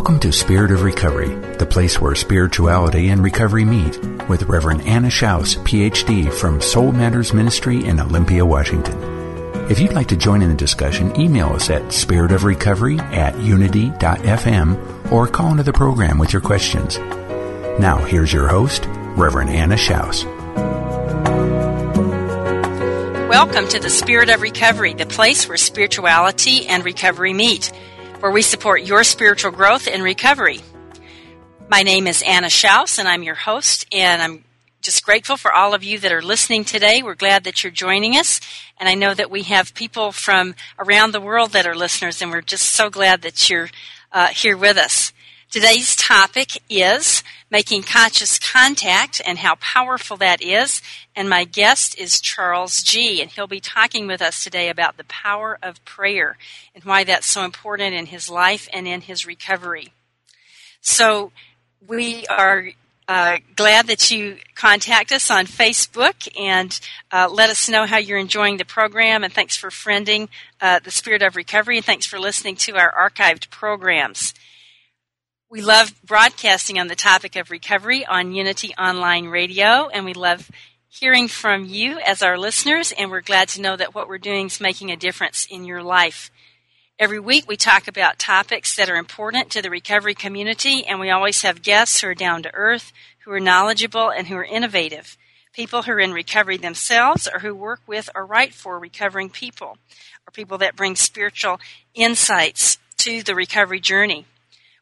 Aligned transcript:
Welcome 0.00 0.20
to 0.20 0.32
Spirit 0.32 0.70
of 0.70 0.82
Recovery, 0.82 1.28
the 1.56 1.66
place 1.66 2.00
where 2.00 2.14
spirituality 2.14 3.10
and 3.10 3.22
recovery 3.22 3.66
meet, 3.66 4.02
with 4.30 4.44
Reverend 4.44 4.80
Anna 4.86 5.08
Schaus, 5.08 5.58
PhD 5.58 6.32
from 6.32 6.62
Soul 6.62 6.90
Matters 6.92 7.34
Ministry 7.34 7.84
in 7.84 8.00
Olympia, 8.00 8.46
Washington. 8.46 8.96
If 9.70 9.78
you'd 9.78 9.92
like 9.92 10.06
to 10.06 10.16
join 10.16 10.40
in 10.40 10.48
the 10.48 10.56
discussion, 10.56 11.20
email 11.20 11.50
us 11.50 11.68
at 11.68 11.82
spiritofrecovery 11.88 12.98
at 12.98 13.38
unity.fm 13.40 15.12
or 15.12 15.26
call 15.26 15.50
into 15.50 15.64
the 15.64 15.74
program 15.74 16.16
with 16.16 16.32
your 16.32 16.40
questions. 16.40 16.96
Now, 17.78 17.98
here's 17.98 18.32
your 18.32 18.48
host, 18.48 18.86
Reverend 18.88 19.50
Anna 19.50 19.74
Schaus. 19.74 20.24
Welcome 23.28 23.68
to 23.68 23.78
the 23.78 23.90
Spirit 23.90 24.30
of 24.30 24.40
Recovery, 24.40 24.94
the 24.94 25.04
place 25.04 25.46
where 25.46 25.58
spirituality 25.58 26.66
and 26.66 26.86
recovery 26.86 27.34
meet 27.34 27.70
where 28.20 28.30
we 28.30 28.42
support 28.42 28.82
your 28.82 29.02
spiritual 29.02 29.50
growth 29.50 29.88
and 29.88 30.02
recovery. 30.02 30.60
My 31.70 31.82
name 31.82 32.06
is 32.06 32.22
Anna 32.22 32.48
Schaus, 32.48 32.98
and 32.98 33.08
I'm 33.08 33.22
your 33.22 33.34
host, 33.34 33.86
and 33.90 34.20
I'm 34.20 34.44
just 34.82 35.06
grateful 35.06 35.38
for 35.38 35.50
all 35.50 35.72
of 35.72 35.82
you 35.82 35.98
that 36.00 36.12
are 36.12 36.20
listening 36.20 36.64
today. 36.66 37.02
We're 37.02 37.14
glad 37.14 37.44
that 37.44 37.64
you're 37.64 37.70
joining 37.70 38.16
us, 38.16 38.38
and 38.78 38.90
I 38.90 38.94
know 38.94 39.14
that 39.14 39.30
we 39.30 39.44
have 39.44 39.72
people 39.72 40.12
from 40.12 40.54
around 40.78 41.12
the 41.12 41.20
world 41.20 41.52
that 41.52 41.66
are 41.66 41.74
listeners, 41.74 42.20
and 42.20 42.30
we're 42.30 42.42
just 42.42 42.66
so 42.66 42.90
glad 42.90 43.22
that 43.22 43.48
you're 43.48 43.70
uh, 44.12 44.28
here 44.28 44.56
with 44.56 44.76
us. 44.76 45.14
Today's 45.50 45.96
topic 45.96 46.62
is 46.68 47.24
making 47.50 47.82
conscious 47.82 48.38
contact 48.38 49.20
and 49.24 49.38
how 49.38 49.56
powerful 49.56 50.16
that 50.18 50.40
is. 50.40 50.80
And 51.16 51.28
my 51.28 51.44
guest 51.44 51.98
is 51.98 52.20
Charles 52.20 52.82
G., 52.82 53.20
and 53.20 53.30
he'll 53.30 53.46
be 53.46 53.60
talking 53.60 54.06
with 54.06 54.22
us 54.22 54.42
today 54.42 54.68
about 54.68 54.96
the 54.96 55.04
power 55.04 55.58
of 55.62 55.84
prayer 55.84 56.38
and 56.74 56.84
why 56.84 57.04
that's 57.04 57.26
so 57.26 57.44
important 57.44 57.94
in 57.94 58.06
his 58.06 58.30
life 58.30 58.68
and 58.72 58.86
in 58.86 59.02
his 59.02 59.26
recovery. 59.26 59.92
So 60.80 61.32
we 61.86 62.26
are 62.26 62.68
uh, 63.08 63.38
glad 63.56 63.88
that 63.88 64.12
you 64.12 64.36
contact 64.54 65.10
us 65.10 65.32
on 65.32 65.44
Facebook 65.44 66.28
and 66.38 66.78
uh, 67.10 67.28
let 67.28 67.50
us 67.50 67.68
know 67.68 67.84
how 67.84 67.98
you're 67.98 68.16
enjoying 68.16 68.56
the 68.56 68.64
program. 68.64 69.24
And 69.24 69.32
thanks 69.32 69.56
for 69.56 69.68
friending 69.68 70.28
uh, 70.60 70.78
the 70.78 70.92
Spirit 70.92 71.20
of 71.20 71.34
Recovery, 71.34 71.76
and 71.76 71.84
thanks 71.84 72.06
for 72.06 72.20
listening 72.20 72.54
to 72.56 72.76
our 72.76 72.92
archived 72.92 73.50
programs. 73.50 74.32
We 75.50 75.62
love 75.62 75.92
broadcasting 76.04 76.78
on 76.78 76.86
the 76.86 76.94
topic 76.94 77.34
of 77.34 77.50
recovery 77.50 78.06
on 78.06 78.32
Unity 78.32 78.72
Online 78.78 79.26
Radio, 79.26 79.88
and 79.88 80.04
we 80.04 80.14
love 80.14 80.48
hearing 80.88 81.26
from 81.26 81.64
you 81.64 81.98
as 81.98 82.22
our 82.22 82.38
listeners, 82.38 82.92
and 82.96 83.10
we're 83.10 83.20
glad 83.20 83.48
to 83.48 83.60
know 83.60 83.74
that 83.74 83.92
what 83.92 84.06
we're 84.06 84.18
doing 84.18 84.46
is 84.46 84.60
making 84.60 84.92
a 84.92 84.96
difference 84.96 85.48
in 85.50 85.64
your 85.64 85.82
life. 85.82 86.30
Every 87.00 87.18
week 87.18 87.48
we 87.48 87.56
talk 87.56 87.88
about 87.88 88.20
topics 88.20 88.76
that 88.76 88.88
are 88.88 88.94
important 88.94 89.50
to 89.50 89.60
the 89.60 89.70
recovery 89.70 90.14
community, 90.14 90.86
and 90.86 91.00
we 91.00 91.10
always 91.10 91.42
have 91.42 91.62
guests 91.62 92.00
who 92.00 92.06
are 92.06 92.14
down 92.14 92.44
to 92.44 92.54
earth, 92.54 92.92
who 93.24 93.32
are 93.32 93.40
knowledgeable, 93.40 94.08
and 94.08 94.28
who 94.28 94.36
are 94.36 94.44
innovative. 94.44 95.18
People 95.52 95.82
who 95.82 95.90
are 95.90 95.98
in 95.98 96.12
recovery 96.12 96.58
themselves 96.58 97.26
or 97.26 97.40
who 97.40 97.56
work 97.56 97.80
with 97.88 98.08
or 98.14 98.24
write 98.24 98.54
for 98.54 98.78
recovering 98.78 99.30
people, 99.30 99.78
or 100.28 100.30
people 100.32 100.58
that 100.58 100.76
bring 100.76 100.94
spiritual 100.94 101.58
insights 101.92 102.78
to 102.98 103.24
the 103.24 103.34
recovery 103.34 103.80
journey. 103.80 104.26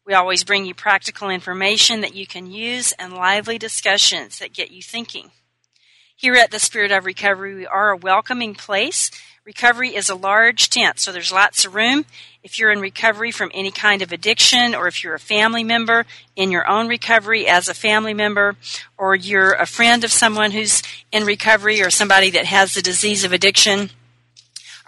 We 0.09 0.15
always 0.15 0.43
bring 0.43 0.65
you 0.65 0.73
practical 0.73 1.29
information 1.29 2.01
that 2.01 2.15
you 2.15 2.25
can 2.25 2.49
use 2.49 2.93
and 2.93 3.13
lively 3.13 3.59
discussions 3.59 4.39
that 4.39 4.55
get 4.55 4.71
you 4.71 4.81
thinking. 4.81 5.29
Here 6.15 6.33
at 6.33 6.49
the 6.49 6.57
Spirit 6.57 6.91
of 6.91 7.05
Recovery, 7.05 7.53
we 7.53 7.67
are 7.67 7.91
a 7.91 7.95
welcoming 7.95 8.55
place. 8.55 9.11
Recovery 9.45 9.95
is 9.95 10.09
a 10.09 10.15
large 10.15 10.71
tent, 10.71 10.97
so 10.97 11.11
there's 11.11 11.31
lots 11.31 11.63
of 11.63 11.75
room. 11.75 12.05
If 12.41 12.57
you're 12.57 12.71
in 12.71 12.79
recovery 12.79 13.29
from 13.29 13.51
any 13.53 13.69
kind 13.69 14.01
of 14.01 14.11
addiction, 14.11 14.73
or 14.73 14.87
if 14.87 15.03
you're 15.03 15.13
a 15.13 15.19
family 15.19 15.63
member 15.63 16.07
in 16.35 16.49
your 16.49 16.67
own 16.67 16.87
recovery 16.87 17.47
as 17.47 17.67
a 17.67 17.75
family 17.75 18.15
member, 18.15 18.55
or 18.97 19.13
you're 19.15 19.53
a 19.53 19.67
friend 19.67 20.03
of 20.03 20.11
someone 20.11 20.49
who's 20.49 20.81
in 21.11 21.23
recovery 21.23 21.83
or 21.83 21.91
somebody 21.91 22.31
that 22.31 22.45
has 22.45 22.73
the 22.73 22.81
disease 22.81 23.23
of 23.23 23.31
addiction, 23.31 23.91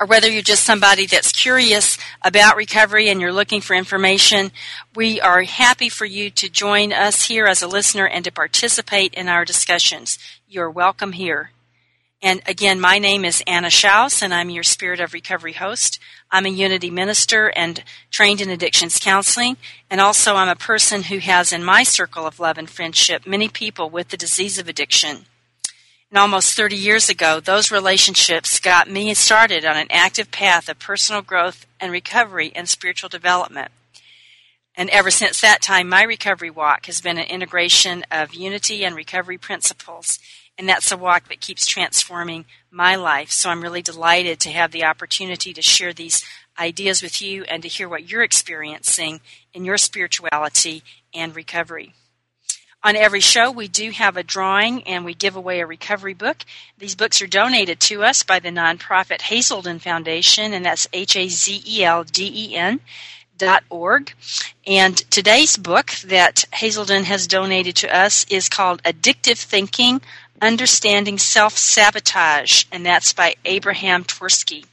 or 0.02 0.08
whether 0.08 0.28
you're 0.28 0.42
just 0.42 0.64
somebody 0.64 1.06
that's 1.06 1.32
curious 1.32 1.96
about 2.24 2.56
recovery 2.56 3.08
and 3.08 3.22
you're 3.22 3.32
looking 3.32 3.62
for 3.62 3.76
information, 3.76 4.52
we 4.96 5.22
are 5.22 5.44
happy 5.44 5.90
for 5.90 6.06
you 6.06 6.32
to 6.32 6.50
join 6.50 6.92
us 6.92 7.26
here 7.26 7.46
as 7.46 7.62
a 7.62 7.68
listener 7.68 8.08
and 8.08 8.26
to 8.26 8.32
participate 8.32 9.14
in 9.14 9.28
our 9.28 9.46
discussions. 9.46 10.18
You're 10.50 10.72
welcome 10.72 11.12
here. 11.12 11.52
And 12.20 12.42
again, 12.48 12.80
my 12.80 12.98
name 12.98 13.24
is 13.24 13.44
Anna 13.46 13.68
Schaus, 13.68 14.24
and 14.24 14.34
I'm 14.34 14.50
your 14.50 14.64
Spirit 14.64 15.00
of 15.00 15.14
Recovery 15.14 15.54
host. 15.54 16.00
I'm 16.32 16.48
a 16.48 16.50
Unity 16.50 16.90
minister 16.90 17.50
and 17.50 17.84
trained 18.10 18.42
in 18.42 18.50
addictions 18.50 18.98
counseling, 19.00 19.58
and 19.88 20.02
also 20.02 20.34
I'm 20.34 20.50
a 20.50 20.56
person 20.56 21.04
who 21.04 21.20
has 21.20 21.54
in 21.54 21.64
my 21.64 21.84
circle 21.84 22.26
of 22.26 22.40
love 22.40 22.58
and 22.58 22.70
friendship 22.70 23.28
many 23.28 23.50
people 23.50 23.88
with 23.92 24.10
the 24.10 24.18
disease 24.18 24.58
of 24.58 24.68
addiction. 24.68 25.26
And 26.12 26.18
almost 26.18 26.58
30 26.58 26.76
years 26.76 27.08
ago, 27.08 27.40
those 27.40 27.72
relationships 27.72 28.60
got 28.60 28.90
me 28.90 29.14
started 29.14 29.64
on 29.64 29.78
an 29.78 29.88
active 29.90 30.30
path 30.30 30.68
of 30.68 30.78
personal 30.78 31.22
growth 31.22 31.66
and 31.80 31.90
recovery 31.90 32.52
and 32.54 32.68
spiritual 32.68 33.08
development. 33.08 33.72
And 34.76 34.90
ever 34.90 35.10
since 35.10 35.40
that 35.40 35.62
time, 35.62 35.88
my 35.88 36.04
recovery 36.04 36.50
walk 36.50 36.88
has 36.88 37.00
been 37.00 37.18
an 37.18 37.28
integration 37.28 38.04
of 38.12 38.34
unity 38.34 38.84
and 38.84 38.94
recovery 38.94 39.38
principles. 39.38 40.20
And 40.58 40.68
that's 40.68 40.92
a 40.92 40.98
walk 40.98 41.30
that 41.30 41.40
keeps 41.40 41.66
transforming 41.66 42.44
my 42.70 42.96
life. 42.96 43.32
So 43.32 43.50
I'm 43.50 43.62
really 43.62 43.82
delighted 43.82 44.42
to 44.42 44.52
have 44.52 44.72
the 44.72 44.84
opportunity 44.84 45.54
to 45.54 45.62
share 45.62 45.94
these 45.94 46.26
ideas 46.60 47.02
with 47.02 47.22
you 47.22 47.44
and 47.46 47.64
to 47.64 47.70
hear 47.70 47.88
what 47.88 48.10
you're 48.10 48.22
experiencing 48.22 49.22
in 49.54 49.64
your 49.64 49.78
spirituality 49.78 50.84
and 51.14 51.34
recovery. 51.34 51.94
On 52.84 52.96
every 52.96 53.20
show, 53.20 53.52
we 53.52 53.68
do 53.68 53.92
have 53.92 54.18
a 54.18 54.24
drawing 54.24 54.82
and 54.84 55.06
we 55.06 55.14
give 55.14 55.36
away 55.36 55.60
a 55.60 55.68
recovery 55.68 56.16
book. 56.16 56.38
These 56.80 56.96
books 56.96 57.22
are 57.22 57.28
donated 57.28 57.80
to 57.82 58.04
us 58.04 58.24
by 58.24 58.40
the 58.40 58.50
nonprofit 58.50 59.22
Hazelden 59.22 59.78
Foundation, 59.78 60.52
and 60.52 60.66
that's 60.66 60.88
H 60.92 61.16
A 61.16 61.28
Z 61.28 61.62
E 61.68 61.84
L 61.84 62.04
D 62.04 62.32
E 62.34 62.56
N. 62.56 62.80
Dot 63.38 63.64
org. 63.70 64.14
And 64.68 64.98
today's 65.10 65.58
book 65.58 65.92
that 66.06 66.46
Hazelden 66.54 67.06
has 67.06 67.26
donated 67.26 67.76
to 67.78 67.96
us 67.96 68.26
is 68.30 68.50
called 68.50 68.84
Addictive 68.84 69.38
Thinking 69.38 70.02
Understanding 70.42 71.18
Self 71.18 71.58
Sabotage, 71.58 72.66
and 72.72 72.86
that's 72.86 73.14
by 73.14 73.36
Abraham 73.46 74.04
Twersky, 74.04 74.66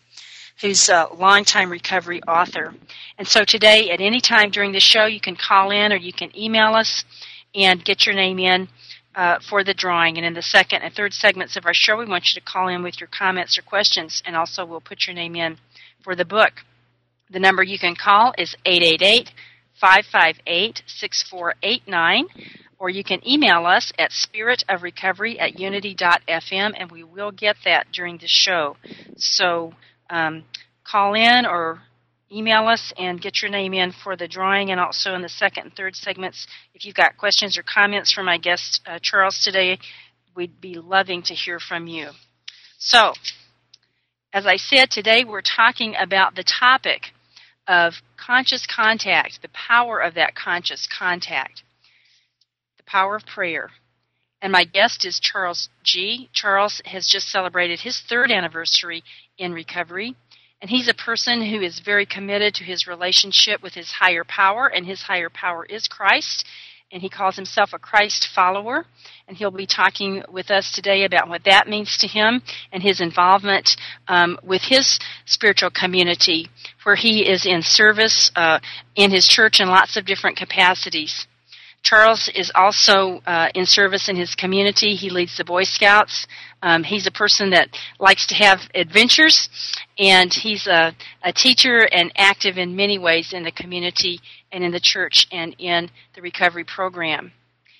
who's 0.61 0.89
a 0.91 1.09
longtime 1.17 1.71
recovery 1.71 2.23
author. 2.23 2.75
And 3.19 3.27
so 3.27 3.45
today, 3.45 3.91
at 3.91 4.01
any 4.03 4.21
time 4.21 4.51
during 4.51 4.73
the 4.73 4.81
show, 4.81 5.07
you 5.07 5.21
can 5.21 5.37
call 5.37 5.71
in 5.71 5.93
or 5.93 5.97
you 5.97 6.13
can 6.13 6.37
email 6.39 6.75
us 6.75 7.05
and 7.55 7.85
get 7.85 8.07
your 8.07 8.15
name 8.15 8.39
in 8.39 8.69
uh, 9.15 9.39
for 9.49 9.65
the 9.65 9.75
drawing. 9.75 10.17
And 10.17 10.27
in 10.27 10.35
the 10.35 10.43
second 10.43 10.83
and 10.83 10.95
third 10.95 11.13
segments 11.13 11.57
of 11.57 11.67
our 11.67 11.75
show, 11.75 11.97
we 11.97 12.07
want 12.07 12.33
you 12.33 12.41
to 12.41 12.47
call 12.47 12.69
in 12.69 12.83
with 12.83 13.01
your 13.01 13.09
comments 13.09 13.59
or 13.59 13.63
questions, 13.63 14.23
and 14.25 14.37
also 14.37 14.65
we'll 14.65 14.81
put 14.81 15.07
your 15.07 15.15
name 15.15 15.35
in 15.35 15.59
for 16.03 16.15
the 16.15 16.25
book. 16.25 16.53
The 17.31 17.41
number 17.41 17.63
you 17.63 17.79
can 17.79 17.95
call 17.95 18.33
is 18.39 18.55
888 18.65 19.33
558 19.81 20.83
6489, 20.87 22.27
or 22.79 22.91
you 22.91 23.05
can 23.05 23.27
email 23.29 23.67
us 23.67 23.93
at 23.99 24.13
spiritofrecovery 24.13 25.41
at 25.41 25.59
unity.fm, 25.59 26.73
and 26.77 26.91
we 26.91 27.05
will 27.05 27.33
get 27.33 27.57
that 27.65 27.87
during 27.93 28.19
the 28.19 28.29
show. 28.29 28.77
So 29.17 29.75
um, 30.11 30.45
call 30.85 31.15
in 31.15 31.45
or 31.45 31.83
email 32.31 32.67
us 32.69 32.93
and 32.99 33.21
get 33.21 33.41
your 33.41 33.51
name 33.51 33.73
in 33.73 33.93
for 33.93 34.17
the 34.17 34.29
drawing 34.29 34.71
and 34.71 34.81
also 34.81 35.15
in 35.15 35.23
the 35.23 35.29
second 35.29 35.65
and 35.65 35.75
third 35.75 35.97
segments. 35.97 36.47
If 36.75 36.85
you've 36.85 36.95
got 36.95 37.17
questions 37.17 37.57
or 37.57 37.63
comments 37.63 38.13
for 38.13 38.23
my 38.23 38.39
guest 38.39 38.81
uh, 38.87 38.99
charles 39.01 39.43
today 39.43 39.79
we'd 40.35 40.61
be 40.61 40.75
loving 40.75 41.23
to 41.23 41.35
hear 41.35 41.59
from 41.59 41.87
you. 41.87 42.11
So 42.79 43.13
as 44.33 44.47
i 44.47 44.57
said 44.57 44.91
today 44.91 45.25
we're 45.25 45.41
talking 45.41 45.95
about 45.99 46.35
the 46.35 46.45
topic 46.45 47.13
of 47.67 47.95
conscious 48.17 48.67
contact 48.67 49.41
the 49.43 49.49
power 49.49 50.01
of 50.01 50.15
that 50.15 50.35
conscious 50.35 50.87
contact 50.87 51.63
the 52.77 52.85
power 52.85 53.17
of 53.17 53.25
prayer. 53.27 53.71
And 54.41 54.53
my 54.53 54.65
guest 54.65 55.07
is 55.07 55.19
charles 55.19 55.71
g. 55.83 56.29
Charles 56.35 56.83
has 56.85 57.09
just 57.09 57.29
celebrated 57.29 57.81
his 57.81 58.03
third 58.07 58.31
anniversary 58.31 59.03
in 59.39 59.55
recovery 59.55 60.15
and 60.61 60.71
he's 60.71 60.89
a 60.89 60.95
person 60.95 61.41
who 61.43 61.61
is 61.61 61.79
very 61.79 62.05
committed 62.05 62.55
to 62.55 62.65
his 62.65 62.87
relationship 62.87 63.63
with 63.63 63.75
his 63.75 63.93
higher 63.93 64.25
power, 64.25 64.67
and 64.67 64.87
his 64.87 65.03
higher 65.03 65.31
power 65.31 65.65
is 65.65 65.87
Christ. 65.87 66.45
And 66.91 67.03
he 67.03 67.11
calls 67.11 67.37
himself 67.37 67.75
a 67.75 67.79
Christ 67.79 68.29
follower. 68.35 68.87
And 69.29 69.37
he'll 69.37 69.51
be 69.51 69.67
talking 69.67 70.23
with 70.33 70.51
us 70.51 70.73
today 70.73 71.05
about 71.05 71.29
what 71.29 71.45
that 71.45 71.69
means 71.69 71.99
to 71.99 72.09
him 72.09 72.43
and 72.73 72.83
his 72.83 73.03
involvement 73.03 73.77
um, 74.09 74.39
with 74.43 74.63
his 74.63 74.99
spiritual 75.27 75.71
community, 75.71 76.49
where 76.85 76.97
he 76.97 77.29
is 77.29 77.45
in 77.45 77.61
service 77.61 78.31
uh, 78.35 78.59
in 78.97 79.11
his 79.11 79.29
church 79.29 79.61
in 79.61 79.69
lots 79.69 79.99
of 79.99 80.07
different 80.07 80.39
capacities. 80.39 81.27
Charles 81.83 82.31
is 82.35 82.51
also 82.55 83.21
uh, 83.27 83.49
in 83.55 83.65
service 83.65 84.09
in 84.09 84.17
his 84.17 84.35
community. 84.35 84.95
He 84.95 85.11
leads 85.11 85.37
the 85.37 85.45
Boy 85.45 85.65
Scouts. 85.65 86.27
Um, 86.61 86.83
he's 86.83 87.07
a 87.07 87.11
person 87.11 87.51
that 87.51 87.69
likes 87.99 88.27
to 88.27 88.35
have 88.35 88.61
adventures, 88.75 89.49
and 89.99 90.33
he's 90.33 90.67
a, 90.67 90.95
a 91.23 91.33
teacher 91.33 91.89
and 91.91 92.13
active 92.17 92.59
in 92.59 92.77
many 92.77 92.99
ways 92.99 93.33
in 93.33 93.45
the 93.45 93.53
community 93.53 94.21
and 94.53 94.65
in 94.65 94.73
the 94.73 94.81
church 94.81 95.27
and 95.31 95.55
in 95.59 95.91
the 96.15 96.21
recovery 96.21 96.65
program. 96.65 97.33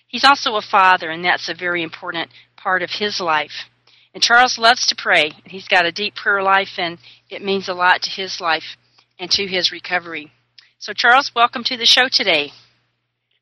He's 0.07 0.25
also 0.25 0.55
a 0.57 0.63
father, 0.63 1.11
and 1.11 1.25
that's 1.25 1.49
a 1.49 1.55
very 1.55 1.83
important 1.83 2.31
part 2.57 2.83
of 2.83 2.91
his 2.91 3.21
life. 3.21 3.67
And 4.15 4.23
Charles 4.23 4.59
loves 4.59 4.87
to 4.87 4.97
pray. 4.97 5.33
He's 5.45 5.69
got 5.69 5.85
a 5.85 5.93
deep 5.93 6.15
prayer 6.15 6.43
life, 6.43 6.79
and 6.79 6.99
it 7.29 7.43
means 7.43 7.69
a 7.69 7.75
lot 7.75 8.03
to 8.03 8.11
his 8.11 8.41
life 8.41 8.77
and 9.19 9.31
to 9.33 9.47
his 9.47 9.71
recovery. 9.71 10.33
So, 10.79 10.93
Charles, 10.93 11.33
welcome 11.35 11.65
to 11.65 11.77
the 11.77 11.85
show 11.85 12.09
today. 12.11 12.53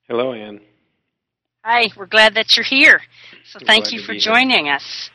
Hello, 0.09 0.33
Anne. 0.33 0.61
Hi, 1.65 1.89
we're 1.97 2.07
glad 2.07 2.35
that 2.35 2.57
you're 2.57 2.65
here. 2.65 3.01
So 3.45 3.59
thank 3.67 3.93
you 3.93 4.01
for 4.01 4.15
joining 4.15 4.67
here. 4.67 4.75
us. 4.75 5.11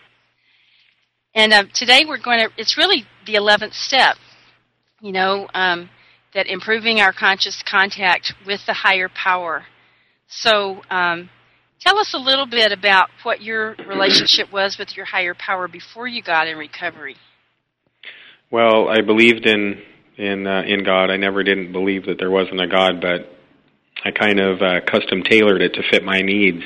And 1.34 1.54
uh, 1.54 1.64
today 1.74 2.04
we're 2.06 2.22
going 2.22 2.40
to, 2.40 2.50
it's 2.58 2.76
really 2.78 3.06
the 3.26 3.36
11th 3.36 3.74
step, 3.74 4.18
you 5.00 5.14
know, 5.14 5.48
um, 5.54 5.90
that 6.34 6.48
improving 6.48 7.00
our 7.00 7.14
conscious 7.14 7.64
contact 7.66 8.34
with 8.46 8.60
the 8.68 8.74
higher 8.74 9.08
power. 9.08 9.64
So 10.28 10.82
um, 10.90 11.30
tell 11.80 11.98
us 11.98 12.14
a 12.14 12.20
little 12.20 12.46
bit 12.46 12.74
about 12.74 13.08
what 13.24 13.42
your 13.42 13.78
relationship 13.88 14.52
was 14.54 14.78
with 14.78 14.98
your 14.98 15.06
higher 15.06 15.34
power 15.34 15.70
before 15.70 16.10
you 16.10 16.22
got 16.22 16.48
in 16.48 16.58
recovery. 16.58 17.16
Well, 18.52 18.90
I 18.90 19.00
believed 19.00 19.46
in 19.46 19.82
in 20.18 20.46
uh, 20.46 20.64
in 20.68 20.84
God. 20.84 21.10
I 21.10 21.16
never 21.16 21.44
didn't 21.44 21.72
believe 21.72 22.08
that 22.08 22.18
there 22.20 22.30
wasn't 22.30 22.60
a 22.60 22.68
God, 22.68 23.00
but 23.00 23.38
I 24.04 24.12
kind 24.12 24.40
of 24.40 24.62
uh, 24.62 24.82
custom 24.90 25.24
tailored 25.24 25.62
it 25.62 25.74
to 25.76 25.84
fit 25.90 26.04
my 26.04 26.22
needs. 26.22 26.64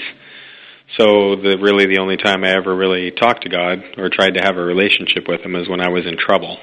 So 0.97 1.35
the 1.35 1.57
really 1.59 1.87
the 1.87 1.99
only 1.99 2.17
time 2.17 2.43
I 2.43 2.55
ever 2.55 2.75
really 2.75 3.11
talked 3.11 3.43
to 3.43 3.49
God 3.49 3.79
or 3.97 4.09
tried 4.09 4.35
to 4.35 4.41
have 4.41 4.55
a 4.55 4.63
relationship 4.63 5.27
with 5.27 5.41
Him 5.41 5.55
is 5.55 5.67
when 5.67 5.81
I 5.81 5.89
was 5.89 6.05
in 6.05 6.17
trouble. 6.17 6.57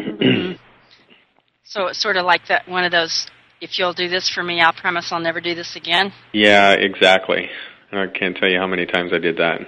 Mm-hmm. 0.00 0.52
So 1.66 1.88
it's 1.88 2.00
sort 2.00 2.16
of 2.16 2.24
like 2.24 2.46
that 2.48 2.68
one 2.68 2.84
of 2.84 2.92
those. 2.92 3.26
If 3.60 3.80
you'll 3.80 3.94
do 3.94 4.08
this 4.08 4.30
for 4.30 4.44
me, 4.44 4.60
I'll 4.60 4.72
promise 4.72 5.10
I'll 5.10 5.18
never 5.18 5.40
do 5.40 5.56
this 5.56 5.74
again. 5.74 6.12
Yeah, 6.32 6.70
exactly. 6.70 7.48
I 7.90 8.06
can't 8.06 8.36
tell 8.36 8.48
you 8.48 8.60
how 8.60 8.68
many 8.68 8.86
times 8.86 9.10
I 9.12 9.18
did 9.18 9.38
that. 9.38 9.60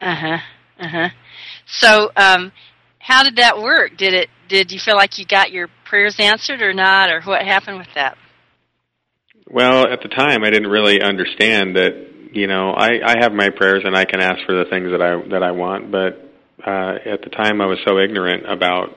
uh 0.00 0.14
huh. 0.14 0.38
Uh 0.78 0.88
huh. 0.88 1.08
So, 1.66 2.10
um, 2.16 2.52
how 2.98 3.22
did 3.22 3.36
that 3.36 3.58
work? 3.58 3.98
Did 3.98 4.14
it? 4.14 4.28
Did 4.48 4.72
you 4.72 4.78
feel 4.82 4.96
like 4.96 5.18
you 5.18 5.26
got 5.26 5.52
your 5.52 5.68
prayers 5.92 6.16
answered 6.18 6.62
or 6.62 6.72
not, 6.72 7.10
or 7.10 7.20
what 7.20 7.42
happened 7.42 7.76
with 7.76 7.92
that? 7.94 8.16
Well, 9.46 9.86
at 9.92 10.00
the 10.00 10.08
time, 10.08 10.42
I 10.42 10.48
didn't 10.48 10.70
really 10.70 11.02
understand 11.02 11.76
that. 11.76 12.08
You 12.32 12.46
know, 12.46 12.70
I 12.70 12.92
I 13.04 13.16
have 13.20 13.32
my 13.32 13.50
prayers 13.50 13.82
and 13.84 13.94
I 13.94 14.06
can 14.06 14.22
ask 14.22 14.38
for 14.46 14.54
the 14.54 14.64
things 14.70 14.90
that 14.90 15.02
I 15.02 15.20
that 15.28 15.42
I 15.42 15.50
want, 15.50 15.92
but 15.92 16.32
uh, 16.66 16.94
at 17.04 17.20
the 17.20 17.28
time, 17.28 17.60
I 17.60 17.66
was 17.66 17.78
so 17.86 17.98
ignorant 17.98 18.50
about 18.50 18.96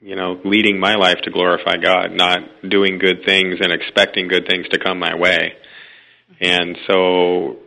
you 0.00 0.16
know 0.16 0.40
leading 0.44 0.80
my 0.80 0.96
life 0.96 1.18
to 1.22 1.30
glorify 1.30 1.76
God, 1.76 2.10
not 2.10 2.40
doing 2.68 2.98
good 2.98 3.24
things 3.24 3.60
and 3.60 3.72
expecting 3.72 4.26
good 4.26 4.48
things 4.50 4.66
to 4.70 4.78
come 4.80 4.98
my 4.98 5.14
way. 5.14 5.52
And 6.40 6.76
so, 6.90 7.58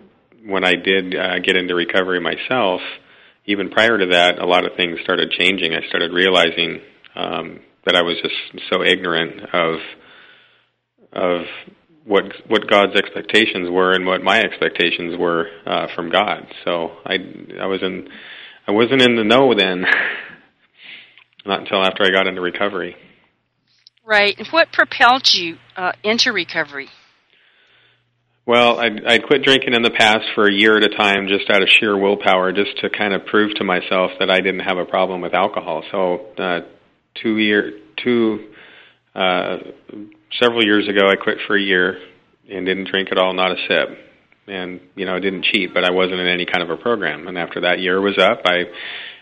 when 0.46 0.66
I 0.66 0.74
did 0.74 1.16
uh, 1.16 1.40
get 1.40 1.56
into 1.56 1.74
recovery 1.74 2.20
myself, 2.20 2.82
even 3.46 3.70
prior 3.70 3.98
to 3.98 4.08
that, 4.08 4.40
a 4.40 4.46
lot 4.46 4.66
of 4.66 4.76
things 4.76 5.00
started 5.06 5.32
changing. 5.40 5.74
I 5.74 5.88
started 5.88 6.12
realizing 6.12 6.82
um, 7.16 7.60
that 7.86 7.96
I 7.96 8.02
was 8.02 8.18
just 8.22 8.66
so 8.72 8.84
ignorant 8.84 9.42
of 9.54 9.76
of 11.14 11.42
what 12.06 12.24
what 12.48 12.70
God's 12.70 12.96
expectations 12.96 13.70
were 13.70 13.94
and 13.94 14.06
what 14.06 14.22
my 14.24 14.40
expectations 14.40 15.18
were 15.18 15.48
uh, 15.66 15.88
from 15.96 16.12
God. 16.12 16.48
So 16.66 16.92
I 17.06 17.16
I 17.62 17.68
was 17.68 17.82
in 17.82 18.08
I 18.68 18.72
wasn't 18.72 19.02
in 19.02 19.16
the 19.16 19.24
know 19.24 19.54
then. 19.56 19.86
Not 21.46 21.62
until 21.62 21.84
after 21.84 22.04
I 22.04 22.12
got 22.12 22.28
into 22.28 22.40
recovery. 22.40 22.96
Right. 24.06 24.38
What 24.52 24.72
propelled 24.72 25.34
you 25.34 25.58
uh, 25.76 25.94
into 26.04 26.32
recovery? 26.32 26.90
Well, 28.46 28.80
I'd, 28.80 29.06
I'd 29.06 29.28
quit 29.28 29.44
drinking 29.44 29.74
in 29.74 29.84
the 29.84 29.92
past 29.92 30.26
for 30.34 30.48
a 30.48 30.54
year 30.54 30.78
at 30.78 30.84
a 30.84 30.90
time, 30.90 31.28
just 31.28 31.50
out 31.50 31.62
of 31.62 31.70
sheer 31.70 31.98
willpower, 31.98 32.52
just 32.52 32.78
to 32.82 32.90
kind 32.90 33.14
of 33.14 33.26
prove 33.26 33.54
to 33.56 33.64
myself 33.64 34.12
that 34.20 34.30
I 34.30 34.40
didn't 34.40 34.62
have 34.62 34.78
a 34.78 34.86
problem 34.86 35.22
with 35.22 35.34
alcohol. 35.34 35.84
So, 35.92 36.26
uh, 36.38 36.62
two 37.16 37.38
year, 37.38 37.80
two, 38.04 38.52
uh, 39.16 39.58
several 40.40 40.64
years 40.64 40.88
ago, 40.88 41.08
I 41.08 41.16
quit 41.16 41.38
for 41.48 41.58
a 41.58 41.62
year 41.62 41.98
and 42.50 42.66
didn't 42.66 42.90
drink 42.90 43.10
at 43.12 43.18
all, 43.18 43.34
not 43.34 43.52
a 43.52 43.56
sip. 43.68 43.98
And 44.48 44.82
you 44.96 45.06
know, 45.06 45.16
I 45.16 45.20
didn't 45.20 45.46
cheat, 45.46 45.74
but 45.74 45.84
I 45.84 45.92
wasn't 45.92 46.20
in 46.20 46.28
any 46.28 46.46
kind 46.46 46.64
of 46.64 46.70
a 46.70 46.82
program. 46.82 47.28
And 47.28 47.38
after 47.38 47.62
that 47.62 47.80
year 47.80 48.02
was 48.02 48.18
up, 48.18 48.42
I 48.46 48.64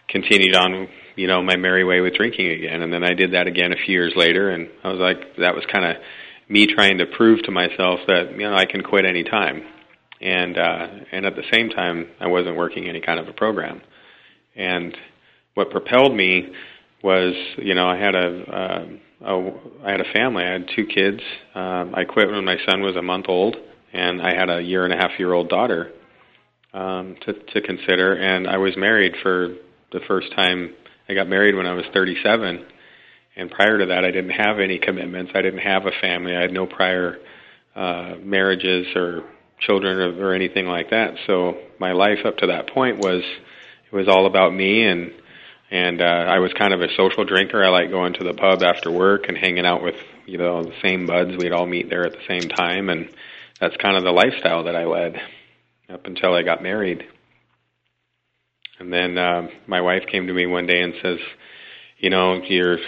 continued 0.08 0.56
on, 0.56 0.88
you 1.16 1.28
know, 1.28 1.42
my 1.42 1.56
merry 1.56 1.84
way 1.84 2.02
with 2.02 2.16
drinking 2.16 2.48
again. 2.52 2.82
And 2.82 2.92
then 2.92 3.04
I 3.04 3.14
did 3.14 3.34
that 3.34 3.48
again 3.48 3.72
a 3.74 3.86
few 3.86 3.94
years 3.94 4.14
later, 4.16 4.50
and 4.50 4.70
I 4.84 4.90
was 4.90 5.00
like, 5.00 5.36
that 5.38 5.56
was 5.56 5.64
kind 5.72 5.86
of 5.86 5.98
me 6.50 6.66
trying 6.66 6.98
to 6.98 7.06
prove 7.06 7.44
to 7.44 7.52
myself 7.52 8.00
that 8.08 8.32
you 8.32 8.50
know 8.50 8.56
I 8.56 8.66
can 8.66 8.82
quit 8.82 9.06
any 9.06 9.24
time. 9.24 9.62
And 10.20 10.58
uh, 10.58 10.88
and 11.12 11.26
at 11.26 11.36
the 11.36 11.44
same 11.54 11.70
time, 11.70 12.10
I 12.20 12.28
wasn't 12.28 12.58
working 12.58 12.90
any 12.90 13.00
kind 13.00 13.20
of 13.20 13.28
a 13.28 13.34
program. 13.34 13.82
And 14.56 14.98
what 15.54 15.70
propelled 15.70 16.16
me 16.16 16.52
was 17.04 17.34
you 17.58 17.74
know 17.74 17.88
I 17.88 17.98
had 17.98 18.16
a, 18.16 18.44
uh, 18.52 18.86
a 19.26 19.52
I 19.86 19.92
had 19.92 20.02
a 20.02 20.12
family. 20.14 20.44
I 20.44 20.54
had 20.54 20.70
two 20.76 20.86
kids. 20.86 21.22
Um, 21.56 21.94
I 21.96 22.04
quit 22.06 22.30
when 22.30 22.46
my 22.46 22.58
son 22.70 22.82
was 22.82 22.96
a 22.96 23.02
month 23.02 23.26
old, 23.28 23.56
and 23.94 24.22
I 24.22 24.34
had 24.34 24.50
a 24.50 24.62
year 24.62 24.86
and 24.86 24.94
a 24.94 24.98
half 24.98 25.12
year 25.20 25.34
old 25.34 25.50
daughter 25.50 25.92
um, 26.74 27.16
to 27.26 27.34
to 27.34 27.62
consider. 27.62 28.14
And 28.14 28.48
I 28.48 28.58
was 28.58 28.76
married 28.78 29.16
for 29.22 29.56
the 29.92 30.00
first 30.08 30.28
time. 30.36 30.76
I 31.08 31.14
got 31.14 31.28
married 31.28 31.56
when 31.56 31.66
I 31.66 31.74
was 31.74 31.86
37, 31.94 32.66
and 33.36 33.50
prior 33.50 33.80
to 33.80 33.88
that, 33.88 34.06
I 34.06 34.12
didn't 34.12 34.32
have 34.32 34.60
any 34.60 34.78
commitments. 34.78 35.32
I 35.34 35.42
didn't 35.42 35.62
have 35.62 35.86
a 35.86 35.92
family. 36.02 36.36
I 36.36 36.42
had 36.42 36.52
no 36.52 36.68
prior 36.68 37.18
uh, 37.76 38.16
marriages 38.22 38.88
or 38.96 39.24
children 39.60 39.98
or, 39.98 40.28
or 40.28 40.34
anything 40.34 40.68
like 40.68 40.90
that. 40.92 41.16
So 41.28 41.58
my 41.80 41.94
life 41.94 42.20
up 42.26 42.38
to 42.38 42.48
that 42.48 42.70
point 42.70 43.00
was 43.00 43.24
it 43.92 43.96
was 43.96 44.08
all 44.08 44.26
about 44.26 44.54
me 44.54 44.86
and 44.86 45.12
and 45.72 46.02
uh, 46.02 46.06
I 46.06 46.40
was 46.40 46.52
kind 46.54 46.74
of 46.74 46.82
a 46.82 46.94
social 46.96 47.26
drinker. 47.26 47.64
I 47.64 47.70
like 47.70 47.92
going 47.92 48.14
to 48.14 48.24
the 48.24 48.34
pub 48.34 48.64
after 48.64 48.90
work 48.90 49.28
and 49.28 49.38
hanging 49.38 49.66
out 49.66 49.84
with 49.84 49.96
you 50.26 50.38
know 50.38 50.64
the 50.64 50.74
same 50.82 51.06
buds. 51.06 51.36
We'd 51.38 51.52
all 51.52 51.66
meet 51.66 51.90
there 51.90 52.06
at 52.06 52.14
the 52.14 52.26
same 52.28 52.50
time, 52.50 52.90
and 52.90 53.10
that's 53.60 53.78
kind 53.78 53.96
of 53.96 54.04
the 54.04 54.12
lifestyle 54.12 54.64
that 54.64 54.76
I 54.76 54.86
led 54.86 55.22
up 55.90 56.06
until 56.06 56.34
I 56.34 56.44
got 56.44 56.64
married. 56.64 57.06
And 58.80 58.92
then 58.94 59.18
uh, 59.18 59.50
my 59.68 59.82
wife 59.82 60.04
came 60.08 60.28
to 60.28 60.34
me 60.34 60.48
one 60.48 60.66
day 60.66 60.82
and 60.82 60.94
says, 61.02 61.20
"You 61.98 62.10
know, 62.10 62.42
you're 62.42 62.80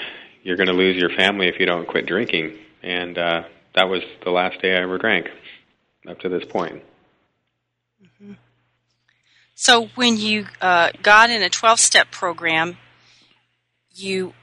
you're 0.44 0.58
going 0.58 0.68
to 0.68 0.74
lose 0.74 0.98
your 0.98 1.10
family 1.10 1.48
if 1.48 1.60
you 1.60 1.66
don't 1.66 1.88
quit 1.88 2.08
drinking." 2.08 2.58
And 2.82 3.18
uh, 3.18 3.44
that 3.76 3.90
was 3.90 4.02
the 4.24 4.32
last 4.32 4.62
day 4.62 4.76
I 4.76 4.82
ever 4.82 4.98
drank 4.98 5.28
up 6.08 6.20
to 6.22 6.30
this 6.30 6.46
point. 6.46 6.82
So 9.56 9.90
when 9.96 10.18
you 10.18 10.48
uh, 10.60 10.92
got 11.02 11.30
in 11.30 11.42
a 11.42 11.50
12 11.50 11.80
step 11.80 12.12
program, 12.12 12.78
you 13.94 14.34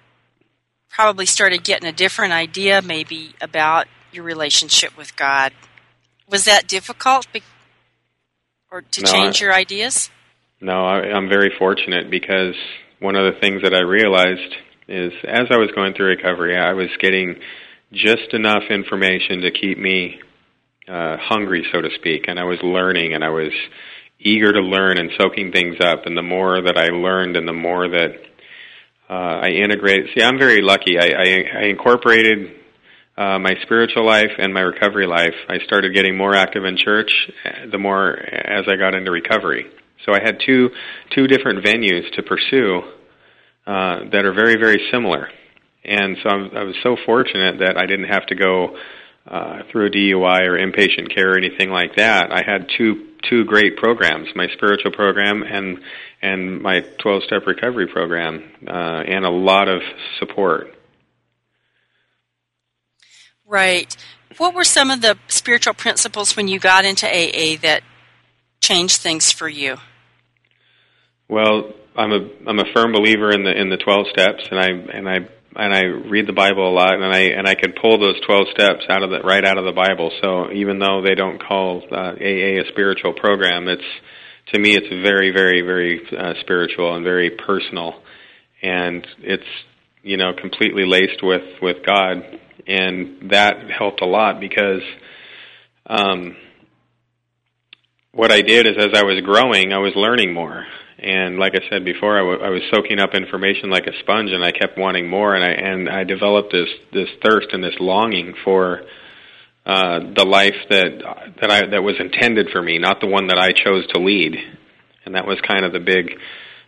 probably 0.90 1.26
started 1.26 1.64
getting 1.64 1.88
a 1.88 1.92
different 1.92 2.32
idea 2.32 2.82
maybe 2.82 3.34
about 3.40 3.86
your 4.12 4.24
relationship 4.24 4.96
with 4.96 5.16
God. 5.16 5.52
Was 6.28 6.44
that 6.44 6.66
difficult 6.66 7.32
be- 7.32 7.42
or 8.70 8.82
to 8.82 9.02
no, 9.02 9.10
change 9.10 9.40
I, 9.40 9.44
your 9.44 9.54
ideas? 9.54 10.10
No, 10.60 10.84
I, 10.84 11.12
I'm 11.12 11.28
very 11.28 11.52
fortunate 11.58 12.10
because 12.10 12.54
one 13.00 13.16
of 13.16 13.32
the 13.32 13.40
things 13.40 13.62
that 13.62 13.74
I 13.74 13.80
realized 13.80 14.54
is 14.88 15.12
as 15.24 15.46
I 15.50 15.56
was 15.56 15.70
going 15.74 15.94
through 15.94 16.08
recovery, 16.08 16.56
I 16.56 16.72
was 16.72 16.88
getting 17.00 17.36
just 17.92 18.32
enough 18.32 18.64
information 18.70 19.42
to 19.42 19.50
keep 19.50 19.78
me 19.78 20.20
uh, 20.88 21.16
hungry, 21.20 21.66
so 21.72 21.80
to 21.80 21.90
speak, 21.94 22.24
and 22.28 22.38
I 22.38 22.44
was 22.44 22.58
learning 22.62 23.14
and 23.14 23.22
I 23.22 23.28
was 23.28 23.52
eager 24.18 24.52
to 24.52 24.60
learn 24.60 24.98
and 24.98 25.10
soaking 25.18 25.52
things 25.52 25.76
up. 25.80 26.06
And 26.06 26.16
the 26.16 26.22
more 26.22 26.60
that 26.60 26.76
I 26.76 26.88
learned, 26.88 27.36
and 27.36 27.46
the 27.46 27.52
more 27.52 27.88
that 27.88 28.12
uh, 29.08 29.40
I 29.42 29.48
integrated. 29.48 30.10
See, 30.14 30.22
I'm 30.22 30.38
very 30.38 30.60
lucky. 30.60 30.98
I, 30.98 31.06
I, 31.06 31.60
I 31.60 31.64
incorporated 31.64 32.58
uh, 33.16 33.38
my 33.38 33.54
spiritual 33.62 34.06
life 34.06 34.30
and 34.38 34.52
my 34.52 34.60
recovery 34.60 35.06
life. 35.06 35.34
I 35.48 35.58
started 35.64 35.94
getting 35.94 36.16
more 36.16 36.34
active 36.34 36.64
in 36.64 36.76
church 36.76 37.10
uh, 37.44 37.70
the 37.70 37.78
more 37.78 38.12
as 38.12 38.64
I 38.68 38.76
got 38.76 38.94
into 38.94 39.10
recovery. 39.10 39.66
So 40.06 40.12
I 40.12 40.20
had 40.22 40.38
two 40.46 40.70
two 41.14 41.26
different 41.26 41.64
venues 41.64 42.10
to 42.14 42.22
pursue 42.22 42.82
uh, 43.66 44.10
that 44.12 44.24
are 44.24 44.32
very 44.32 44.56
very 44.56 44.80
similar. 44.92 45.28
And 45.84 46.16
so 46.22 46.28
I'm, 46.28 46.56
I 46.56 46.62
was 46.62 46.76
so 46.82 46.96
fortunate 47.06 47.58
that 47.60 47.76
I 47.76 47.86
didn't 47.86 48.08
have 48.08 48.26
to 48.26 48.34
go 48.34 48.76
uh, 49.26 49.62
through 49.70 49.86
a 49.86 49.90
DUI 49.90 50.46
or 50.46 50.58
inpatient 50.58 51.14
care 51.14 51.32
or 51.32 51.38
anything 51.38 51.70
like 51.70 51.96
that. 51.96 52.30
I 52.30 52.42
had 52.46 52.68
two 52.76 53.07
two 53.22 53.44
great 53.44 53.76
programs: 53.76 54.28
my 54.34 54.48
spiritual 54.48 54.92
program 54.92 55.42
and 55.42 55.80
and 56.20 56.60
my 56.60 56.80
12 56.98 57.22
step 57.24 57.46
recovery 57.46 57.86
program, 57.86 58.42
uh, 58.66 59.02
and 59.06 59.24
a 59.24 59.30
lot 59.30 59.68
of 59.68 59.82
support. 60.18 60.74
Right. 63.46 63.96
What 64.36 64.54
were 64.54 64.64
some 64.64 64.90
of 64.90 65.00
the 65.00 65.16
spiritual 65.28 65.74
principles 65.74 66.36
when 66.36 66.48
you 66.48 66.58
got 66.58 66.84
into 66.84 67.06
AA 67.06 67.56
that 67.62 67.82
changed 68.60 69.00
things 69.00 69.32
for 69.32 69.48
you? 69.48 69.78
Well, 71.28 71.72
I'm 71.96 72.12
a 72.12 72.30
I'm 72.46 72.58
a 72.58 72.72
firm 72.72 72.92
believer 72.92 73.30
in 73.30 73.44
the 73.44 73.58
in 73.58 73.70
the 73.70 73.76
12 73.76 74.08
steps, 74.08 74.48
and 74.50 74.60
I 74.60 74.68
and 74.68 75.08
I 75.08 75.28
and 75.58 75.74
I 75.74 75.82
read 75.82 76.28
the 76.28 76.32
Bible 76.32 76.68
a 76.68 76.72
lot, 76.72 76.94
and 76.94 77.04
I 77.04 77.20
and 77.36 77.48
I 77.48 77.54
can 77.54 77.72
pull 77.72 77.98
those 77.98 78.20
twelve 78.24 78.46
steps 78.52 78.84
out 78.88 79.02
of 79.02 79.10
the 79.10 79.20
right 79.20 79.44
out 79.44 79.58
of 79.58 79.64
the 79.64 79.72
Bible. 79.72 80.12
So 80.22 80.52
even 80.52 80.78
though 80.78 81.02
they 81.02 81.16
don't 81.16 81.42
call 81.42 81.82
uh, 81.90 82.12
AA 82.14 82.62
a 82.62 82.64
spiritual 82.68 83.12
program, 83.14 83.66
it's 83.68 83.82
to 84.52 84.60
me 84.60 84.76
it's 84.76 84.88
very 84.88 85.32
very 85.32 85.62
very 85.62 86.00
uh, 86.16 86.34
spiritual 86.40 86.94
and 86.94 87.04
very 87.04 87.30
personal, 87.30 88.00
and 88.62 89.06
it's 89.18 89.50
you 90.02 90.16
know 90.16 90.32
completely 90.40 90.86
laced 90.86 91.22
with 91.22 91.60
with 91.60 91.84
God, 91.84 92.22
and 92.66 93.30
that 93.30 93.70
helped 93.70 94.00
a 94.00 94.06
lot 94.06 94.40
because. 94.40 94.82
Um, 95.90 96.36
what 98.12 98.32
I 98.32 98.42
did 98.42 98.66
is, 98.66 98.72
as 98.76 98.90
I 98.94 99.04
was 99.04 99.22
growing, 99.24 99.72
I 99.72 99.78
was 99.78 99.92
learning 99.94 100.34
more, 100.34 100.66
and 100.98 101.38
like 101.38 101.54
I 101.54 101.68
said 101.70 101.84
before, 101.84 102.16
I, 102.16 102.22
w- 102.22 102.40
I 102.40 102.50
was 102.50 102.62
soaking 102.72 102.98
up 102.98 103.14
information 103.14 103.70
like 103.70 103.86
a 103.86 103.96
sponge, 104.00 104.30
and 104.32 104.44
I 104.44 104.50
kept 104.50 104.76
wanting 104.76 105.08
more, 105.08 105.34
and 105.34 105.44
I 105.44 105.50
and 105.50 105.88
I 105.88 106.04
developed 106.04 106.52
this 106.52 106.68
this 106.92 107.08
thirst 107.22 107.48
and 107.52 107.62
this 107.62 107.76
longing 107.78 108.34
for 108.44 108.82
uh, 109.64 110.00
the 110.16 110.24
life 110.24 110.56
that 110.70 111.34
that 111.40 111.50
I 111.50 111.66
that 111.68 111.82
was 111.82 111.94
intended 112.00 112.48
for 112.52 112.60
me, 112.60 112.78
not 112.78 113.00
the 113.00 113.06
one 113.06 113.28
that 113.28 113.38
I 113.38 113.52
chose 113.52 113.86
to 113.94 114.00
lead, 114.00 114.34
and 115.04 115.14
that 115.14 115.26
was 115.26 115.38
kind 115.46 115.64
of 115.64 115.72
the 115.72 115.80
big 115.80 116.18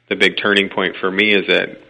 the 0.08 0.16
big 0.16 0.34
turning 0.40 0.68
point 0.68 0.96
for 1.00 1.10
me 1.10 1.32
is 1.34 1.46
that 1.48 1.80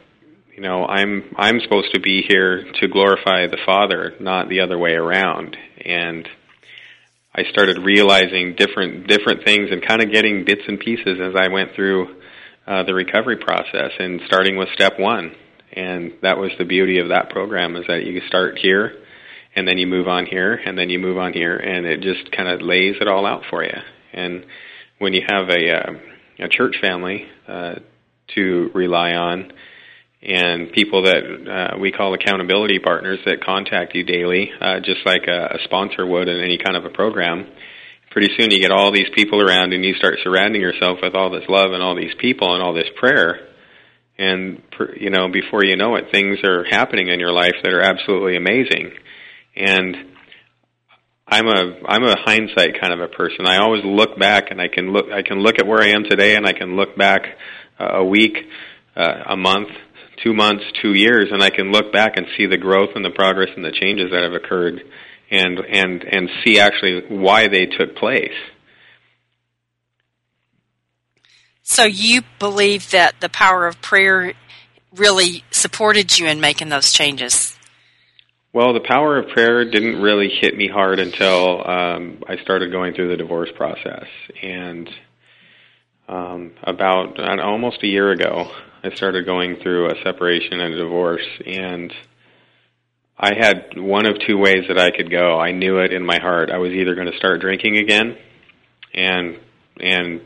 you 0.55 0.63
know 0.63 0.87
I'm 0.87 1.35
I'm 1.37 1.61
supposed 1.61 1.93
to 1.93 2.01
be 2.01 2.23
here 2.27 2.65
to 2.81 2.89
glorify 2.89 3.49
the 3.49 3.59
Father, 3.67 4.15
not 4.19 4.49
the 4.49 4.61
other 4.61 4.79
way 4.79 4.93
around, 4.93 5.59
and 5.85 6.27
I 7.35 7.43
started 7.51 7.79
realizing 7.85 8.55
different 8.57 9.09
different 9.09 9.45
things 9.45 9.69
and 9.71 9.87
kind 9.87 10.03
of 10.03 10.11
getting 10.11 10.47
bits 10.47 10.63
and 10.67 10.81
pieces 10.81 11.21
as 11.21 11.35
I 11.37 11.53
went 11.53 11.75
through 11.75 12.17
uh, 12.67 12.83
the 12.85 12.95
recovery 12.95 13.37
process 13.37 13.93
and 13.99 14.21
starting 14.27 14.57
with 14.57 14.69
step 14.75 14.99
one. 14.99 15.33
And 15.73 16.15
that 16.23 16.39
was 16.39 16.51
the 16.59 16.65
beauty 16.65 16.99
of 16.99 17.09
that 17.09 17.31
program 17.31 17.77
is 17.77 17.85
that 17.87 18.05
you 18.05 18.21
start 18.27 18.59
here 18.59 18.93
and 19.55 19.67
then 19.67 19.79
you 19.79 19.87
move 19.87 20.09
on 20.09 20.27
here 20.27 20.55
and 20.55 20.79
then 20.79 20.91
you 20.91 20.99
move 20.99 21.19
on 21.19 21.33
here 21.33 21.57
and 21.57 21.87
it 21.87 22.01
just 22.01 22.33
kind 22.33 22.49
of 22.49 22.61
lays 22.61 22.97
it 23.01 23.09
all 23.09 23.27
out 23.27 23.43
for 23.51 23.63
you. 23.63 23.77
And 24.13 24.45
when 24.99 25.13
you 25.13 25.23
have 25.29 25.49
a, 25.49 25.77
uh, 25.77 25.93
a 26.41 26.49
church 26.49 26.77
family 26.81 27.27
uh, 27.47 27.77
to 28.35 28.71
rely 28.75 29.13
on 29.13 29.53
and 30.23 30.71
people 30.73 31.05
that 31.05 31.73
uh, 31.75 31.79
we 31.79 31.93
call 31.93 32.13
accountability 32.15 32.79
partners 32.79 33.19
that 33.25 33.43
contact 33.43 33.95
you 33.95 34.05
daily, 34.05 34.51
uh, 34.61 34.81
just 34.81 35.01
like 35.07 35.23
a, 35.27 35.57
a 35.57 35.59
sponsor 35.65 36.07
would 36.07 36.29
in 36.29 36.41
any 36.41 36.59
kind 36.59 36.77
of 36.77 36.85
a 36.85 36.91
program, 36.91 37.47
pretty 38.11 38.29
soon 38.37 38.51
you 38.51 38.61
get 38.61 38.73
all 38.73 38.93
these 38.93 39.09
people 39.15 39.41
around 39.41 39.73
and 39.73 39.85
you 39.85 39.95
start 39.95 40.17
surrounding 40.23 40.61
yourself 40.61 40.99
with 41.03 41.15
all 41.15 41.31
this 41.31 41.45
love 41.49 41.73
and 41.73 41.83
all 41.83 41.95
these 41.95 42.15
people 42.19 42.55
and 42.55 42.63
all 42.63 42.75
this 42.75 42.89
prayer. 42.99 43.49
And 44.19 44.63
you 44.97 45.11
know 45.11 45.29
before 45.29 45.65
you 45.65 45.77
know 45.77 45.97
it 45.97 46.07
things 46.13 46.39
are 46.45 46.65
happening 46.69 47.09
in 47.09 47.21
your 47.21 47.33
life 47.33 47.55
that 47.63 47.73
are 47.73 47.81
absolutely 47.81 48.37
amazing. 48.37 48.93
And 49.57 49.97
i'm 51.27 51.47
a 51.47 51.81
i'm 51.87 52.05
a 52.05 52.17
hindsight 52.21 52.79
kind 52.81 52.93
of 52.93 53.01
a 53.01 53.09
person. 53.09 53.47
I 53.47 53.59
always 53.59 53.83
look 53.85 54.19
back 54.19 54.51
and 54.51 54.61
i 54.61 54.69
can 54.69 54.93
look 54.93 55.07
i 55.11 55.23
can 55.23 55.39
look 55.39 55.59
at 55.59 55.67
where 55.67 55.81
i 55.81 55.89
am 55.89 56.05
today 56.05 56.37
and 56.37 56.47
i 56.47 56.53
can 56.53 56.77
look 56.77 56.99
back 56.99 57.23
uh, 57.79 58.01
a 58.01 58.05
week 58.05 58.37
uh, 58.95 59.23
a 59.31 59.37
month 59.37 59.69
two 60.23 60.35
months 60.35 60.65
two 60.83 60.93
years 60.93 61.29
and 61.33 61.43
i 61.43 61.49
can 61.49 61.73
look 61.73 61.91
back 61.91 62.17
and 62.17 62.27
see 62.37 62.45
the 62.45 62.59
growth 62.59 62.91
and 62.95 63.05
the 63.05 63.11
progress 63.11 63.49
and 63.57 63.65
the 63.65 63.73
changes 63.73 64.11
that 64.11 64.23
have 64.23 64.35
occurred 64.35 64.83
and 65.31 65.59
and 65.61 66.03
and 66.05 66.31
see 66.45 66.59
actually 66.59 67.03
why 67.09 67.49
they 67.49 67.67
took 67.67 67.97
place. 67.97 68.35
So 71.63 71.85
you 71.85 72.23
believe 72.39 72.91
that 72.91 73.21
the 73.21 73.29
power 73.29 73.67
of 73.67 73.81
prayer 73.81 74.35
really 74.95 75.45
supported 75.53 76.19
you 76.19 76.27
in 76.27 76.41
making 76.41 76.69
those 76.69 76.93
changes? 76.93 77.57
Well, 78.53 78.73
the 78.73 78.81
power 78.81 79.17
of 79.17 79.29
prayer 79.29 79.65
didn't 79.65 80.03
really 80.03 80.29
hit 80.29 80.57
me 80.57 80.67
hard 80.67 80.99
until 80.99 81.65
um, 81.69 82.25
I 82.27 82.37
started 82.39 82.73
going 82.73 82.95
through 82.95 83.09
the 83.09 83.17
divorce 83.17 83.51
process, 83.55 84.07
and 84.43 84.91
um, 86.09 86.53
about 86.65 87.21
uh, 87.21 87.41
almost 87.41 87.85
a 87.85 87.87
year 87.87 88.11
ago, 88.11 88.51
I 88.83 88.91
started 88.91 89.25
going 89.25 89.57
through 89.63 89.91
a 89.91 90.03
separation 90.03 90.59
and 90.59 90.75
a 90.75 90.79
divorce, 90.79 91.27
and 91.47 91.95
I 93.23 93.35
had 93.39 93.79
one 93.79 94.07
of 94.07 94.17
two 94.27 94.39
ways 94.39 94.65
that 94.69 94.79
I 94.79 94.91
could 94.97 95.11
go. 95.11 95.39
I 95.39 95.53
knew 95.53 95.79
it 95.81 95.93
in 95.93 96.07
my 96.07 96.19
heart. 96.19 96.51
I 96.51 96.57
was 96.57 96.73
either 96.73 96.95
going 96.95 97.11
to 97.13 97.19
start 97.19 97.43
drinking 97.43 97.77
again 97.77 98.17
and 98.95 99.39
and 99.79 100.23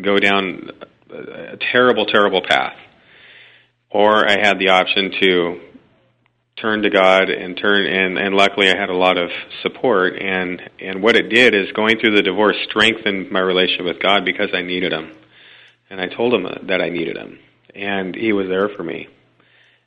go 0.00 0.18
down 0.18 0.70
a 1.10 1.56
terrible 1.72 2.04
terrible 2.04 2.42
path 2.46 2.76
or 3.90 4.28
I 4.28 4.38
had 4.42 4.58
the 4.58 4.68
option 4.68 5.12
to 5.22 5.60
turn 6.60 6.82
to 6.82 6.90
God 6.90 7.30
and 7.30 7.56
turn 7.56 7.86
and 7.86 8.18
and 8.18 8.34
luckily 8.34 8.68
I 8.68 8.76
had 8.78 8.90
a 8.90 8.96
lot 8.96 9.16
of 9.16 9.30
support 9.62 10.20
and 10.20 10.60
and 10.80 11.02
what 11.02 11.16
it 11.16 11.30
did 11.30 11.54
is 11.54 11.72
going 11.72 11.98
through 11.98 12.14
the 12.14 12.22
divorce 12.22 12.56
strengthened 12.68 13.30
my 13.30 13.40
relationship 13.40 13.86
with 13.86 14.02
God 14.02 14.26
because 14.26 14.50
I 14.52 14.60
needed 14.60 14.92
him. 14.92 15.12
And 15.88 15.98
I 15.98 16.08
told 16.08 16.34
him 16.34 16.46
that 16.66 16.82
I 16.82 16.90
needed 16.90 17.16
him 17.16 17.38
and 17.74 18.14
he 18.14 18.34
was 18.34 18.48
there 18.48 18.68
for 18.68 18.82
me. 18.82 19.08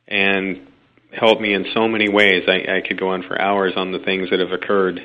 And 0.08 0.68
helped 1.12 1.42
me 1.42 1.54
in 1.54 1.66
so 1.74 1.88
many 1.88 2.10
ways. 2.10 2.44
I, 2.48 2.78
I 2.78 2.88
could 2.88 3.00
go 3.00 3.10
on 3.10 3.24
for 3.24 3.40
hours 3.40 3.74
on 3.76 3.92
the 3.92 4.00
things 4.00 4.30
that 4.30 4.40
have 4.40 4.52
occurred 4.52 5.00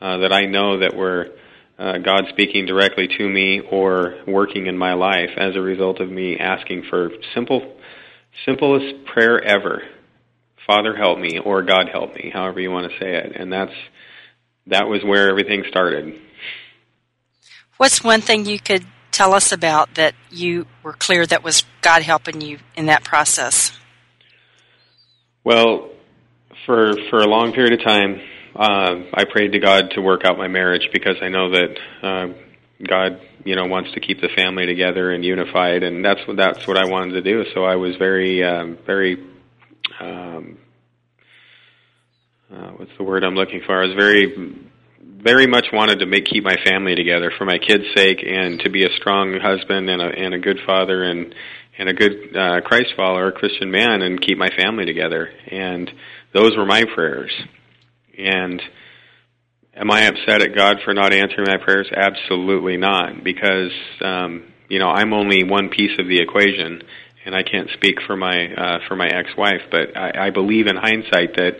uh, 0.00 0.18
that 0.18 0.32
I 0.32 0.46
know 0.46 0.80
that 0.80 0.94
were 0.94 1.28
uh, 1.78 1.98
God 1.98 2.24
speaking 2.30 2.66
directly 2.66 3.08
to 3.18 3.28
me 3.28 3.60
or 3.60 4.16
working 4.26 4.66
in 4.66 4.76
my 4.76 4.94
life 4.94 5.30
as 5.36 5.56
a 5.56 5.60
result 5.60 6.00
of 6.00 6.10
me 6.10 6.38
asking 6.38 6.84
for 6.88 7.10
simple, 7.34 7.76
simplest 8.44 9.04
prayer 9.06 9.42
ever. 9.42 9.82
Father 10.66 10.96
help 10.96 11.18
me 11.18 11.38
or 11.38 11.62
God 11.62 11.88
help 11.88 12.14
me, 12.14 12.30
however 12.32 12.60
you 12.60 12.70
want 12.70 12.90
to 12.90 12.98
say 12.98 13.14
it. 13.14 13.32
And 13.36 13.52
that's 13.52 13.72
that 14.66 14.88
was 14.88 15.04
where 15.04 15.30
everything 15.30 15.64
started. 15.68 16.18
What's 17.76 18.02
one 18.02 18.20
thing 18.20 18.46
you 18.46 18.58
could 18.58 18.84
tell 19.12 19.32
us 19.32 19.52
about 19.52 19.94
that 19.94 20.14
you 20.30 20.66
were 20.82 20.92
clear 20.92 21.24
that 21.26 21.44
was 21.44 21.62
God 21.82 22.02
helping 22.02 22.40
you 22.40 22.58
in 22.74 22.86
that 22.86 23.04
process? 23.04 23.78
Well, 25.46 25.90
for 26.66 26.94
for 27.08 27.20
a 27.20 27.28
long 27.28 27.52
period 27.52 27.74
of 27.74 27.86
time, 27.86 28.20
uh, 28.56 28.94
I 29.14 29.26
prayed 29.30 29.52
to 29.52 29.60
God 29.60 29.92
to 29.92 30.00
work 30.00 30.24
out 30.24 30.36
my 30.36 30.48
marriage 30.48 30.88
because 30.92 31.18
I 31.22 31.28
know 31.28 31.52
that 31.52 31.78
uh, 32.02 32.26
God, 32.84 33.20
you 33.44 33.54
know, 33.54 33.66
wants 33.66 33.92
to 33.92 34.00
keep 34.00 34.20
the 34.20 34.28
family 34.34 34.66
together 34.66 35.12
and 35.12 35.24
unified, 35.24 35.84
and 35.84 36.04
that's 36.04 36.18
what 36.26 36.36
that's 36.36 36.66
what 36.66 36.76
I 36.76 36.86
wanted 36.86 37.12
to 37.12 37.22
do. 37.22 37.44
So 37.54 37.62
I 37.62 37.76
was 37.76 37.94
very, 37.94 38.42
um, 38.42 38.76
very, 38.84 39.24
um, 40.00 40.58
uh, 42.52 42.70
what's 42.70 42.90
the 42.98 43.04
word 43.04 43.22
I'm 43.22 43.36
looking 43.36 43.60
for? 43.64 43.80
I 43.80 43.86
was 43.86 43.94
very, 43.94 44.66
very 45.00 45.46
much 45.46 45.66
wanted 45.72 46.00
to 46.00 46.06
make 46.06 46.24
keep 46.24 46.42
my 46.42 46.56
family 46.64 46.96
together 46.96 47.30
for 47.38 47.44
my 47.44 47.58
kids' 47.58 47.84
sake, 47.94 48.18
and 48.26 48.58
to 48.64 48.68
be 48.68 48.84
a 48.84 48.90
strong 48.96 49.38
husband 49.40 49.90
and 49.90 50.02
a 50.02 50.06
and 50.06 50.34
a 50.34 50.40
good 50.40 50.58
father, 50.66 51.04
and 51.04 51.32
and 51.78 51.88
a 51.88 51.92
good 51.92 52.36
uh, 52.36 52.60
Christ 52.62 52.94
follower, 52.96 53.28
a 53.28 53.32
Christian 53.32 53.70
man, 53.70 54.02
and 54.02 54.20
keep 54.20 54.38
my 54.38 54.50
family 54.56 54.86
together. 54.86 55.28
And 55.50 55.90
those 56.32 56.56
were 56.56 56.66
my 56.66 56.84
prayers. 56.94 57.32
And 58.18 58.62
am 59.74 59.90
I 59.90 60.02
upset 60.02 60.42
at 60.42 60.54
God 60.54 60.78
for 60.84 60.94
not 60.94 61.12
answering 61.12 61.46
my 61.46 61.62
prayers? 61.62 61.88
Absolutely 61.94 62.76
not, 62.76 63.22
because 63.22 63.72
um, 64.00 64.44
you 64.68 64.78
know, 64.78 64.88
I'm 64.88 65.12
only 65.12 65.44
one 65.44 65.68
piece 65.68 65.98
of 65.98 66.06
the 66.08 66.20
equation, 66.20 66.82
and 67.24 67.34
I 67.34 67.42
can't 67.42 67.68
speak 67.74 67.96
for 68.06 68.16
my 68.16 68.52
uh, 68.56 68.78
for 68.88 68.96
my 68.96 69.06
ex-wife, 69.06 69.62
but 69.70 69.96
I, 69.96 70.26
I 70.26 70.30
believe 70.30 70.66
in 70.66 70.76
hindsight 70.76 71.36
that 71.36 71.52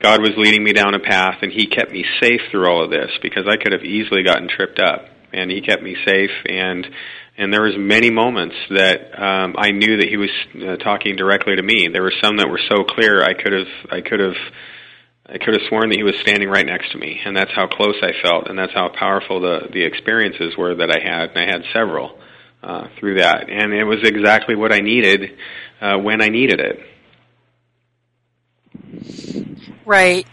God 0.00 0.20
was 0.20 0.32
leading 0.36 0.62
me 0.62 0.72
down 0.72 0.94
a 0.94 1.00
path, 1.00 1.38
and 1.42 1.50
He 1.50 1.66
kept 1.66 1.90
me 1.90 2.04
safe 2.20 2.40
through 2.50 2.68
all 2.68 2.84
of 2.84 2.90
this 2.90 3.10
because 3.20 3.46
I 3.48 3.56
could 3.56 3.72
have 3.72 3.82
easily 3.82 4.22
gotten 4.22 4.48
tripped 4.48 4.78
up, 4.78 5.06
and 5.32 5.50
He 5.50 5.60
kept 5.60 5.82
me 5.82 5.96
safe. 6.06 6.30
And 6.46 6.86
and 7.38 7.52
there 7.52 7.62
was 7.62 7.76
many 7.78 8.10
moments 8.10 8.56
that 8.68 9.16
um, 9.16 9.54
I 9.56 9.70
knew 9.70 9.98
that 9.98 10.08
He 10.08 10.16
was 10.16 10.30
uh, 10.56 10.76
talking 10.76 11.14
directly 11.14 11.54
to 11.54 11.62
me. 11.62 11.88
There 11.90 12.02
were 12.02 12.12
some 12.20 12.36
that 12.38 12.50
were 12.50 12.60
so 12.68 12.82
clear 12.82 13.22
I 13.22 13.32
could 13.32 13.52
have 13.52 13.68
I 13.90 14.00
could 14.00 14.20
have 14.20 14.36
I 15.24 15.38
could 15.38 15.54
have 15.54 15.62
sworn 15.68 15.90
that 15.90 15.96
He 15.96 16.02
was 16.02 16.16
standing 16.20 16.48
right 16.48 16.66
next 16.66 16.92
to 16.92 16.98
me, 16.98 17.20
and 17.24 17.36
that's 17.36 17.52
how 17.54 17.68
close 17.68 17.94
I 18.02 18.12
felt, 18.22 18.48
and 18.48 18.58
that's 18.58 18.74
how 18.74 18.88
powerful 18.88 19.40
the 19.40 19.68
the 19.72 19.84
experiences 19.84 20.56
were 20.58 20.74
that 20.74 20.90
I 20.90 21.00
had, 21.00 21.30
and 21.30 21.38
I 21.38 21.46
had 21.46 21.62
several 21.72 22.18
uh, 22.62 22.88
through 22.98 23.20
that, 23.20 23.48
and 23.48 23.72
it 23.72 23.84
was 23.84 24.00
exactly 24.02 24.56
what 24.56 24.72
I 24.72 24.80
needed 24.80 25.38
uh, 25.80 25.96
when 25.96 26.20
I 26.20 26.28
needed 26.28 26.60
it. 26.60 26.80
Right. 29.86 30.26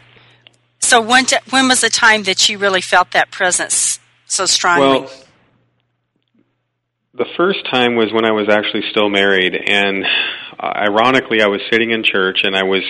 So 0.80 1.02
when 1.02 1.26
t- 1.26 1.38
when 1.52 1.68
was 1.68 1.82
the 1.82 1.90
time 1.90 2.24
that 2.24 2.50
you 2.50 2.58
really 2.58 2.82
felt 2.82 3.12
that 3.12 3.30
presence 3.30 4.00
so 4.26 4.48
strongly? 4.48 5.02
Well, 5.02 5.25
the 7.18 7.26
first 7.38 7.60
time 7.72 7.96
was 7.96 8.12
when 8.12 8.26
I 8.26 8.32
was 8.32 8.50
actually 8.50 8.84
still 8.92 9.10
married, 9.10 9.56
and 9.56 10.04
uh, 10.60 10.72
ironically, 10.76 11.42
I 11.42 11.48
was 11.48 11.62
sitting 11.72 11.92
in 11.92 12.04
church, 12.04 12.42
and 12.44 12.56
I 12.56 12.64
was. 12.64 12.84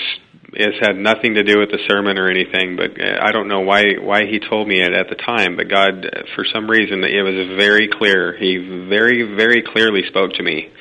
It 0.57 0.81
had 0.81 0.95
nothing 0.95 1.33
to 1.33 1.43
do 1.43 1.59
with 1.59 1.69
the 1.69 1.79
sermon 1.89 2.17
or 2.17 2.29
anything, 2.29 2.77
but 2.77 2.91
uh, 2.91 3.19
I 3.21 3.31
don't 3.31 3.49
know 3.49 3.61
why 3.61 3.83
why 3.99 4.25
he 4.25 4.39
told 4.39 4.67
me 4.67 4.79
it 4.81 4.93
at 4.93 5.09
the 5.09 5.15
time. 5.15 5.57
But 5.57 5.69
God, 5.69 6.05
uh, 6.05 6.23
for 6.33 6.45
some 6.45 6.69
reason, 6.69 7.03
it 7.03 7.21
was 7.21 7.57
very 7.57 7.89
clear. 7.89 8.37
He 8.37 8.57
very 8.89 9.35
very 9.35 9.61
clearly 9.61 10.03
spoke 10.07 10.33
to 10.33 10.43
me, 10.43 10.71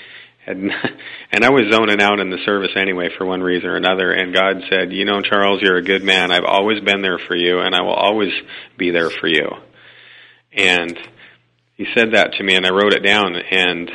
and 0.46 0.70
and 1.32 1.44
I 1.44 1.50
was 1.50 1.72
zoning 1.72 2.00
out 2.00 2.20
in 2.20 2.30
the 2.30 2.38
service 2.46 2.72
anyway 2.76 3.08
for 3.18 3.26
one 3.26 3.42
reason 3.42 3.68
or 3.68 3.76
another. 3.76 4.12
And 4.12 4.32
God 4.32 4.62
said, 4.70 4.92
"You 4.92 5.04
know, 5.04 5.20
Charles, 5.20 5.60
you're 5.60 5.76
a 5.76 5.82
good 5.82 6.04
man. 6.04 6.30
I've 6.30 6.44
always 6.44 6.80
been 6.80 7.02
there 7.02 7.18
for 7.18 7.34
you, 7.34 7.58
and 7.58 7.74
I 7.74 7.82
will 7.82 7.94
always 7.94 8.32
be 8.78 8.90
there 8.90 9.10
for 9.10 9.26
you." 9.26 9.48
And 10.52 10.96
He 11.76 11.86
said 11.96 12.14
that 12.14 12.34
to 12.34 12.44
me, 12.44 12.54
and 12.54 12.64
I 12.64 12.70
wrote 12.70 12.94
it 12.94 13.02
down, 13.02 13.34
and 13.34 13.90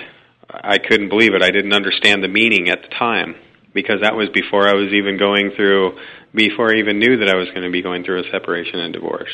I 0.49 0.79
couldn't 0.79 1.09
believe 1.09 1.33
it. 1.33 1.43
I 1.43 1.51
didn't 1.51 1.73
understand 1.73 2.23
the 2.23 2.27
meaning 2.27 2.69
at 2.69 2.81
the 2.81 2.89
time 2.89 3.35
because 3.73 4.01
that 4.01 4.15
was 4.15 4.27
before 4.33 4.67
I 4.67 4.73
was 4.73 4.91
even 4.93 5.17
going 5.17 5.51
through, 5.55 5.97
before 6.33 6.73
I 6.73 6.79
even 6.79 6.99
knew 6.99 7.19
that 7.19 7.29
I 7.29 7.35
was 7.37 7.47
going 7.49 7.63
to 7.63 7.71
be 7.71 7.81
going 7.81 8.03
through 8.03 8.21
a 8.21 8.31
separation 8.31 8.79
and 8.79 8.93
divorce. 8.93 9.31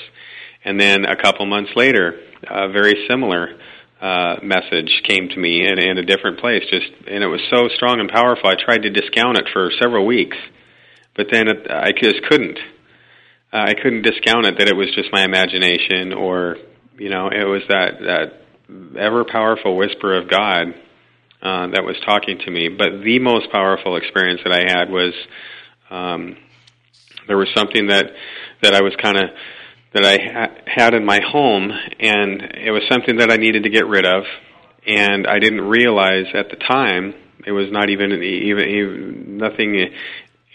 And 0.64 0.80
then 0.80 1.06
a 1.06 1.16
couple 1.16 1.46
months 1.46 1.72
later, 1.76 2.20
a 2.44 2.70
very 2.72 3.06
similar 3.10 3.58
uh, 4.02 4.36
message 4.44 4.92
came 5.08 5.30
to 5.30 5.38
me 5.38 5.66
in, 5.66 5.80
in 5.80 5.98
a 5.98 6.06
different 6.06 6.40
place. 6.40 6.64
Just 6.70 6.92
and 7.08 7.24
it 7.24 7.28
was 7.28 7.42
so 7.50 7.68
strong 7.76 8.00
and 8.00 8.10
powerful. 8.10 8.50
I 8.50 8.56
tried 8.56 8.84
to 8.84 8.90
discount 8.90 9.38
it 9.38 9.46
for 9.54 9.72
several 9.82 10.06
weeks, 10.06 10.38
but 11.16 11.28
then 11.32 11.48
it, 11.48 11.66
I 11.70 11.92
just 11.92 12.22
couldn't. 12.30 12.60
Uh, 13.54 13.66
I 13.70 13.74
couldn't 13.74 14.02
discount 14.02 14.46
it 14.46 14.60
that 14.60 14.68
it 14.68 14.76
was 14.76 14.94
just 14.94 15.10
my 15.14 15.24
imagination, 15.24 16.14
or 16.14 16.58
you 16.98 17.10
know, 17.10 17.28
it 17.28 17.44
was 17.44 17.62
that 17.70 18.00
that 18.00 19.00
ever 19.00 19.26
powerful 19.26 19.76
whisper 19.76 20.18
of 20.18 20.30
God 20.30 20.74
uh, 21.42 21.68
that 21.68 21.84
was 21.84 21.96
talking 22.06 22.40
to 22.40 22.52
me. 22.52 22.70
But 22.70 23.04
the 23.04 23.20
most 23.20 23.52
powerful 23.52 23.98
experience 23.98 24.42
that 24.44 24.54
I 24.54 24.62
had 24.62 24.90
was 24.90 25.14
um, 25.90 26.38
there 27.28 27.38
was 27.38 27.50
something 27.56 27.88
that 27.88 28.12
that 28.62 28.74
I 28.74 28.82
was 28.82 28.94
kind 29.02 29.18
of 29.18 29.24
that 29.94 30.06
I 30.06 30.18
ha- 30.18 30.56
had 30.66 30.94
in 30.94 31.06
my 31.06 31.20
home, 31.22 31.72
and 32.00 32.42
it 32.42 32.72
was 32.72 32.84
something 32.90 33.18
that 33.18 33.32
I 33.32 33.38
needed 33.38 33.64
to 33.64 33.70
get 33.70 33.88
rid 33.88 34.06
of, 34.06 34.24
and 34.86 35.28
I 35.28 35.40
didn't 35.40 35.62
realize 35.62 36.26
at 36.34 36.50
the 36.50 36.58
time 36.58 37.14
it 37.46 37.52
was 37.52 37.72
not 37.72 37.90
even 37.90 38.12
even, 38.12 38.68
even 38.68 39.38
nothing 39.38 39.90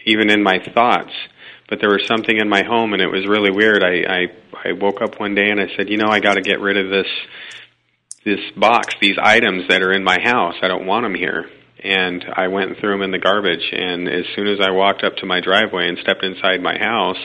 even 0.06 0.30
in 0.30 0.42
my 0.42 0.58
thoughts. 0.74 1.12
But 1.70 1.80
there 1.80 1.88
was 1.88 2.04
something 2.06 2.36
in 2.36 2.48
my 2.48 2.64
home, 2.64 2.92
and 2.92 3.00
it 3.00 3.06
was 3.06 3.26
really 3.26 3.50
weird. 3.50 3.82
I 3.82 4.02
I, 4.02 4.68
I 4.68 4.72
woke 4.72 5.00
up 5.00 5.18
one 5.18 5.34
day 5.34 5.50
and 5.50 5.60
I 5.60 5.68
said, 5.76 5.88
you 5.88 5.96
know, 5.96 6.08
I 6.08 6.20
got 6.20 6.34
to 6.34 6.42
get 6.42 6.60
rid 6.60 6.76
of 6.76 6.90
this 6.90 7.06
this 8.24 8.40
box, 8.56 8.94
these 9.00 9.16
items 9.22 9.68
that 9.68 9.80
are 9.80 9.92
in 9.92 10.04
my 10.04 10.18
house. 10.22 10.56
I 10.62 10.68
don't 10.68 10.86
want 10.86 11.04
them 11.04 11.14
here. 11.14 11.48
And 11.82 12.22
I 12.36 12.48
went 12.48 12.68
and 12.68 12.76
threw 12.78 12.90
them 12.90 13.00
in 13.00 13.10
the 13.10 13.18
garbage. 13.18 13.72
And 13.72 14.06
as 14.06 14.26
soon 14.36 14.46
as 14.46 14.58
I 14.60 14.70
walked 14.70 15.02
up 15.02 15.16
to 15.16 15.26
my 15.26 15.40
driveway 15.40 15.88
and 15.88 15.96
stepped 16.02 16.22
inside 16.22 16.60
my 16.60 16.76
house, 16.78 17.16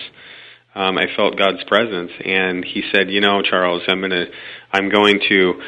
um, 0.76 0.98
I 0.98 1.06
felt 1.16 1.38
God's 1.38 1.64
presence, 1.66 2.12
and 2.24 2.64
He 2.64 2.84
said, 2.94 3.10
"You 3.10 3.22
know, 3.22 3.42
Charles, 3.42 3.84
I'm 3.88 4.02
gonna, 4.02 4.26
I'm 4.72 4.90
going 4.90 5.22
to, 5.30 5.62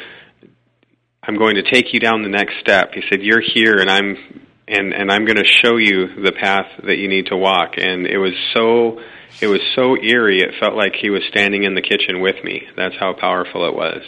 I'm 1.22 1.38
going 1.38 1.56
to 1.56 1.62
take 1.62 1.94
you 1.94 2.00
down 2.00 2.22
the 2.22 2.28
next 2.28 2.54
step." 2.60 2.92
He 2.92 3.02
said, 3.08 3.22
"You're 3.22 3.40
here, 3.40 3.76
and 3.76 3.90
I'm, 3.90 4.47
and 4.68 4.92
and 4.92 5.10
I'm 5.10 5.24
going 5.24 5.36
to 5.36 5.44
show 5.44 5.76
you 5.76 6.22
the 6.22 6.32
path 6.32 6.66
that 6.84 6.98
you 6.98 7.08
need 7.08 7.26
to 7.26 7.36
walk." 7.36 7.74
And 7.76 8.06
it 8.06 8.18
was 8.18 8.34
so, 8.54 9.00
it 9.40 9.46
was 9.46 9.60
so 9.74 9.96
eerie. 9.96 10.40
It 10.40 10.54
felt 10.60 10.74
like 10.74 10.94
He 11.00 11.10
was 11.10 11.22
standing 11.30 11.64
in 11.64 11.74
the 11.74 11.82
kitchen 11.82 12.20
with 12.20 12.42
me. 12.44 12.62
That's 12.76 12.96
how 12.98 13.14
powerful 13.14 13.66
it 13.68 13.74
was. 13.74 14.02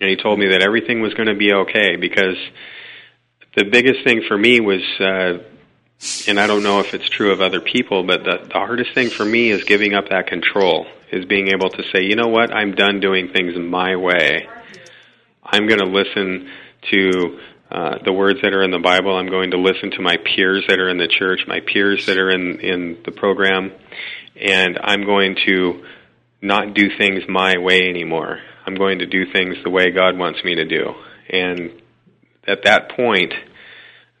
And 0.00 0.10
He 0.10 0.16
told 0.16 0.38
me 0.38 0.48
that 0.48 0.62
everything 0.62 1.00
was 1.00 1.14
going 1.14 1.28
to 1.28 1.36
be 1.36 1.52
okay 1.52 1.96
because 1.96 2.36
the 3.56 3.64
biggest 3.64 4.04
thing 4.04 4.22
for 4.26 4.36
me 4.36 4.60
was. 4.60 4.82
Uh, 5.00 5.44
and 6.28 6.38
I 6.38 6.46
don't 6.46 6.62
know 6.62 6.80
if 6.80 6.92
it's 6.92 7.08
true 7.08 7.32
of 7.32 7.40
other 7.40 7.60
people, 7.60 8.04
but 8.04 8.24
the, 8.24 8.48
the 8.48 8.58
hardest 8.58 8.92
thing 8.94 9.08
for 9.08 9.24
me 9.24 9.50
is 9.50 9.64
giving 9.64 9.94
up 9.94 10.10
that 10.10 10.26
control, 10.26 10.86
is 11.10 11.24
being 11.24 11.48
able 11.48 11.70
to 11.70 11.82
say, 11.94 12.02
you 12.02 12.16
know 12.16 12.28
what, 12.28 12.52
I'm 12.52 12.74
done 12.74 13.00
doing 13.00 13.28
things 13.32 13.56
my 13.56 13.96
way. 13.96 14.46
I'm 15.42 15.66
going 15.66 15.80
to 15.80 15.86
listen 15.86 16.50
to 16.90 17.38
uh, 17.74 17.98
the 18.04 18.12
words 18.12 18.38
that 18.42 18.54
are 18.54 18.62
in 18.62 18.70
the 18.70 18.78
Bible. 18.78 19.16
I'm 19.16 19.28
going 19.28 19.50
to 19.50 19.58
listen 19.58 19.90
to 19.96 20.00
my 20.00 20.16
peers 20.16 20.64
that 20.68 20.78
are 20.78 20.88
in 20.88 20.96
the 20.96 21.08
church, 21.08 21.40
my 21.48 21.58
peers 21.58 22.06
that 22.06 22.18
are 22.18 22.30
in, 22.30 22.60
in 22.60 22.98
the 23.04 23.10
program, 23.10 23.72
and 24.40 24.78
I'm 24.80 25.04
going 25.04 25.34
to 25.46 25.84
not 26.40 26.74
do 26.74 26.96
things 26.96 27.24
my 27.28 27.58
way 27.58 27.88
anymore. 27.88 28.38
I'm 28.64 28.76
going 28.76 29.00
to 29.00 29.06
do 29.06 29.24
things 29.32 29.56
the 29.64 29.70
way 29.70 29.90
God 29.90 30.16
wants 30.16 30.44
me 30.44 30.54
to 30.54 30.64
do. 30.64 30.94
And 31.28 31.82
at 32.46 32.62
that 32.62 32.92
point, 32.94 33.34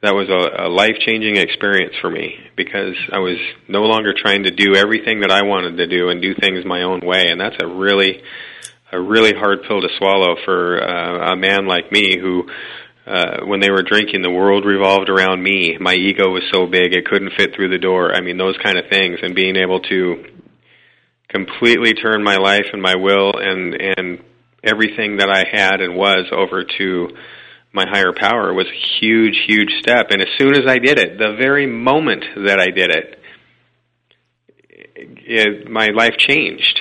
that 0.02 0.14
was 0.14 0.28
a, 0.28 0.66
a 0.66 0.68
life 0.68 0.96
changing 1.06 1.36
experience 1.36 1.94
for 2.00 2.10
me 2.10 2.34
because 2.56 2.96
I 3.12 3.20
was 3.20 3.38
no 3.68 3.82
longer 3.82 4.14
trying 4.16 4.42
to 4.42 4.50
do 4.50 4.74
everything 4.74 5.20
that 5.20 5.30
I 5.30 5.44
wanted 5.44 5.76
to 5.76 5.86
do 5.86 6.08
and 6.08 6.20
do 6.20 6.34
things 6.34 6.64
my 6.64 6.82
own 6.82 7.02
way, 7.06 7.28
and 7.28 7.40
that's 7.40 7.62
a 7.62 7.68
really 7.68 8.20
a 8.90 9.00
really 9.00 9.32
hard 9.32 9.62
pill 9.68 9.80
to 9.80 9.88
swallow 9.96 10.34
for 10.44 10.82
uh, 10.82 11.32
a 11.32 11.36
man 11.36 11.68
like 11.68 11.92
me 11.92 12.18
who. 12.18 12.48
Uh, 13.06 13.44
when 13.44 13.60
they 13.60 13.70
were 13.70 13.82
drinking, 13.82 14.22
the 14.22 14.30
world 14.30 14.64
revolved 14.64 15.10
around 15.10 15.42
me. 15.42 15.76
My 15.78 15.94
ego 15.94 16.30
was 16.30 16.42
so 16.52 16.66
big 16.66 16.94
it 16.94 17.04
couldn't 17.04 17.34
fit 17.36 17.54
through 17.54 17.68
the 17.68 17.78
door. 17.78 18.14
I 18.14 18.22
mean, 18.22 18.38
those 18.38 18.56
kind 18.62 18.78
of 18.78 18.84
things, 18.90 19.18
and 19.22 19.34
being 19.34 19.56
able 19.56 19.80
to 19.80 20.24
completely 21.28 21.92
turn 21.92 22.22
my 22.22 22.36
life 22.36 22.66
and 22.72 22.80
my 22.80 22.94
will 22.96 23.32
and 23.36 23.74
and 23.74 24.22
everything 24.62 25.18
that 25.18 25.28
I 25.28 25.44
had 25.50 25.80
and 25.80 25.96
was 25.96 26.26
over 26.32 26.64
to 26.78 27.08
my 27.72 27.84
higher 27.90 28.12
power 28.16 28.54
was 28.54 28.66
a 28.68 29.00
huge, 29.00 29.44
huge 29.46 29.70
step. 29.80 30.06
And 30.10 30.22
as 30.22 30.28
soon 30.38 30.54
as 30.54 30.66
I 30.66 30.78
did 30.78 30.98
it, 30.98 31.18
the 31.18 31.36
very 31.38 31.66
moment 31.66 32.24
that 32.46 32.60
I 32.60 32.70
did 32.70 32.90
it, 32.90 33.18
it 34.96 35.70
my 35.70 35.88
life 35.88 36.16
changed. 36.16 36.80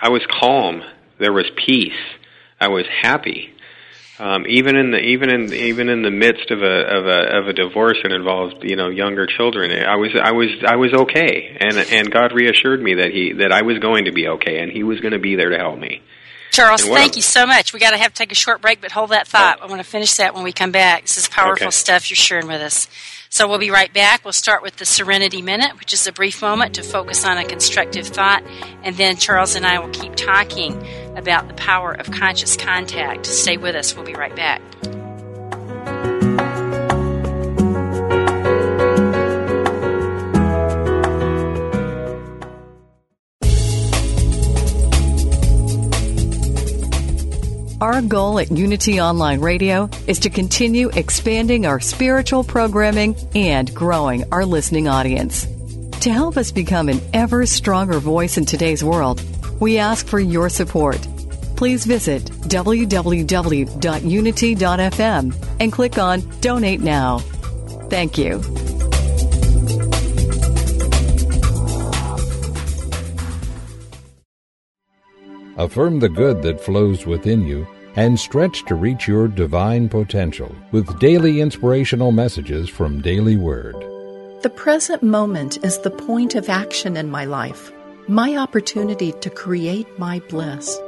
I 0.00 0.08
was 0.08 0.22
calm. 0.40 0.82
There 1.18 1.32
was 1.32 1.50
peace. 1.66 1.92
I 2.58 2.68
was 2.68 2.86
happy. 3.02 3.52
Um, 4.20 4.44
even 4.46 4.76
in 4.76 4.90
the 4.90 4.98
even 4.98 5.30
in 5.30 5.50
even 5.54 5.88
in 5.88 6.02
the 6.02 6.10
midst 6.10 6.50
of 6.50 6.60
a 6.60 6.64
of 6.64 7.06
a 7.06 7.38
of 7.38 7.48
a 7.48 7.54
divorce 7.54 7.96
that 8.02 8.12
involved 8.12 8.56
you 8.62 8.76
know 8.76 8.90
younger 8.90 9.26
children, 9.26 9.70
I 9.70 9.96
was 9.96 10.10
I 10.14 10.32
was 10.32 10.48
I 10.62 10.76
was 10.76 10.92
okay, 10.92 11.56
and 11.58 11.78
and 11.78 12.10
God 12.10 12.32
reassured 12.32 12.82
me 12.82 12.96
that 12.96 13.12
he 13.12 13.32
that 13.38 13.50
I 13.50 13.62
was 13.62 13.78
going 13.78 14.04
to 14.04 14.12
be 14.12 14.28
okay, 14.28 14.58
and 14.58 14.70
He 14.70 14.82
was 14.82 15.00
going 15.00 15.14
to 15.14 15.18
be 15.18 15.36
there 15.36 15.48
to 15.48 15.56
help 15.56 15.78
me. 15.78 16.02
Charles, 16.52 16.84
thank 16.84 17.16
you 17.16 17.22
so 17.22 17.46
much. 17.46 17.72
We 17.72 17.80
got 17.80 17.92
to 17.92 17.96
have 17.96 18.12
to 18.12 18.18
take 18.18 18.30
a 18.30 18.34
short 18.34 18.60
break, 18.60 18.82
but 18.82 18.92
hold 18.92 19.10
that 19.10 19.26
thought. 19.26 19.60
Oh. 19.62 19.64
I 19.64 19.70
want 19.70 19.80
to 19.80 19.88
finish 19.88 20.14
that 20.16 20.34
when 20.34 20.42
we 20.42 20.52
come 20.52 20.72
back. 20.72 21.02
This 21.02 21.16
is 21.16 21.26
powerful 21.26 21.68
okay. 21.68 21.70
stuff 21.70 22.10
you're 22.10 22.16
sharing 22.16 22.46
with 22.46 22.60
us. 22.60 22.88
So 23.30 23.48
we'll 23.48 23.58
be 23.58 23.70
right 23.70 23.92
back. 23.92 24.24
We'll 24.24 24.32
start 24.32 24.60
with 24.60 24.76
the 24.76 24.84
Serenity 24.84 25.40
Minute, 25.40 25.78
which 25.78 25.94
is 25.94 26.06
a 26.06 26.12
brief 26.12 26.42
moment 26.42 26.74
to 26.74 26.82
focus 26.82 27.24
on 27.24 27.38
a 27.38 27.44
constructive 27.44 28.08
thought, 28.08 28.42
and 28.82 28.96
then 28.96 29.16
Charles 29.16 29.54
and 29.54 29.64
I 29.64 29.78
will 29.78 29.90
keep 29.90 30.16
talking 30.16 30.84
about 31.20 31.46
the 31.48 31.54
power 31.54 31.92
of 31.92 32.10
conscious 32.10 32.56
contact. 32.56 33.26
Stay 33.26 33.58
with 33.58 33.76
us. 33.76 33.94
We'll 33.94 34.06
be 34.06 34.14
right 34.14 34.34
back. 34.34 34.60
Our 47.80 48.02
goal 48.02 48.38
at 48.38 48.50
Unity 48.50 49.00
Online 49.00 49.40
Radio 49.40 49.88
is 50.06 50.18
to 50.20 50.30
continue 50.30 50.90
expanding 50.94 51.66
our 51.66 51.80
spiritual 51.80 52.44
programming 52.44 53.14
and 53.34 53.74
growing 53.74 54.24
our 54.32 54.44
listening 54.44 54.88
audience. 54.88 55.46
To 56.00 56.10
help 56.10 56.38
us 56.38 56.50
become 56.50 56.88
an 56.88 57.00
ever 57.12 57.44
stronger 57.44 57.98
voice 57.98 58.38
in 58.38 58.46
today's 58.46 58.82
world, 58.82 59.22
we 59.60 59.78
ask 59.78 60.06
for 60.06 60.20
your 60.20 60.48
support 60.48 61.06
please 61.60 61.84
visit 61.84 62.24
www.unity.fm 62.48 63.66
and 65.60 65.70
click 65.70 65.98
on 65.98 66.20
Donate 66.40 66.80
Now. 66.80 67.18
Thank 67.90 68.16
you. 68.16 68.36
Affirm 75.58 76.00
the 76.00 76.08
good 76.08 76.40
that 76.40 76.62
flows 76.62 77.04
within 77.04 77.46
you 77.46 77.66
and 77.96 78.18
stretch 78.18 78.64
to 78.64 78.74
reach 78.74 79.06
your 79.06 79.28
divine 79.28 79.90
potential 79.90 80.56
with 80.72 80.98
daily 80.98 81.42
inspirational 81.42 82.10
messages 82.10 82.70
from 82.70 83.02
Daily 83.02 83.36
Word. 83.36 83.74
The 84.40 84.48
present 84.48 85.02
moment 85.02 85.62
is 85.62 85.78
the 85.80 85.90
point 85.90 86.36
of 86.36 86.48
action 86.48 86.96
in 86.96 87.10
my 87.10 87.26
life, 87.26 87.70
my 88.08 88.36
opportunity 88.36 89.12
to 89.12 89.30
create 89.30 89.98
my 89.98 90.20
bliss. 90.28 90.78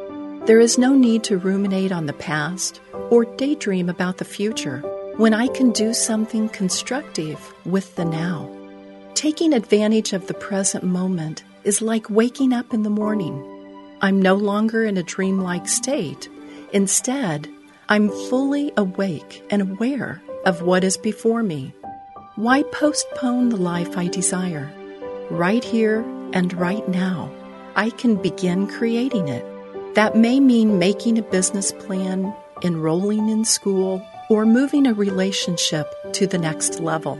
There 0.46 0.60
is 0.60 0.78
no 0.78 0.94
need 0.94 1.24
to 1.24 1.38
ruminate 1.38 1.92
on 1.92 2.06
the 2.06 2.12
past 2.12 2.80
or 3.10 3.24
daydream 3.24 3.88
about 3.88 4.18
the 4.18 4.24
future 4.24 4.80
when 5.16 5.34
I 5.34 5.46
can 5.48 5.70
do 5.70 5.94
something 5.94 6.48
constructive 6.48 7.52
with 7.64 7.94
the 7.96 8.04
now. 8.04 8.50
Taking 9.14 9.52
advantage 9.52 10.12
of 10.12 10.26
the 10.26 10.34
present 10.34 10.84
moment 10.84 11.44
is 11.64 11.82
like 11.82 12.10
waking 12.10 12.52
up 12.52 12.74
in 12.74 12.82
the 12.82 12.90
morning. 12.90 13.34
I'm 14.00 14.20
no 14.20 14.34
longer 14.34 14.84
in 14.84 14.96
a 14.96 15.02
dreamlike 15.02 15.68
state 15.68 16.28
Instead, 16.72 17.50
I'm 17.90 18.08
fully 18.08 18.72
awake 18.78 19.44
and 19.50 19.60
aware 19.60 20.22
of 20.46 20.62
what 20.62 20.84
is 20.84 20.96
before 20.96 21.42
me. 21.42 21.74
Why 22.36 22.62
postpone 22.62 23.50
the 23.50 23.58
life 23.58 23.98
I 23.98 24.08
desire? 24.08 24.72
Right 25.30 25.62
here 25.62 26.02
and 26.32 26.52
right 26.54 26.86
now, 26.88 27.32
I 27.76 27.90
can 27.90 28.16
begin 28.16 28.66
creating 28.66 29.28
it. 29.28 29.44
That 29.94 30.16
may 30.16 30.40
mean 30.40 30.78
making 30.78 31.18
a 31.18 31.22
business 31.22 31.72
plan, 31.72 32.34
enrolling 32.62 33.28
in 33.28 33.44
school, 33.44 34.06
or 34.30 34.46
moving 34.46 34.86
a 34.86 34.94
relationship 34.94 35.86
to 36.12 36.26
the 36.26 36.38
next 36.38 36.80
level. 36.80 37.16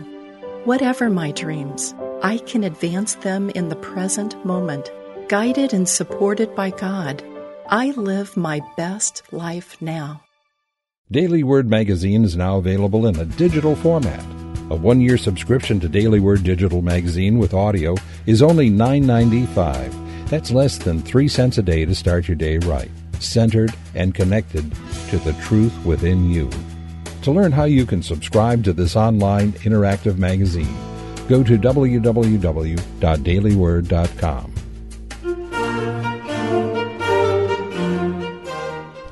Whatever 0.65 1.11
my 1.11 1.33
dreams, 1.33 1.95
I 2.23 2.39
can 2.39 2.65
advance 2.65 3.17
them 3.17 3.51
in 3.51 3.69
the 3.69 3.77
present 3.77 4.45
moment, 4.45 4.91
guided 5.29 5.73
and 5.73 5.89
supported 5.89 6.55
by 6.55 6.71
God 6.71 7.23
I 7.73 7.93
live 7.93 8.37
my 8.37 8.61
best 8.77 9.23
life 9.33 9.81
now. 9.81 10.25
Daily 11.11 11.43
Word 11.43 11.71
Magazine 11.71 12.23
is 12.23 12.37
now 12.37 12.59
available 12.59 13.07
in 13.07 13.17
a 13.17 13.25
digital 13.25 13.77
format. 13.77 14.23
A 14.73 14.75
one 14.75 15.01
year 15.03 15.19
subscription 15.19 15.79
to 15.81 15.89
Daily 15.89 16.19
Word 16.19 16.45
Digital 16.45 16.81
Magazine 16.81 17.39
with 17.39 17.53
audio 17.53 17.95
is 18.25 18.41
only 18.41 18.71
$9.95. 18.71 20.31
That's 20.31 20.51
less 20.51 20.79
than 20.79 21.03
3 21.03 21.29
cents 21.29 21.59
a 21.59 21.63
day 21.63 21.85
to 21.85 21.95
start 21.95 22.27
your 22.27 22.37
day 22.37 22.57
right, 22.57 22.91
centered 23.19 23.75
and 23.95 24.15
connected 24.15 24.73
to 25.11 25.19
the 25.19 25.35
truth 25.43 25.75
within 25.85 26.31
you. 26.31 26.49
To 27.21 27.33
learn 27.33 27.53
how 27.53 27.65
you 27.65 27.85
can 27.85 28.03
subscribe 28.03 28.65
to 28.65 28.73
this 28.73 28.97
online 28.97 29.53
interactive 29.61 30.17
magazine, 30.17 30.75
go 31.29 31.43
to 31.43 31.59
www.dailyword.com. 31.59 34.52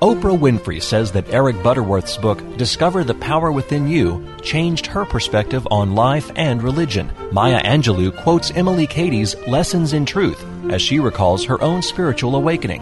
Oprah 0.03 0.39
Winfrey 0.39 0.81
says 0.81 1.13
that 1.13 1.29
Eric 1.29 1.63
Butterworth's 1.63 2.17
book, 2.17 2.57
Discover 2.57 3.05
the 3.05 3.15
Power 3.17 3.53
Within 3.53 3.87
You, 3.87 4.27
changed 4.41 4.87
her 4.87 5.05
perspective 5.05 5.69
on 5.71 5.95
life 5.95 6.33
and 6.37 6.63
religion. 6.63 7.13
Maya 7.33 7.63
Angelou 7.65 8.11
quotes 8.23 8.51
Emily 8.53 8.87
Cady's 8.87 9.37
Lessons 9.47 9.93
in 9.93 10.07
Truth 10.07 10.43
as 10.71 10.81
she 10.81 11.01
recalls 11.01 11.45
her 11.45 11.61
own 11.61 11.83
spiritual 11.83 12.35
awakening. 12.35 12.81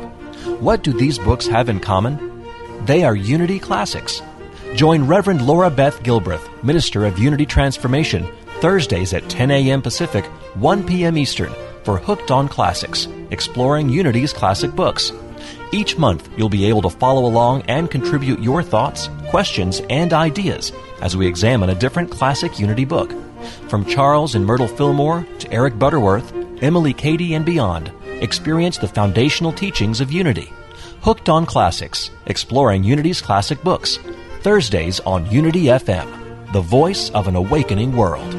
What 0.61 0.85
do 0.85 0.93
these 0.93 1.19
books 1.19 1.49
have 1.49 1.69
in 1.69 1.81
common? 1.81 2.47
They 2.85 3.03
are 3.03 3.17
Unity 3.17 3.59
classics. 3.59 4.23
Join 4.77 5.05
Reverend 5.05 5.45
Laura 5.45 5.71
Beth 5.71 6.01
Gilbreth, 6.05 6.63
Minister 6.63 7.05
of 7.05 7.19
Unity 7.19 7.47
Transformation, 7.47 8.29
Thursdays 8.61 9.13
at 9.13 9.29
10 9.29 9.51
a.m. 9.51 9.83
Pacific, 9.83 10.25
1 10.55 10.87
p.m. 10.87 11.19
Eastern, 11.19 11.53
for 11.83 11.99
Hooked 11.99 12.31
on 12.31 12.47
Classics, 12.47 13.09
exploring 13.33 13.89
Unity's 13.89 14.33
classic 14.33 14.71
books. 14.77 15.11
Each 15.71 15.99
month, 15.99 16.31
you'll 16.37 16.49
be 16.49 16.65
able 16.67 16.83
to 16.83 16.91
follow 16.91 17.27
along 17.27 17.63
and 17.63 17.91
contribute 17.91 18.41
your 18.41 18.63
thoughts, 18.63 19.09
questions, 19.29 19.83
and 19.91 20.13
ideas 20.13 20.73
as 21.03 21.17
we 21.17 21.27
examine 21.27 21.71
a 21.71 21.75
different 21.75 22.11
classic 22.11 22.59
Unity 22.59 22.85
book. 22.85 23.13
From 23.69 23.85
Charles 23.85 24.35
and 24.35 24.45
Myrtle 24.47 24.67
Fillmore 24.67 25.27
to 25.39 25.53
Eric 25.53 25.79
Butterworth, 25.79 26.33
Emily 26.63 26.95
Cady, 26.95 27.35
and 27.35 27.45
beyond, 27.45 27.93
experience 28.21 28.79
the 28.79 28.89
foundational 28.89 29.53
teachings 29.53 30.01
of 30.01 30.11
Unity. 30.11 30.53
Hooked 31.03 31.29
on 31.29 31.47
Classics, 31.47 32.11
exploring 32.27 32.83
Unity's 32.83 33.21
classic 33.21 33.63
books. 33.63 33.99
Thursdays 34.41 35.01
on 35.01 35.31
Unity 35.31 35.65
FM, 35.65 36.53
the 36.53 36.61
voice 36.61 37.11
of 37.11 37.29
an 37.29 37.37
awakening 37.37 37.95
world. 37.95 38.35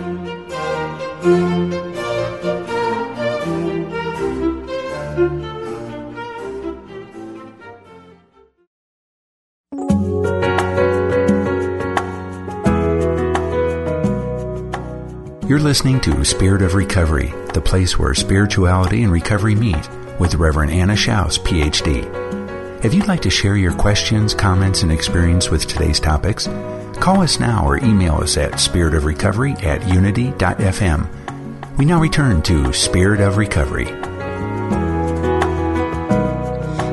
You're 15.50 15.58
listening 15.58 16.00
to 16.02 16.24
Spirit 16.24 16.62
of 16.62 16.76
Recovery, 16.76 17.34
the 17.56 17.60
place 17.60 17.98
where 17.98 18.14
spirituality 18.14 19.02
and 19.02 19.12
recovery 19.12 19.56
meet, 19.56 19.90
with 20.20 20.36
Reverend 20.36 20.72
Anna 20.72 20.94
Schaus, 20.94 21.40
PhD. 21.40 22.06
If 22.86 22.94
you'd 22.94 23.08
like 23.08 23.24
to 23.24 23.32
share 23.32 23.58
your 23.58 23.74
questions, 23.74 24.36
comments, 24.36 24.84
and 24.84 24.92
experience 24.92 25.50
with 25.50 25.66
today's 25.66 26.00
topics, 26.00 26.46
call 27.00 27.22
us 27.22 27.40
now 27.40 27.66
or 27.66 27.78
email 27.80 28.22
us 28.22 28.38
at 28.38 28.52
spiritofrecovery 28.60 29.64
at 29.64 29.92
unity.fm. 29.92 31.08
We 31.80 31.86
now 31.86 32.00
return 32.00 32.44
to 32.44 32.72
Spirit 32.72 33.20
of 33.20 33.38
Recovery. 33.38 33.99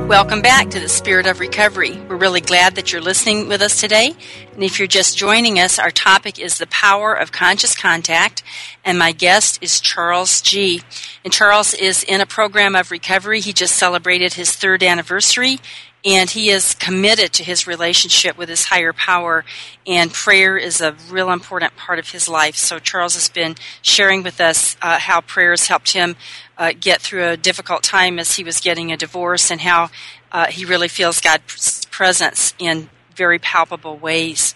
Welcome 0.06 0.40
back 0.40 0.70
to 0.70 0.78
the 0.78 0.88
Spirit 0.88 1.26
of 1.26 1.40
Recovery. 1.40 1.98
We're 2.08 2.14
really 2.14 2.40
glad 2.40 2.76
that 2.76 2.92
you're 2.92 3.02
listening 3.02 3.48
with 3.48 3.60
us 3.60 3.80
today. 3.80 4.14
And 4.54 4.62
if 4.62 4.78
you're 4.78 4.86
just 4.86 5.18
joining 5.18 5.58
us, 5.58 5.80
our 5.80 5.90
topic 5.90 6.38
is 6.38 6.58
the 6.58 6.68
power 6.68 7.12
of 7.12 7.32
conscious 7.32 7.76
contact. 7.76 8.44
And 8.84 9.00
my 9.00 9.10
guest 9.10 9.58
is 9.60 9.80
Charles 9.80 10.40
G. 10.42 10.80
And 11.24 11.32
Charles 11.32 11.74
is 11.74 12.04
in 12.04 12.20
a 12.20 12.26
program 12.26 12.76
of 12.76 12.92
recovery. 12.92 13.40
He 13.40 13.52
just 13.52 13.74
celebrated 13.74 14.34
his 14.34 14.52
third 14.52 14.84
anniversary 14.84 15.58
and 16.04 16.30
he 16.30 16.50
is 16.50 16.74
committed 16.74 17.32
to 17.32 17.42
his 17.42 17.66
relationship 17.66 18.38
with 18.38 18.48
his 18.48 18.66
higher 18.66 18.92
power 18.92 19.44
and 19.86 20.12
prayer 20.12 20.56
is 20.56 20.80
a 20.80 20.94
real 21.10 21.32
important 21.32 21.74
part 21.76 21.98
of 21.98 22.10
his 22.10 22.28
life 22.28 22.54
so 22.54 22.78
charles 22.78 23.14
has 23.14 23.28
been 23.28 23.56
sharing 23.82 24.22
with 24.22 24.40
us 24.40 24.76
uh, 24.82 24.98
how 24.98 25.20
prayers 25.20 25.66
helped 25.66 25.92
him 25.92 26.14
uh, 26.58 26.72
get 26.78 27.00
through 27.00 27.26
a 27.28 27.36
difficult 27.36 27.82
time 27.82 28.18
as 28.18 28.36
he 28.36 28.44
was 28.44 28.60
getting 28.60 28.92
a 28.92 28.96
divorce 28.96 29.50
and 29.50 29.60
how 29.60 29.90
uh, 30.32 30.46
he 30.46 30.64
really 30.64 30.88
feels 30.88 31.20
god's 31.20 31.84
presence 31.86 32.54
in 32.58 32.88
very 33.14 33.38
palpable 33.38 33.96
ways. 33.96 34.54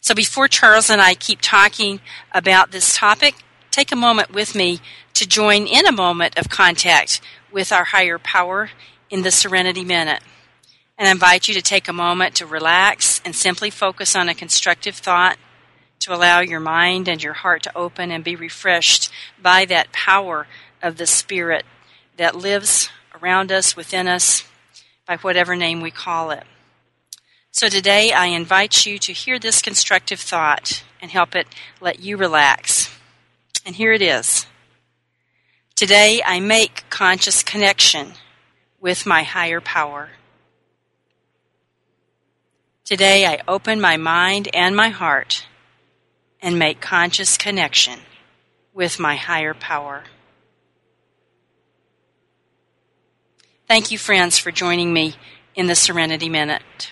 So 0.00 0.14
before 0.14 0.48
charles 0.48 0.90
and 0.90 1.00
i 1.00 1.14
keep 1.14 1.40
talking 1.42 2.00
about 2.32 2.70
this 2.70 2.96
topic 2.96 3.34
take 3.70 3.92
a 3.92 3.96
moment 3.96 4.32
with 4.32 4.54
me 4.54 4.80
to 5.14 5.26
join 5.26 5.66
in 5.66 5.86
a 5.86 5.92
moment 5.92 6.36
of 6.38 6.48
contact 6.48 7.20
with 7.52 7.72
our 7.72 7.84
higher 7.84 8.18
power 8.18 8.70
in 9.10 9.22
the 9.22 9.30
serenity 9.30 9.84
minute. 9.84 10.22
And 10.96 11.06
I 11.06 11.12
invite 11.12 11.48
you 11.48 11.54
to 11.54 11.62
take 11.62 11.88
a 11.88 11.92
moment 11.92 12.34
to 12.36 12.46
relax 12.46 13.20
and 13.24 13.34
simply 13.34 13.70
focus 13.70 14.16
on 14.16 14.28
a 14.28 14.34
constructive 14.34 14.96
thought 14.96 15.38
to 16.00 16.14
allow 16.14 16.40
your 16.40 16.60
mind 16.60 17.08
and 17.08 17.22
your 17.22 17.34
heart 17.34 17.62
to 17.64 17.76
open 17.76 18.10
and 18.10 18.24
be 18.24 18.36
refreshed 18.36 19.10
by 19.40 19.64
that 19.66 19.92
power 19.92 20.46
of 20.82 20.96
the 20.96 21.06
Spirit 21.06 21.64
that 22.16 22.34
lives 22.34 22.88
around 23.20 23.50
us, 23.52 23.76
within 23.76 24.06
us, 24.06 24.44
by 25.06 25.16
whatever 25.16 25.56
name 25.56 25.80
we 25.80 25.90
call 25.90 26.30
it. 26.30 26.44
So 27.50 27.68
today 27.68 28.12
I 28.12 28.26
invite 28.26 28.86
you 28.86 28.98
to 28.98 29.12
hear 29.12 29.38
this 29.38 29.62
constructive 29.62 30.20
thought 30.20 30.84
and 31.00 31.10
help 31.10 31.34
it 31.34 31.46
let 31.80 32.00
you 32.00 32.16
relax. 32.16 32.94
And 33.64 33.74
here 33.74 33.92
it 33.92 34.02
is. 34.02 34.46
Today 35.74 36.20
I 36.24 36.40
make 36.40 36.84
conscious 36.90 37.42
connection 37.42 38.14
with 38.80 39.06
my 39.06 39.22
higher 39.22 39.60
power. 39.60 40.10
Today 42.84 43.26
I 43.26 43.40
open 43.46 43.80
my 43.80 43.96
mind 43.96 44.48
and 44.54 44.74
my 44.74 44.88
heart 44.88 45.46
and 46.40 46.58
make 46.58 46.80
conscious 46.80 47.36
connection 47.36 48.00
with 48.72 48.98
my 48.98 49.16
higher 49.16 49.54
power. 49.54 50.04
Thank 53.68 53.90
you, 53.90 53.98
friends, 53.98 54.38
for 54.38 54.50
joining 54.50 54.94
me 54.94 55.14
in 55.54 55.66
the 55.66 55.74
Serenity 55.74 56.30
Minute. 56.30 56.90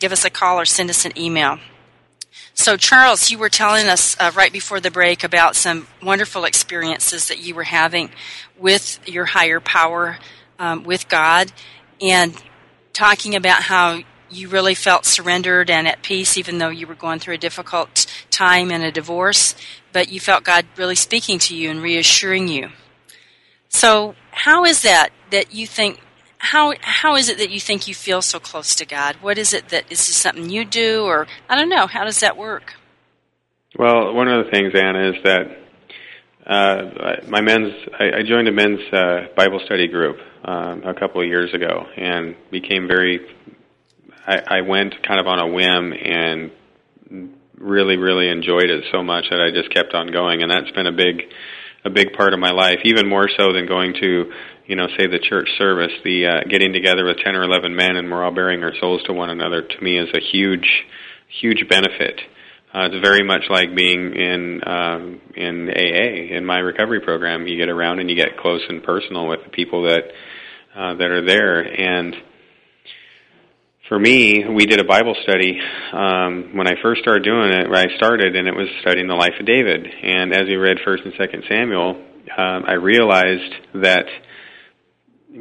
give 0.00 0.12
us 0.12 0.24
a 0.24 0.30
call 0.30 0.60
or 0.60 0.64
send 0.64 0.90
us 0.90 1.04
an 1.04 1.16
email. 1.18 1.58
So, 2.56 2.76
Charles, 2.76 3.30
you 3.30 3.38
were 3.38 3.48
telling 3.48 3.88
us 3.88 4.16
uh, 4.20 4.30
right 4.36 4.52
before 4.52 4.78
the 4.78 4.90
break 4.90 5.24
about 5.24 5.56
some 5.56 5.88
wonderful 6.00 6.44
experiences 6.44 7.26
that 7.26 7.40
you 7.40 7.52
were 7.52 7.64
having 7.64 8.10
with 8.56 9.00
your 9.08 9.24
higher 9.24 9.58
power, 9.58 10.18
um, 10.60 10.84
with 10.84 11.08
God, 11.08 11.52
and 12.00 12.32
talking 12.92 13.34
about 13.34 13.62
how 13.62 14.02
you 14.30 14.48
really 14.48 14.74
felt 14.74 15.04
surrendered 15.04 15.68
and 15.68 15.88
at 15.88 16.02
peace, 16.02 16.38
even 16.38 16.58
though 16.58 16.68
you 16.68 16.86
were 16.86 16.94
going 16.94 17.18
through 17.18 17.34
a 17.34 17.38
difficult 17.38 18.06
time 18.30 18.70
and 18.70 18.84
a 18.84 18.92
divorce, 18.92 19.56
but 19.92 20.10
you 20.10 20.20
felt 20.20 20.44
God 20.44 20.64
really 20.76 20.94
speaking 20.94 21.40
to 21.40 21.56
you 21.56 21.70
and 21.70 21.82
reassuring 21.82 22.46
you. 22.46 22.70
So, 23.68 24.14
how 24.34 24.64
is 24.64 24.82
that 24.82 25.10
that 25.30 25.54
you 25.54 25.66
think? 25.66 26.00
How 26.38 26.74
how 26.80 27.16
is 27.16 27.28
it 27.28 27.38
that 27.38 27.50
you 27.50 27.60
think 27.60 27.88
you 27.88 27.94
feel 27.94 28.20
so 28.20 28.38
close 28.38 28.74
to 28.76 28.84
God? 28.84 29.16
What 29.22 29.38
is 29.38 29.52
it 29.52 29.68
that 29.68 29.84
is 29.90 30.06
this 30.06 30.16
something 30.16 30.50
you 30.50 30.64
do, 30.64 31.04
or 31.04 31.26
I 31.48 31.56
don't 31.56 31.68
know? 31.68 31.86
How 31.86 32.04
does 32.04 32.20
that 32.20 32.36
work? 32.36 32.74
Well, 33.78 34.12
one 34.12 34.28
of 34.28 34.44
the 34.44 34.50
things, 34.50 34.72
Anna, 34.74 35.10
is 35.10 35.22
that 35.24 35.58
uh, 36.46 37.28
my 37.28 37.40
men's 37.40 37.72
I, 37.98 38.18
I 38.18 38.22
joined 38.28 38.48
a 38.48 38.52
men's 38.52 38.80
uh, 38.92 39.28
Bible 39.36 39.60
study 39.64 39.88
group 39.88 40.18
um, 40.44 40.82
a 40.84 40.94
couple 40.94 41.22
of 41.22 41.28
years 41.28 41.54
ago 41.54 41.86
and 41.96 42.36
became 42.50 42.86
very. 42.86 43.20
I, 44.26 44.58
I 44.58 44.60
went 44.62 44.94
kind 45.06 45.20
of 45.20 45.26
on 45.26 45.38
a 45.38 45.46
whim 45.46 45.92
and 45.92 46.50
really, 47.58 47.96
really 47.96 48.28
enjoyed 48.28 48.70
it 48.70 48.84
so 48.90 49.02
much 49.02 49.26
that 49.30 49.40
I 49.40 49.50
just 49.50 49.72
kept 49.72 49.94
on 49.94 50.08
going, 50.08 50.42
and 50.42 50.50
that's 50.50 50.70
been 50.72 50.86
a 50.86 50.92
big 50.92 51.22
a 51.84 51.90
big 51.90 52.12
part 52.14 52.32
of 52.32 52.40
my 52.40 52.50
life, 52.50 52.78
even 52.84 53.08
more 53.08 53.28
so 53.36 53.52
than 53.52 53.66
going 53.66 53.94
to, 54.00 54.32
you 54.66 54.76
know, 54.76 54.86
say 54.98 55.06
the 55.06 55.18
church 55.18 55.48
service. 55.58 55.92
The 56.04 56.26
uh, 56.26 56.40
getting 56.48 56.72
together 56.72 57.04
with 57.04 57.18
ten 57.24 57.36
or 57.36 57.42
eleven 57.42 57.76
men 57.76 57.96
and 57.96 58.10
we're 58.10 58.24
all 58.24 58.34
bearing 58.34 58.62
our 58.62 58.72
souls 58.80 59.02
to 59.04 59.12
one 59.12 59.30
another 59.30 59.62
to 59.62 59.80
me 59.82 59.98
is 59.98 60.08
a 60.14 60.20
huge, 60.20 60.68
huge 61.40 61.68
benefit. 61.68 62.20
Uh, 62.74 62.88
it's 62.90 63.06
very 63.06 63.22
much 63.22 63.42
like 63.50 63.74
being 63.76 64.14
in 64.16 64.60
um, 64.66 65.20
in 65.36 65.68
AA 65.70 66.34
in 66.36 66.44
my 66.44 66.58
recovery 66.58 67.00
program. 67.00 67.46
You 67.46 67.56
get 67.56 67.68
around 67.68 68.00
and 68.00 68.10
you 68.10 68.16
get 68.16 68.36
close 68.38 68.62
and 68.68 68.82
personal 68.82 69.28
with 69.28 69.44
the 69.44 69.50
people 69.50 69.84
that 69.84 70.04
uh, 70.74 70.94
that 70.94 71.10
are 71.10 71.24
there, 71.24 71.60
and 71.60 72.16
for 73.88 73.98
me, 73.98 74.44
we 74.48 74.64
did 74.64 74.80
a 74.80 74.84
Bible 74.84 75.14
study 75.24 75.60
um, 75.92 76.50
when 76.54 76.66
I 76.66 76.72
first 76.82 77.02
started 77.02 77.22
doing 77.22 77.52
it. 77.52 77.66
I 77.70 77.94
started, 77.96 78.34
and 78.34 78.48
it 78.48 78.54
was 78.54 78.68
studying 78.80 79.08
the 79.08 79.14
life 79.14 79.34
of 79.38 79.44
David. 79.44 79.86
And 79.86 80.32
as 80.32 80.44
we 80.48 80.56
read 80.56 80.78
First 80.84 81.04
and 81.04 81.12
Second 81.18 81.44
Samuel, 81.48 81.90
um, 82.36 82.64
I 82.66 82.74
realized 82.74 83.54
that 83.74 84.06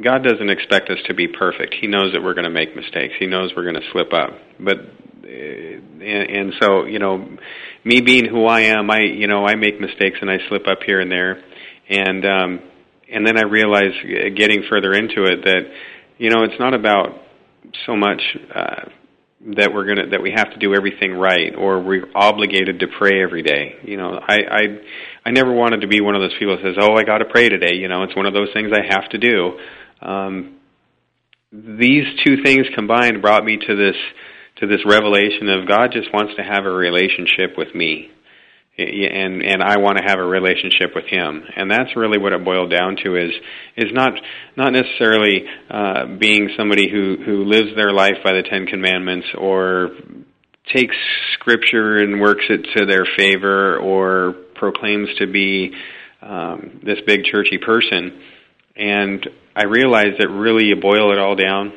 God 0.02 0.24
doesn't 0.24 0.50
expect 0.50 0.90
us 0.90 0.98
to 1.06 1.14
be 1.14 1.26
perfect. 1.26 1.76
He 1.80 1.86
knows 1.86 2.12
that 2.12 2.22
we're 2.22 2.34
going 2.34 2.44
to 2.44 2.50
make 2.50 2.76
mistakes. 2.76 3.14
He 3.18 3.26
knows 3.26 3.52
we're 3.56 3.62
going 3.62 3.80
to 3.80 3.90
slip 3.92 4.12
up. 4.12 4.30
But 4.60 4.76
uh, 4.76 5.26
and, 5.26 6.02
and 6.04 6.54
so 6.60 6.84
you 6.84 6.98
know, 6.98 7.26
me 7.82 8.02
being 8.02 8.26
who 8.26 8.44
I 8.44 8.62
am, 8.62 8.90
I 8.90 9.00
you 9.00 9.26
know 9.26 9.46
I 9.46 9.54
make 9.54 9.80
mistakes 9.80 10.18
and 10.20 10.30
I 10.30 10.36
slip 10.48 10.66
up 10.68 10.80
here 10.84 11.00
and 11.00 11.10
there, 11.10 11.42
and 11.88 12.26
um, 12.26 12.60
and 13.10 13.26
then 13.26 13.38
I 13.38 13.44
realized, 13.44 13.96
uh, 14.04 14.28
getting 14.36 14.64
further 14.68 14.92
into 14.92 15.24
it, 15.24 15.44
that 15.44 15.62
you 16.18 16.28
know 16.28 16.42
it's 16.42 16.60
not 16.60 16.74
about 16.74 17.23
so 17.86 17.96
much 17.96 18.20
uh, 18.54 18.84
that 19.56 19.72
we're 19.74 19.86
gonna 19.86 20.08
that 20.10 20.22
we 20.22 20.32
have 20.34 20.50
to 20.52 20.58
do 20.58 20.74
everything 20.74 21.12
right 21.12 21.54
or 21.54 21.80
we're 21.82 22.08
obligated 22.14 22.80
to 22.80 22.86
pray 22.98 23.22
every 23.22 23.42
day. 23.42 23.76
You 23.82 23.96
know, 23.96 24.18
I 24.26 24.36
I 24.50 24.62
I 25.26 25.30
never 25.30 25.52
wanted 25.52 25.82
to 25.82 25.86
be 25.86 26.00
one 26.00 26.14
of 26.14 26.22
those 26.22 26.34
people 26.38 26.56
that 26.56 26.62
says, 26.62 26.76
"Oh, 26.80 26.94
I 26.94 27.04
got 27.04 27.18
to 27.18 27.26
pray 27.26 27.48
today." 27.48 27.74
You 27.74 27.88
know, 27.88 28.04
it's 28.04 28.16
one 28.16 28.26
of 28.26 28.34
those 28.34 28.48
things 28.54 28.70
I 28.72 28.94
have 28.94 29.08
to 29.10 29.18
do. 29.18 29.58
Um, 30.00 30.56
these 31.52 32.04
two 32.24 32.42
things 32.42 32.66
combined 32.74 33.22
brought 33.22 33.44
me 33.44 33.58
to 33.58 33.76
this 33.76 33.96
to 34.56 34.66
this 34.66 34.80
revelation 34.86 35.48
of 35.48 35.68
God 35.68 35.90
just 35.92 36.12
wants 36.12 36.34
to 36.36 36.42
have 36.42 36.64
a 36.64 36.70
relationship 36.70 37.58
with 37.58 37.74
me 37.74 38.10
and 38.76 39.42
and 39.42 39.62
I 39.62 39.78
want 39.78 39.98
to 39.98 40.04
have 40.04 40.18
a 40.18 40.24
relationship 40.24 40.94
with 40.94 41.04
him. 41.06 41.44
And 41.56 41.70
that's 41.70 41.94
really 41.96 42.18
what 42.18 42.32
it 42.32 42.44
boiled 42.44 42.70
down 42.70 42.96
to 43.04 43.16
is 43.16 43.32
is 43.76 43.92
not 43.92 44.12
not 44.56 44.72
necessarily 44.72 45.44
uh, 45.70 46.06
being 46.18 46.50
somebody 46.56 46.90
who 46.90 47.16
who 47.24 47.44
lives 47.44 47.76
their 47.76 47.92
life 47.92 48.16
by 48.24 48.32
the 48.32 48.42
10 48.42 48.66
commandments 48.66 49.28
or 49.38 49.90
takes 50.74 50.96
scripture 51.34 51.98
and 51.98 52.20
works 52.20 52.44
it 52.48 52.66
to 52.76 52.86
their 52.86 53.06
favor 53.16 53.78
or 53.78 54.34
proclaims 54.54 55.08
to 55.18 55.26
be 55.26 55.72
um, 56.22 56.80
this 56.82 56.98
big 57.06 57.24
churchy 57.24 57.58
person. 57.58 58.20
And 58.74 59.28
I 59.54 59.64
realized 59.64 60.18
that 60.18 60.28
really 60.28 60.64
you 60.64 60.76
boil 60.76 61.12
it 61.12 61.18
all 61.18 61.36
down 61.36 61.72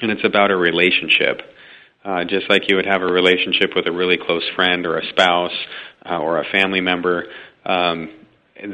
and 0.00 0.10
it's 0.10 0.24
about 0.24 0.50
a 0.50 0.56
relationship. 0.56 1.42
Uh, 2.04 2.24
just 2.24 2.50
like 2.50 2.62
you 2.66 2.74
would 2.74 2.86
have 2.86 3.00
a 3.00 3.06
relationship 3.06 3.70
with 3.76 3.86
a 3.86 3.92
really 3.92 4.16
close 4.16 4.42
friend 4.56 4.86
or 4.86 4.98
a 4.98 5.06
spouse 5.10 5.52
uh, 6.04 6.18
or 6.18 6.40
a 6.40 6.44
family 6.50 6.80
member. 6.80 7.24
Um, 7.64 8.10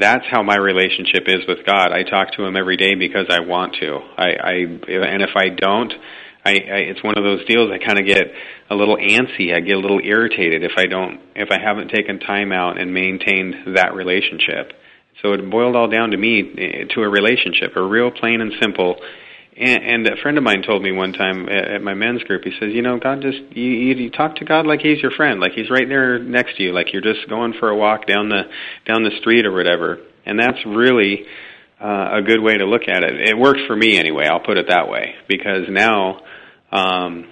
that's 0.01 0.25
how 0.31 0.43
my 0.43 0.57
relationship 0.57 1.25
is 1.27 1.47
with 1.47 1.65
God. 1.65 1.93
I 1.93 2.03
talk 2.03 2.33
to 2.33 2.45
Him 2.45 2.57
every 2.57 2.77
day 2.77 2.95
because 2.95 3.27
I 3.31 3.41
want 3.41 3.77
to. 3.81 3.99
I, 4.17 4.29
I 4.43 4.53
and 4.53 5.23
if 5.23 5.31
I 5.37 5.49
don't, 5.49 5.93
I, 6.45 6.51
I 6.51 6.79
it's 6.93 7.03
one 7.03 7.17
of 7.17 7.25
those 7.25 7.45
deals. 7.47 7.71
I 7.73 7.85
kind 7.85 7.99
of 7.99 8.07
get 8.07 8.33
a 8.71 8.75
little 8.75 8.97
antsy. 8.97 9.55
I 9.55 9.61
get 9.61 9.77
a 9.77 9.81
little 9.81 10.01
irritated 10.03 10.63
if 10.63 10.73
I 10.77 10.87
don't, 10.87 11.21
if 11.35 11.49
I 11.51 11.59
haven't 11.61 11.89
taken 11.89 12.21
time 12.21 12.53
out 12.53 12.81
and 12.81 12.93
maintained 12.93 13.77
that 13.77 13.95
relationship. 13.95 14.73
So 15.23 15.33
it 15.33 15.51
boiled 15.51 15.75
all 15.75 15.89
down 15.89 16.11
to 16.11 16.17
me 16.17 16.41
eh, 16.57 16.85
to 16.95 17.03
a 17.03 17.09
relationship, 17.09 17.75
a 17.77 17.83
real 17.83 18.11
plain 18.11 18.41
and 18.41 18.53
simple 18.61 18.97
and, 19.59 20.07
and 20.07 20.07
a 20.07 20.17
friend 20.23 20.39
of 20.39 20.45
mine 20.45 20.63
told 20.63 20.83
me 20.83 20.93
one 20.93 21.13
time 21.13 21.49
at, 21.49 21.69
at 21.73 21.83
my 21.83 21.95
men's 21.95 22.23
group, 22.23 22.45
he 22.45 22.53
says, 22.61 22.73
you 22.73 22.83
know, 22.83 22.99
God 22.99 23.21
just 23.21 23.39
you, 23.57 23.71
you, 23.71 23.95
you 23.95 24.11
talk 24.11 24.37
to 24.37 24.45
God 24.45 24.67
like 24.67 24.81
He's 24.81 25.01
your 25.01 25.11
friend, 25.11 25.41
like 25.41 25.53
He's 25.53 25.71
right 25.71 25.89
there 25.89 26.19
next 26.19 26.57
to 26.57 26.63
you, 26.63 26.73
like 26.73 26.93
you're 26.93 27.03
just 27.03 27.29
going 27.29 27.55
for 27.59 27.69
a 27.69 27.77
walk 27.77 28.07
down 28.07 28.29
the 28.29 28.43
down 28.87 29.03
the 29.03 29.17
street 29.21 29.47
or 29.47 29.53
whatever. 29.53 29.99
And 30.25 30.39
that's 30.39 30.59
really 30.67 31.25
uh, 31.81 32.19
a 32.19 32.23
good 32.23 32.41
way 32.41 32.57
to 32.59 32.67
look 32.67 32.83
at 32.89 33.03
it. 33.03 33.29
It 33.29 33.37
works 33.37 33.61
for 33.67 33.75
me 33.75 33.99
anyway. 33.99 34.27
I'll 34.31 34.45
put 34.45 34.59
it 34.59 34.67
that 34.69 34.89
way 34.89 35.15
because 35.29 35.67
now. 35.69 36.21
Um, 36.71 37.29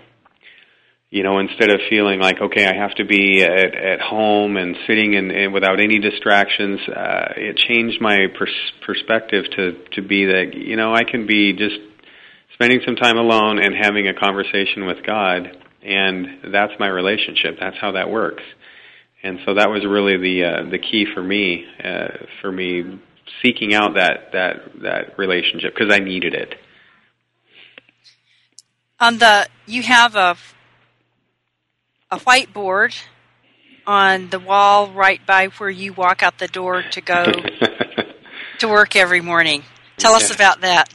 you 1.09 1.23
know, 1.23 1.39
instead 1.39 1.71
of 1.71 1.81
feeling 1.89 2.21
like, 2.21 2.41
okay, 2.41 2.67
I 2.67 2.75
have 2.75 2.95
to 2.97 3.05
be 3.05 3.41
at, 3.43 3.75
at 3.75 4.01
home 4.01 4.57
and 4.57 4.77
sitting 4.89 5.15
and, 5.15 5.31
and 5.31 5.55
without 5.55 5.79
any 5.79 5.99
distractions, 6.01 6.81
uh, 6.89 7.33
it 7.37 7.57
changed 7.57 8.01
my 8.01 8.27
pers- 8.37 8.73
perspective 8.85 9.45
to, 9.57 9.73
to 9.93 10.03
be 10.03 10.27
that, 10.27 10.55
you 10.55 10.75
know, 10.77 10.93
I 10.93 11.05
can 11.05 11.27
be 11.27 11.53
just 11.53 11.77
spending 12.57 12.81
some 12.85 12.97
time 12.97 13.19
alone 13.19 13.59
and 13.63 13.75
having 13.75 14.09
a 14.09 14.15
conversation 14.15 14.87
with 14.87 15.05
God, 15.07 15.57
and 15.83 16.53
that's 16.53 16.73
my 16.81 16.89
relationship. 16.89 17.57
That's 17.61 17.77
how 17.79 17.93
that 17.93 18.11
works. 18.11 18.43
And 19.23 19.39
so 19.45 19.55
that 19.55 19.69
was 19.71 19.85
really 19.85 20.17
the 20.17 20.45
uh, 20.45 20.71
the 20.71 20.79
key 20.79 21.07
for 21.15 21.23
me, 21.23 21.67
uh, 21.83 22.09
for 22.41 22.51
me 22.51 22.99
seeking 23.43 23.75
out 23.75 23.95
that 23.95 24.33
that 24.33 24.83
that 24.83 25.19
relationship 25.19 25.75
because 25.75 25.93
I 25.93 25.99
needed 25.99 26.35
it. 26.35 26.55
On 28.99 29.19
the 29.19 29.49
you 29.67 29.83
have 29.83 30.17
a 30.17 30.37
a 32.11 32.19
whiteboard 32.19 32.97
on 33.87 34.31
the 34.31 34.39
wall 34.39 34.91
right 34.91 35.25
by 35.27 35.47
where 35.47 35.71
you 35.71 35.93
walk 35.93 36.23
out 36.23 36.39
the 36.39 36.49
door 36.49 36.83
to 36.93 37.01
go 37.01 37.25
to 38.59 38.69
work 38.69 38.97
every 38.97 39.21
morning. 39.21 39.63
Tell 39.99 40.13
yeah. 40.13 40.17
us 40.19 40.35
about 40.35 40.61
that. 40.63 40.93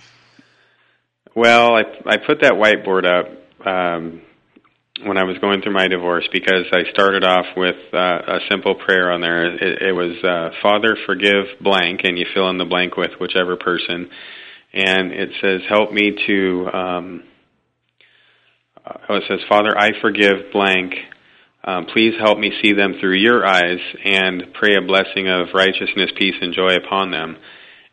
Well, 1.34 1.76
I 1.76 1.84
I 2.08 2.18
put 2.18 2.42
that 2.42 2.54
whiteboard 2.54 3.06
up 3.06 3.28
um, 3.66 4.22
when 5.06 5.18
I 5.18 5.24
was 5.24 5.38
going 5.40 5.62
through 5.62 5.74
my 5.74 5.88
divorce 5.88 6.28
because 6.30 6.66
I 6.74 6.92
started 6.92 7.24
off 7.24 7.46
with 7.56 7.78
uh, 7.94 7.98
a 7.98 8.40
simple 8.50 8.76
prayer 8.76 9.10
on 9.10 9.22
there. 9.22 9.56
It, 9.56 9.82
it 9.82 9.92
was 9.94 10.18
uh, 10.26 10.50
Father, 10.62 10.98
forgive 11.06 11.46
blank, 11.62 12.02
and 12.04 12.18
you 12.18 12.26
fill 12.34 12.50
in 12.50 12.58
the 12.58 12.66
blank 12.66 12.98
with 12.98 13.12
whichever 13.22 13.56
person, 13.56 14.10
and 14.74 15.14
it 15.14 15.30
says, 15.42 15.62
help 15.70 15.94
me 15.94 16.18
to. 16.28 16.68
Um, 16.74 17.24
oh, 19.08 19.16
it 19.16 19.24
says, 19.30 19.40
Father, 19.48 19.72
I 19.78 19.92
forgive 20.02 20.52
blank. 20.52 20.96
Um, 21.64 21.86
please 21.94 22.16
help 22.20 22.40
me 22.40 22.52
see 22.62 22.74
them 22.74 22.96
through 23.00 23.20
your 23.20 23.46
eyes 23.46 23.80
and 24.04 24.54
pray 24.54 24.76
a 24.76 24.86
blessing 24.86 25.30
of 25.30 25.48
righteousness, 25.54 26.12
peace, 26.20 26.36
and 26.42 26.54
joy 26.54 26.76
upon 26.76 27.12
them. 27.12 27.38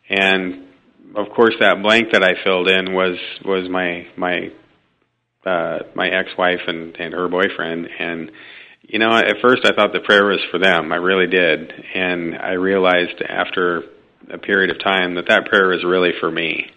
And 0.09 0.68
of 1.15 1.29
course, 1.35 1.55
that 1.59 1.81
blank 1.81 2.11
that 2.11 2.23
I 2.23 2.43
filled 2.43 2.69
in 2.69 2.93
was 2.93 3.17
was 3.43 3.69
my 3.69 4.07
my 4.15 4.51
uh, 5.45 5.79
my 5.95 6.07
ex-wife 6.07 6.61
and 6.67 6.95
and 6.97 7.13
her 7.13 7.27
boyfriend, 7.27 7.87
and 7.99 8.31
you 8.81 8.99
know, 8.99 9.11
at 9.15 9.41
first 9.41 9.65
I 9.65 9.73
thought 9.73 9.93
the 9.93 10.01
prayer 10.01 10.25
was 10.25 10.39
for 10.51 10.59
them. 10.59 10.91
I 10.91 10.97
really 10.97 11.27
did, 11.27 11.71
and 11.71 12.35
I 12.35 12.53
realized 12.53 13.21
after 13.27 13.83
a 14.31 14.37
period 14.37 14.71
of 14.71 14.83
time 14.83 15.15
that 15.15 15.27
that 15.29 15.45
prayer 15.45 15.67
was 15.67 15.83
really 15.83 16.11
for 16.19 16.29
me. 16.29 16.71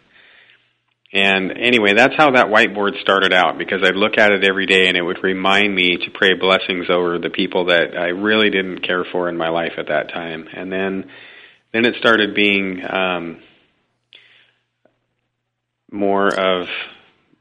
And 1.15 1.53
anyway, 1.53 1.93
that's 1.95 2.15
how 2.17 2.31
that 2.31 2.47
whiteboard 2.47 2.99
started 3.03 3.35
out 3.35 3.59
because 3.59 3.81
I'd 3.85 3.97
look 3.97 4.17
at 4.17 4.33
it 4.33 4.49
every 4.49 4.65
day 4.65 4.89
and 4.89 4.97
it 4.97 5.03
would 5.03 5.23
remind 5.23 5.75
me 5.75 5.99
to 5.99 6.11
pray 6.11 6.33
blessings 6.33 6.87
over 6.89 7.19
the 7.19 7.29
people 7.29 7.67
that 7.67 7.95
I 7.95 8.09
really 8.09 8.49
didn't 8.49 8.87
care 8.87 9.05
for 9.13 9.29
in 9.29 9.37
my 9.37 9.51
life 9.51 9.73
at 9.77 9.89
that 9.89 10.09
time. 10.09 10.49
And 10.55 10.73
then 10.73 11.11
then 11.75 11.85
it 11.85 11.97
started 11.99 12.35
being 12.35 12.81
um 12.89 13.43
more 15.93 16.29
of 16.29 16.67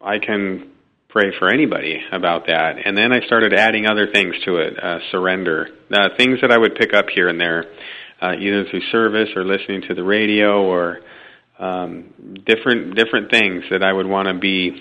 I 0.03 0.19
can 0.19 0.71
pray 1.09 1.31
for 1.37 1.49
anybody 1.49 2.01
about 2.11 2.47
that. 2.47 2.75
And 2.85 2.97
then 2.97 3.11
I 3.11 3.25
started 3.25 3.53
adding 3.53 3.85
other 3.85 4.07
things 4.11 4.35
to 4.45 4.57
it, 4.57 4.81
uh, 4.81 4.99
surrender, 5.11 5.67
uh, 5.91 6.09
things 6.17 6.39
that 6.41 6.51
I 6.51 6.57
would 6.57 6.75
pick 6.75 6.93
up 6.93 7.05
here 7.13 7.27
and 7.27 7.39
there, 7.39 7.65
uh, 8.21 8.33
either 8.39 8.65
through 8.69 8.81
service 8.91 9.29
or 9.35 9.43
listening 9.43 9.83
to 9.89 9.93
the 9.93 10.03
radio 10.03 10.63
or 10.63 10.99
um, 11.59 12.41
different 12.45 12.95
different 12.95 13.29
things 13.29 13.63
that 13.69 13.83
I 13.83 13.93
would 13.93 14.07
want 14.07 14.27
to 14.27 14.33
be 14.33 14.71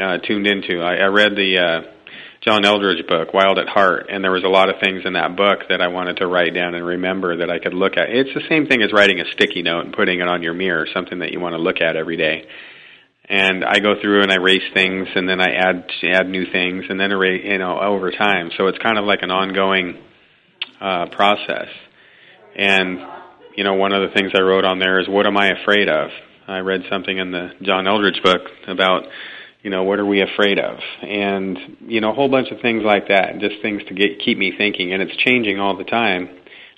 uh, 0.00 0.18
tuned 0.18 0.46
into. 0.46 0.80
I, 0.80 0.94
I 0.96 1.06
read 1.06 1.32
the 1.36 1.58
uh, 1.58 1.90
John 2.40 2.64
Eldredge 2.64 3.06
book, 3.06 3.34
Wild 3.34 3.58
at 3.58 3.68
Heart, 3.68 4.06
and 4.08 4.24
there 4.24 4.30
was 4.30 4.44
a 4.44 4.48
lot 4.48 4.70
of 4.70 4.76
things 4.82 5.02
in 5.04 5.12
that 5.12 5.36
book 5.36 5.68
that 5.68 5.82
I 5.82 5.88
wanted 5.88 6.16
to 6.18 6.26
write 6.26 6.54
down 6.54 6.74
and 6.74 6.86
remember 6.86 7.36
that 7.38 7.50
I 7.50 7.58
could 7.58 7.74
look 7.74 7.98
at. 7.98 8.08
It's 8.08 8.32
the 8.32 8.46
same 8.48 8.66
thing 8.66 8.82
as 8.82 8.92
writing 8.92 9.20
a 9.20 9.30
sticky 9.32 9.62
note 9.62 9.84
and 9.84 9.92
putting 9.92 10.20
it 10.20 10.28
on 10.28 10.42
your 10.42 10.54
mirror, 10.54 10.86
something 10.94 11.18
that 11.18 11.32
you 11.32 11.40
want 11.40 11.54
to 11.54 11.58
look 11.58 11.82
at 11.82 11.96
every 11.96 12.16
day 12.16 12.46
and 13.30 13.64
I 13.64 13.78
go 13.78 13.94
through 14.02 14.22
and 14.22 14.32
I 14.32 14.34
erase 14.34 14.74
things, 14.74 15.06
and 15.14 15.28
then 15.28 15.40
I 15.40 15.54
add 15.54 15.84
add 16.02 16.28
new 16.28 16.50
things, 16.50 16.84
and 16.88 16.98
then 16.98 17.12
erase, 17.12 17.42
you 17.44 17.58
know, 17.58 17.78
over 17.80 18.10
time. 18.10 18.50
So 18.58 18.66
it's 18.66 18.78
kind 18.78 18.98
of 18.98 19.04
like 19.04 19.22
an 19.22 19.30
ongoing 19.30 19.98
uh, 20.80 21.06
process. 21.14 21.68
And 22.56 22.98
you 23.56 23.62
know, 23.62 23.74
one 23.74 23.92
of 23.92 24.02
the 24.02 24.14
things 24.14 24.32
I 24.34 24.40
wrote 24.40 24.64
on 24.64 24.80
there 24.80 24.98
is, 24.98 25.08
"What 25.08 25.26
am 25.26 25.36
I 25.36 25.50
afraid 25.62 25.88
of?" 25.88 26.10
I 26.48 26.58
read 26.58 26.82
something 26.90 27.16
in 27.16 27.30
the 27.30 27.50
John 27.62 27.84
Eldredge 27.86 28.20
book 28.24 28.42
about, 28.66 29.04
you 29.62 29.70
know, 29.70 29.84
what 29.84 30.00
are 30.00 30.06
we 30.06 30.20
afraid 30.20 30.58
of, 30.58 30.78
and 31.02 31.56
you 31.86 32.00
know, 32.00 32.10
a 32.10 32.14
whole 32.14 32.28
bunch 32.28 32.50
of 32.50 32.60
things 32.60 32.82
like 32.82 33.06
that, 33.08 33.38
just 33.38 33.62
things 33.62 33.82
to 33.86 33.94
get 33.94 34.18
keep 34.18 34.38
me 34.38 34.52
thinking, 34.58 34.92
and 34.92 35.00
it's 35.00 35.16
changing 35.18 35.60
all 35.60 35.76
the 35.76 35.84
time 35.84 36.30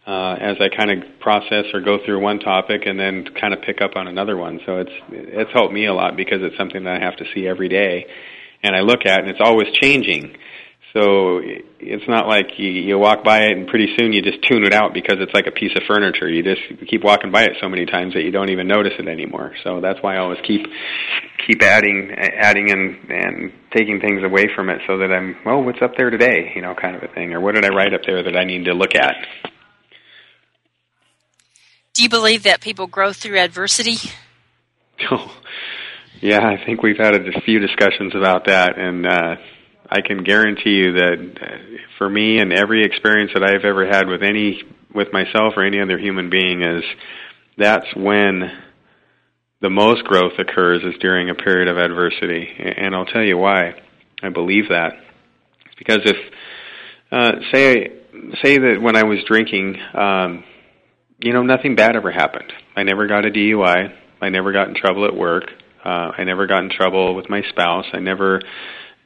uh, 0.07 0.37
as 0.41 0.57
I 0.61 0.69
kind 0.69 0.91
of 0.91 1.21
process 1.21 1.67
or 1.73 1.81
go 1.81 1.99
through 2.05 2.21
one 2.21 2.41
topic 2.41 2.83
and 2.87 2.99
then 2.99 3.25
kind 3.41 3.55
of 3.55 3.63
pick 3.63 3.81
up 3.81 3.93
on 3.95 4.09
another 4.09 4.37
one. 4.37 4.61
So 4.67 4.79
it's 4.79 4.93
it's 5.11 5.53
helped 5.53 5.73
me 5.73 5.87
a 5.87 5.95
lot 5.95 6.17
because 6.17 6.39
it's 6.43 6.57
something 6.57 6.85
that 6.85 7.01
I 7.01 7.05
have 7.05 7.17
to 7.17 7.25
see 7.35 7.47
every 7.47 7.69
day, 7.69 8.07
and 8.63 8.75
I 8.75 8.81
look 8.81 9.07
at 9.07 9.21
and 9.21 9.29
it's 9.29 9.41
always 9.41 9.69
changing. 9.81 10.37
So 10.93 11.41
it's 11.81 12.07
not 12.07 12.29
like 12.29 12.59
you, 12.59 12.69
you 12.69 12.99
walk 12.99 13.25
by 13.25 13.45
it 13.45 13.57
and 13.57 13.67
pretty 13.67 13.95
soon 13.99 14.13
you 14.13 14.21
just 14.21 14.43
tune 14.43 14.63
it 14.63 14.75
out 14.75 14.93
because 14.93 15.17
it's 15.21 15.33
like 15.33 15.47
a 15.47 15.51
piece 15.51 15.73
of 15.75 15.85
furniture. 15.89 16.29
You 16.29 16.43
just 16.43 16.61
keep 16.87 17.03
walking 17.03 17.33
by 17.33 17.45
it 17.45 17.53
so 17.63 17.69
many 17.69 17.87
times 17.87 18.13
that 18.13 18.25
you 18.25 18.31
don't 18.31 18.51
even 18.51 18.69
notice 18.69 18.93
it 18.99 19.09
anymore. 19.09 19.55
So 19.65 19.81
that's 19.81 19.99
why 20.03 20.17
I 20.17 20.19
always 20.19 20.41
keep 20.47 20.67
keep 21.47 21.63
adding 21.63 22.13
adding 22.13 22.71
and 22.71 23.11
and 23.11 23.53
taking 23.75 24.01
things 24.01 24.23
away 24.23 24.49
from 24.55 24.69
it 24.69 24.83
so 24.87 24.99
that 24.99 25.11
I'm 25.11 25.37
well, 25.47 25.63
what's 25.63 25.81
up 25.81 25.97
there 25.97 26.11
today, 26.11 26.53
you 26.55 26.61
know, 26.61 26.75
kind 26.75 26.95
of 26.95 27.03
a 27.03 27.09
thing, 27.09 27.33
or 27.33 27.41
what 27.41 27.55
did 27.55 27.65
I 27.65 27.69
write 27.69 27.95
up 27.95 28.03
there 28.05 28.23
that 28.23 28.37
I 28.37 28.45
need 28.45 28.67
to 28.67 28.75
look 28.75 28.95
at. 28.95 29.52
Do 31.95 32.03
you 32.03 32.09
believe 32.09 32.45
that 32.45 32.63
people 32.63 32.87
grow 32.87 33.13
through 33.13 33.39
adversity? 33.39 33.97
Oh, 35.11 35.37
yeah, 36.21 36.41
I 36.41 36.65
think 36.65 36.83
we've 36.83 36.97
had 36.97 37.15
a 37.15 37.41
few 37.43 37.59
discussions 37.59 38.15
about 38.15 38.47
that, 38.47 38.79
and 38.79 39.07
uh, 39.07 39.37
I 39.91 40.01
can 40.01 40.25
guarantee 40.25 40.71
you 40.71 40.93
that 40.93 41.35
uh, 41.41 41.47
for 41.99 42.09
me 42.09 42.39
and 42.39 42.51
every 42.51 42.85
experience 42.85 43.33
that 43.35 43.43
I've 43.43 43.65
ever 43.65 43.87
had 43.87 44.09
with 44.09 44.23
any 44.23 44.63
with 44.95 45.13
myself 45.13 45.55
or 45.57 45.65
any 45.65 45.81
other 45.81 45.99
human 45.99 46.29
being 46.31 46.63
is 46.63 46.85
that's 47.57 47.87
when 47.97 48.51
the 49.61 49.71
most 49.71 50.05
growth 50.05 50.33
occurs 50.39 50.83
is 50.83 50.99
during 51.01 51.31
a 51.31 51.35
period 51.35 51.69
of 51.69 51.77
adversity, 51.77 52.49
and 52.59 52.95
I'll 52.95 53.07
tell 53.07 53.23
you 53.23 53.37
why. 53.37 53.75
I 54.23 54.31
believe 54.31 54.69
that 54.71 54.93
because 55.77 56.01
if 56.05 56.17
uh, 57.11 57.33
say 57.53 57.89
say 58.43 58.57
that 58.57 58.79
when 58.81 58.97
I 58.97 59.03
was 59.03 59.19
drinking. 59.27 59.77
Um, 59.93 60.45
you 61.23 61.33
know, 61.33 61.43
nothing 61.43 61.77
bad 61.77 61.97
ever 61.97 62.11
happened. 62.11 62.53
I 62.77 62.83
never 62.83 63.07
got 63.07 63.25
a 63.25 63.31
DUI. 63.31 63.95
I 64.21 64.29
never 64.29 64.53
got 64.53 64.69
in 64.69 64.75
trouble 64.75 65.05
at 65.07 65.15
work. 65.15 65.45
Uh, 65.85 66.13
I 66.17 66.25
never 66.25 66.47
got 66.47 66.63
in 66.63 66.71
trouble 66.71 67.15
with 67.15 67.29
my 67.29 67.43
spouse. 67.49 67.87
I 67.93 67.99
never, 67.99 68.41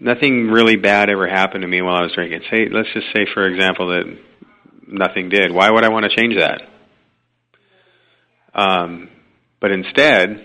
nothing 0.01 0.49
really 0.49 0.77
bad 0.77 1.11
ever 1.11 1.29
happened 1.29 1.63
to 1.63 1.69
me 1.69 1.83
while 1.83 1.97
I 1.97 2.03
was 2.03 2.13
drinking. 2.15 2.41
Say, 2.51 2.69
let's 2.71 2.89
just 2.93 3.07
say, 3.15 3.27
for 3.33 3.47
example, 3.47 3.89
that 3.89 4.19
nothing 4.87 5.29
did. 5.29 5.53
Why 5.53 5.71
would 5.71 5.85
I 5.85 5.89
want 5.89 6.07
to 6.11 6.17
change 6.17 6.37
that? 6.37 6.63
Um, 8.55 9.11
but 9.61 9.71
instead, 9.71 10.45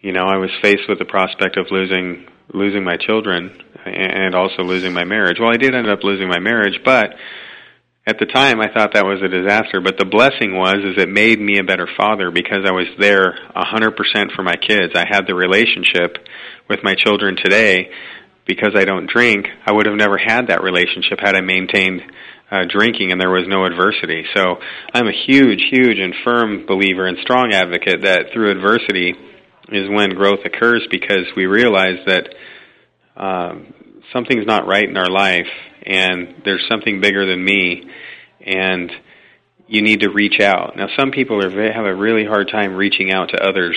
you 0.00 0.12
know, 0.12 0.24
I 0.24 0.38
was 0.38 0.50
faced 0.62 0.88
with 0.88 0.98
the 0.98 1.04
prospect 1.04 1.56
of 1.56 1.66
losing 1.70 2.26
losing 2.52 2.84
my 2.84 2.96
children 2.96 3.56
and 3.86 4.34
also 4.34 4.62
losing 4.62 4.92
my 4.92 5.04
marriage. 5.04 5.38
Well, 5.40 5.50
I 5.50 5.56
did 5.56 5.74
end 5.74 5.88
up 5.88 6.04
losing 6.04 6.28
my 6.28 6.38
marriage, 6.38 6.78
but 6.84 7.14
at 8.06 8.18
the 8.18 8.26
time 8.26 8.60
I 8.60 8.68
thought 8.72 8.92
that 8.92 9.06
was 9.06 9.22
a 9.22 9.28
disaster, 9.28 9.80
but 9.80 9.96
the 9.98 10.04
blessing 10.04 10.52
was 10.52 10.76
is 10.84 11.02
it 11.02 11.08
made 11.08 11.40
me 11.40 11.58
a 11.58 11.64
better 11.64 11.88
father 11.96 12.30
because 12.30 12.64
I 12.66 12.72
was 12.72 12.86
there 12.98 13.32
a 13.54 13.64
hundred 13.64 13.96
percent 13.96 14.32
for 14.36 14.42
my 14.42 14.56
kids. 14.56 14.92
I 14.94 15.06
had 15.08 15.26
the 15.26 15.34
relationship 15.34 16.18
with 16.68 16.80
my 16.82 16.94
children 16.94 17.36
today 17.36 17.90
because 18.46 18.72
I 18.76 18.84
don't 18.84 19.08
drink. 19.08 19.46
I 19.64 19.72
would 19.72 19.86
have 19.86 19.96
never 19.96 20.18
had 20.18 20.48
that 20.48 20.62
relationship 20.62 21.18
had 21.18 21.34
I 21.34 21.40
maintained 21.40 22.02
uh, 22.50 22.64
drinking 22.68 23.10
and 23.10 23.18
there 23.18 23.30
was 23.30 23.48
no 23.48 23.64
adversity. 23.64 24.24
So 24.36 24.56
I'm 24.92 25.08
a 25.08 25.24
huge, 25.26 25.64
huge 25.72 25.98
and 25.98 26.14
firm 26.24 26.66
believer 26.66 27.06
and 27.06 27.16
strong 27.22 27.54
advocate 27.54 28.02
that 28.02 28.26
through 28.34 28.50
adversity 28.50 29.14
is 29.70 29.88
when 29.88 30.10
growth 30.10 30.44
occurs 30.44 30.86
because 30.90 31.24
we 31.34 31.46
realize 31.46 32.04
that 32.06 32.28
um, 33.16 33.72
something's 34.12 34.46
not 34.46 34.66
right 34.66 34.84
in 34.84 34.98
our 34.98 35.08
life 35.08 35.48
and 35.86 36.42
there's 36.44 36.66
something 36.70 37.00
bigger 37.00 37.26
than 37.26 37.44
me 37.44 37.90
and 38.40 38.90
you 39.66 39.82
need 39.82 40.00
to 40.00 40.10
reach 40.10 40.40
out. 40.40 40.76
Now, 40.76 40.88
some 40.98 41.10
people 41.10 41.42
are 41.44 41.72
have 41.72 41.86
a 41.86 41.94
really 41.94 42.24
hard 42.24 42.48
time 42.48 42.74
reaching 42.74 43.12
out 43.12 43.30
to 43.30 43.42
others 43.42 43.76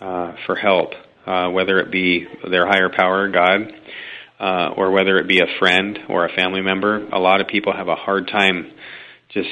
uh, 0.00 0.34
for 0.46 0.54
help, 0.56 0.92
uh, 1.26 1.48
whether 1.50 1.78
it 1.78 1.90
be 1.90 2.26
their 2.48 2.66
higher 2.66 2.90
power, 2.94 3.28
God, 3.28 3.72
uh, 4.38 4.74
or 4.76 4.90
whether 4.90 5.18
it 5.18 5.26
be 5.26 5.40
a 5.40 5.58
friend 5.58 5.98
or 6.08 6.26
a 6.26 6.32
family 6.34 6.60
member. 6.60 7.06
A 7.08 7.18
lot 7.18 7.40
of 7.40 7.48
people 7.48 7.72
have 7.72 7.88
a 7.88 7.96
hard 7.96 8.28
time 8.28 8.70
just, 9.30 9.48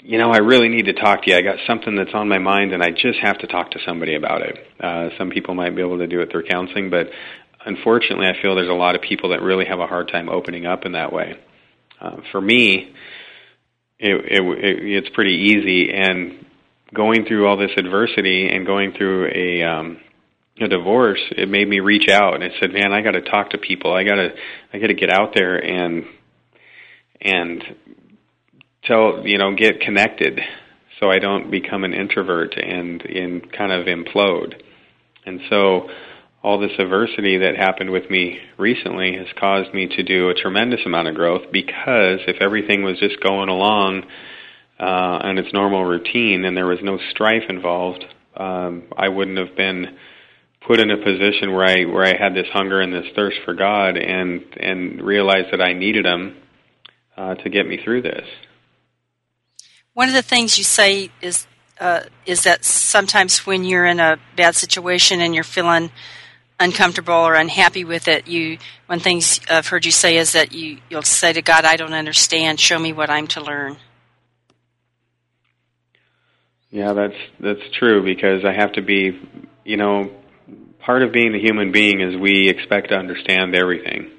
you 0.00 0.18
know, 0.18 0.30
I 0.30 0.38
really 0.38 0.68
need 0.68 0.86
to 0.86 0.94
talk 0.94 1.24
to 1.24 1.30
you. 1.30 1.36
I 1.36 1.42
got 1.42 1.58
something 1.66 1.96
that's 1.96 2.14
on 2.14 2.28
my 2.28 2.38
mind, 2.38 2.72
and 2.72 2.82
I 2.82 2.90
just 2.90 3.18
have 3.22 3.38
to 3.38 3.46
talk 3.46 3.72
to 3.72 3.78
somebody 3.86 4.16
about 4.16 4.42
it. 4.42 4.58
Uh, 4.80 5.10
some 5.18 5.30
people 5.30 5.54
might 5.54 5.74
be 5.74 5.82
able 5.82 5.98
to 5.98 6.06
do 6.06 6.20
it 6.20 6.30
through 6.30 6.44
counseling, 6.44 6.90
but 6.90 7.10
unfortunately, 7.64 8.26
I 8.26 8.40
feel 8.40 8.54
there's 8.54 8.68
a 8.68 8.72
lot 8.72 8.94
of 8.94 9.02
people 9.02 9.30
that 9.30 9.42
really 9.42 9.64
have 9.66 9.80
a 9.80 9.86
hard 9.86 10.08
time 10.08 10.28
opening 10.28 10.66
up 10.66 10.84
in 10.84 10.92
that 10.92 11.12
way. 11.12 11.38
Uh, 12.00 12.16
for 12.32 12.40
me, 12.40 12.92
it, 13.98 14.14
it, 14.14 14.42
it, 14.42 15.04
it's 15.04 15.08
pretty 15.14 15.52
easy, 15.52 15.90
and 15.92 16.44
going 16.92 17.24
through 17.26 17.46
all 17.46 17.56
this 17.56 17.70
adversity 17.76 18.48
and 18.48 18.66
going 18.66 18.92
through 18.92 19.30
a 19.34 19.62
um, 19.62 19.98
a 20.60 20.68
divorce, 20.68 21.20
it 21.32 21.48
made 21.48 21.68
me 21.68 21.80
reach 21.80 22.08
out 22.08 22.34
and 22.34 22.44
I 22.44 22.50
said, 22.60 22.72
"Man, 22.72 22.92
I 22.92 23.02
got 23.02 23.12
to 23.12 23.22
talk 23.22 23.50
to 23.50 23.58
people. 23.58 23.92
I 23.92 24.04
got 24.04 24.16
to 24.16 24.28
I 24.72 24.78
got 24.78 24.86
to 24.88 24.94
get 24.94 25.10
out 25.10 25.34
there 25.34 25.56
and 25.56 26.04
and 27.20 27.64
tell 28.84 29.26
you 29.26 29.38
know 29.38 29.54
get 29.54 29.80
connected." 29.80 30.40
So 31.00 31.10
I 31.10 31.18
don't 31.18 31.50
become 31.50 31.82
an 31.82 31.92
introvert 31.92 32.56
and 32.56 33.02
and 33.02 33.52
kind 33.52 33.72
of 33.72 33.86
implode. 33.86 34.62
And 35.26 35.40
so 35.50 35.88
all 36.44 36.58
this 36.58 36.78
adversity 36.78 37.38
that 37.38 37.56
happened 37.56 37.88
with 37.88 38.10
me 38.10 38.38
recently 38.58 39.16
has 39.16 39.26
caused 39.40 39.72
me 39.72 39.86
to 39.86 40.02
do 40.02 40.28
a 40.28 40.34
tremendous 40.34 40.80
amount 40.84 41.08
of 41.08 41.14
growth 41.14 41.50
because 41.50 42.20
if 42.28 42.36
everything 42.42 42.82
was 42.82 43.00
just 43.00 43.18
going 43.20 43.48
along 43.48 44.02
uh, 44.78 45.24
on 45.24 45.38
its 45.38 45.50
normal 45.54 45.86
routine 45.86 46.44
and 46.44 46.54
there 46.54 46.66
was 46.66 46.80
no 46.82 46.98
strife 47.10 47.44
involved, 47.48 48.04
um, 48.36 48.82
I 48.94 49.08
wouldn't 49.08 49.38
have 49.38 49.56
been 49.56 49.96
put 50.66 50.80
in 50.80 50.90
a 50.90 50.98
position 50.98 51.54
where 51.54 51.64
I 51.64 51.84
where 51.86 52.04
I 52.04 52.14
had 52.14 52.34
this 52.34 52.48
hunger 52.52 52.82
and 52.82 52.92
this 52.92 53.06
thirst 53.16 53.38
for 53.46 53.54
God 53.54 53.96
and 53.96 54.42
and 54.60 55.00
realized 55.00 55.48
that 55.50 55.62
I 55.62 55.72
needed 55.72 56.04
Him 56.04 56.36
uh, 57.16 57.36
to 57.36 57.48
get 57.48 57.66
me 57.66 57.78
through 57.82 58.02
this. 58.02 58.26
One 59.94 60.08
of 60.08 60.14
the 60.14 60.22
things 60.22 60.58
you 60.58 60.64
say 60.64 61.10
is 61.22 61.46
uh, 61.80 62.00
is 62.26 62.42
that 62.42 62.66
sometimes 62.66 63.46
when 63.46 63.64
you're 63.64 63.86
in 63.86 63.98
a 63.98 64.18
bad 64.36 64.54
situation 64.54 65.22
and 65.22 65.34
you're 65.34 65.42
feeling 65.42 65.90
uncomfortable 66.64 67.14
or 67.14 67.34
unhappy 67.34 67.84
with 67.84 68.08
it, 68.08 68.26
you 68.26 68.58
one 68.86 69.00
thing 69.00 69.22
I've 69.48 69.68
heard 69.68 69.84
you 69.84 69.92
say 69.92 70.16
is 70.16 70.32
that 70.32 70.52
you 70.52 70.78
you'll 70.90 71.02
say 71.02 71.32
to 71.32 71.42
God, 71.42 71.64
"I 71.64 71.76
don't 71.76 71.94
understand. 71.94 72.58
Show 72.58 72.78
me 72.78 72.92
what 72.92 73.10
I'm 73.10 73.26
to 73.28 73.40
learn." 73.40 73.76
Yeah, 76.70 76.92
that's 76.92 77.16
that's 77.38 77.70
true 77.78 78.02
because 78.02 78.44
I 78.44 78.52
have 78.52 78.72
to 78.72 78.82
be 78.82 79.20
you 79.64 79.76
know, 79.76 80.10
part 80.80 81.02
of 81.02 81.12
being 81.12 81.34
a 81.34 81.38
human 81.38 81.72
being 81.72 82.00
is 82.00 82.16
we 82.16 82.48
expect 82.48 82.90
to 82.90 82.96
understand 82.96 83.54
everything. 83.54 84.10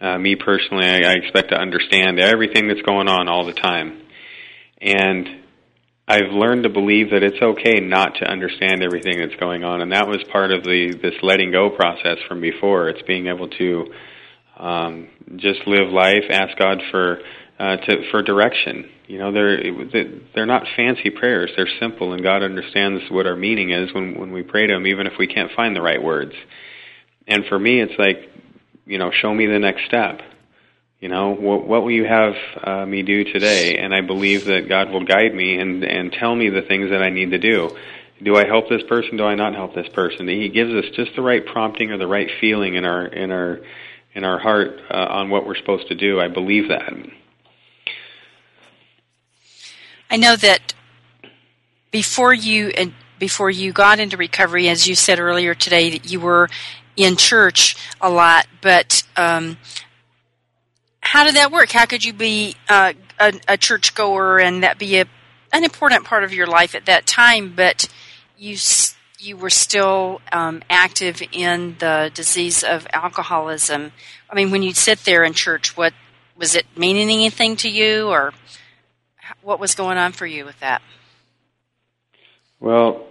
Uh, 0.00 0.18
me 0.18 0.36
personally, 0.36 0.86
I, 0.86 1.10
I 1.10 1.12
expect 1.14 1.50
to 1.50 1.56
understand 1.56 2.18
everything 2.18 2.68
that's 2.68 2.82
going 2.82 3.08
on 3.08 3.28
all 3.28 3.44
the 3.44 3.52
time. 3.52 4.00
And 4.80 5.28
I've 6.10 6.32
learned 6.32 6.62
to 6.62 6.70
believe 6.70 7.10
that 7.10 7.22
it's 7.22 7.40
okay 7.40 7.80
not 7.80 8.14
to 8.20 8.24
understand 8.24 8.82
everything 8.82 9.18
that's 9.18 9.38
going 9.38 9.62
on, 9.62 9.82
and 9.82 9.92
that 9.92 10.08
was 10.08 10.24
part 10.32 10.50
of 10.50 10.64
the 10.64 10.98
this 11.02 11.12
letting 11.22 11.52
go 11.52 11.68
process 11.68 12.16
from 12.26 12.40
before. 12.40 12.88
It's 12.88 13.02
being 13.02 13.26
able 13.26 13.48
to 13.48 13.92
um, 14.56 15.08
just 15.36 15.60
live 15.66 15.90
life, 15.92 16.24
ask 16.30 16.56
God 16.58 16.78
for 16.90 17.18
uh, 17.58 17.76
to 17.76 18.10
for 18.10 18.22
direction. 18.22 18.88
You 19.06 19.18
know, 19.18 19.32
they're 19.32 19.60
they're 20.34 20.46
not 20.46 20.62
fancy 20.76 21.10
prayers; 21.10 21.50
they're 21.58 21.68
simple, 21.78 22.14
and 22.14 22.22
God 22.22 22.42
understands 22.42 23.04
what 23.10 23.26
our 23.26 23.36
meaning 23.36 23.70
is 23.70 23.92
when 23.92 24.18
when 24.18 24.32
we 24.32 24.42
pray 24.42 24.66
to 24.66 24.74
Him, 24.76 24.86
even 24.86 25.06
if 25.06 25.12
we 25.18 25.26
can't 25.26 25.52
find 25.54 25.76
the 25.76 25.82
right 25.82 26.02
words. 26.02 26.32
And 27.26 27.44
for 27.50 27.58
me, 27.58 27.82
it's 27.82 27.98
like, 27.98 28.30
you 28.86 28.96
know, 28.96 29.10
show 29.12 29.34
me 29.34 29.46
the 29.46 29.58
next 29.58 29.84
step. 29.84 30.22
You 31.00 31.08
know, 31.08 31.32
what, 31.32 31.66
what 31.66 31.82
will 31.82 31.92
you 31.92 32.06
have 32.06 32.34
uh, 32.60 32.84
me 32.84 33.02
do 33.02 33.22
today? 33.22 33.78
And 33.78 33.94
I 33.94 34.00
believe 34.00 34.46
that 34.46 34.68
God 34.68 34.90
will 34.90 35.04
guide 35.04 35.32
me 35.32 35.58
and 35.58 35.84
and 35.84 36.12
tell 36.12 36.34
me 36.34 36.48
the 36.48 36.62
things 36.62 36.90
that 36.90 37.02
I 37.02 37.10
need 37.10 37.30
to 37.30 37.38
do. 37.38 37.76
Do 38.20 38.36
I 38.36 38.44
help 38.44 38.68
this 38.68 38.82
person? 38.82 39.16
Do 39.16 39.24
I 39.24 39.36
not 39.36 39.54
help 39.54 39.74
this 39.76 39.88
person? 39.90 40.26
He 40.26 40.48
gives 40.48 40.72
us 40.72 40.86
just 40.96 41.14
the 41.14 41.22
right 41.22 41.46
prompting 41.46 41.92
or 41.92 41.98
the 41.98 42.08
right 42.08 42.28
feeling 42.40 42.74
in 42.74 42.84
our 42.84 43.06
in 43.06 43.30
our 43.30 43.60
in 44.12 44.24
our 44.24 44.40
heart 44.40 44.80
uh, 44.90 45.06
on 45.10 45.30
what 45.30 45.46
we're 45.46 45.54
supposed 45.54 45.86
to 45.88 45.94
do. 45.94 46.20
I 46.20 46.26
believe 46.26 46.68
that. 46.68 46.92
I 50.10 50.16
know 50.16 50.34
that 50.34 50.74
before 51.92 52.34
you 52.34 52.70
and 52.70 52.92
before 53.20 53.50
you 53.50 53.72
got 53.72 54.00
into 54.00 54.16
recovery, 54.16 54.68
as 54.68 54.88
you 54.88 54.96
said 54.96 55.20
earlier 55.20 55.54
today, 55.54 55.90
that 55.90 56.10
you 56.10 56.18
were 56.18 56.48
in 56.96 57.14
church 57.14 57.76
a 58.00 58.10
lot, 58.10 58.48
but 58.60 59.04
um, 59.16 59.58
how 61.08 61.24
did 61.24 61.36
that 61.36 61.50
work? 61.50 61.70
How 61.70 61.86
could 61.86 62.04
you 62.04 62.12
be 62.12 62.54
uh, 62.68 62.92
a, 63.18 63.32
a 63.48 63.56
church 63.56 63.94
goer 63.94 64.38
and 64.38 64.62
that 64.62 64.78
be 64.78 64.98
a, 64.98 65.06
an 65.54 65.64
important 65.64 66.04
part 66.04 66.22
of 66.22 66.34
your 66.34 66.46
life 66.46 66.74
at 66.74 66.84
that 66.84 67.06
time, 67.06 67.54
but 67.56 67.88
you 68.36 68.58
you 69.18 69.36
were 69.38 69.50
still 69.50 70.20
um, 70.32 70.62
active 70.68 71.22
in 71.32 71.76
the 71.78 72.10
disease 72.12 72.62
of 72.62 72.86
alcoholism? 72.92 73.92
I 74.28 74.34
mean, 74.34 74.50
when 74.50 74.62
you'd 74.62 74.76
sit 74.76 74.98
there 75.04 75.24
in 75.24 75.32
church, 75.32 75.78
what 75.78 75.94
was 76.36 76.54
it 76.54 76.66
meaning 76.76 77.08
anything 77.08 77.56
to 77.56 77.70
you, 77.70 78.08
or 78.08 78.34
what 79.40 79.58
was 79.58 79.74
going 79.74 79.96
on 79.96 80.12
for 80.12 80.26
you 80.26 80.44
with 80.44 80.60
that? 80.60 80.82
Well, 82.60 83.06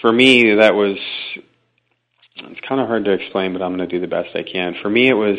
for 0.00 0.12
me, 0.12 0.56
that 0.56 0.74
was 0.74 0.98
it's 1.36 2.60
kind 2.68 2.80
of 2.80 2.88
hard 2.88 3.04
to 3.04 3.12
explain, 3.12 3.52
but 3.52 3.62
I'm 3.62 3.76
going 3.76 3.88
to 3.88 3.94
do 3.94 4.00
the 4.00 4.08
best 4.08 4.34
I 4.34 4.42
can. 4.42 4.74
For 4.82 4.90
me, 4.90 5.08
it 5.08 5.14
was 5.14 5.38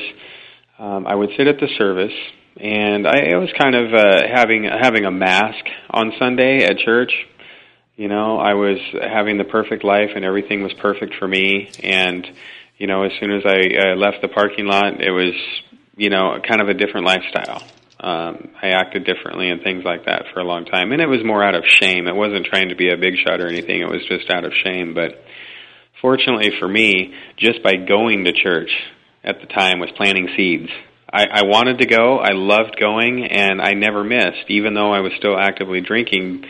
um, 0.81 1.05
I 1.05 1.13
would 1.13 1.29
sit 1.37 1.45
at 1.45 1.59
the 1.59 1.67
service, 1.77 2.13
and 2.57 3.07
I, 3.07 3.33
I 3.33 3.37
was 3.37 3.49
kind 3.57 3.75
of 3.75 3.93
uh, 3.93 4.23
having 4.33 4.63
having 4.63 5.05
a 5.05 5.11
mask 5.11 5.63
on 5.91 6.11
Sunday 6.17 6.65
at 6.65 6.79
church. 6.79 7.13
You 7.95 8.07
know, 8.07 8.37
I 8.37 8.55
was 8.55 8.79
having 8.99 9.37
the 9.37 9.43
perfect 9.43 9.83
life, 9.83 10.09
and 10.15 10.25
everything 10.25 10.63
was 10.63 10.73
perfect 10.81 11.13
for 11.19 11.27
me. 11.27 11.69
And 11.83 12.25
you 12.79 12.87
know, 12.87 13.03
as 13.03 13.11
soon 13.19 13.31
as 13.31 13.43
I 13.45 13.91
uh, 13.91 13.95
left 13.95 14.23
the 14.23 14.27
parking 14.27 14.65
lot, 14.65 14.99
it 14.99 15.11
was 15.11 15.35
you 15.97 16.09
know 16.09 16.39
kind 16.47 16.61
of 16.61 16.67
a 16.67 16.73
different 16.73 17.05
lifestyle. 17.05 17.61
Um, 17.99 18.49
I 18.59 18.69
acted 18.69 19.05
differently 19.05 19.51
and 19.51 19.61
things 19.61 19.83
like 19.85 20.05
that 20.05 20.23
for 20.33 20.39
a 20.39 20.43
long 20.43 20.65
time, 20.65 20.91
and 20.93 20.99
it 20.99 21.07
was 21.07 21.23
more 21.23 21.43
out 21.43 21.53
of 21.53 21.63
shame. 21.79 22.07
It 22.07 22.15
wasn't 22.15 22.47
trying 22.47 22.69
to 22.69 22.75
be 22.75 22.89
a 22.89 22.97
big 22.97 23.13
shot 23.23 23.39
or 23.39 23.47
anything. 23.47 23.81
It 23.81 23.87
was 23.87 24.01
just 24.09 24.31
out 24.31 24.45
of 24.45 24.53
shame. 24.65 24.95
But 24.95 25.23
fortunately 26.01 26.49
for 26.59 26.67
me, 26.67 27.13
just 27.37 27.61
by 27.61 27.75
going 27.75 28.25
to 28.25 28.33
church, 28.33 28.71
at 29.23 29.39
the 29.41 29.47
time 29.47 29.79
was 29.79 29.89
planting 29.95 30.29
seeds. 30.35 30.69
I, 31.11 31.25
I 31.25 31.41
wanted 31.43 31.79
to 31.79 31.85
go. 31.85 32.19
I 32.19 32.31
loved 32.31 32.79
going, 32.79 33.25
and 33.25 33.61
I 33.61 33.73
never 33.73 34.03
missed, 34.03 34.49
even 34.49 34.73
though 34.73 34.93
I 34.93 35.01
was 35.01 35.11
still 35.17 35.37
actively 35.37 35.81
drinking. 35.81 36.45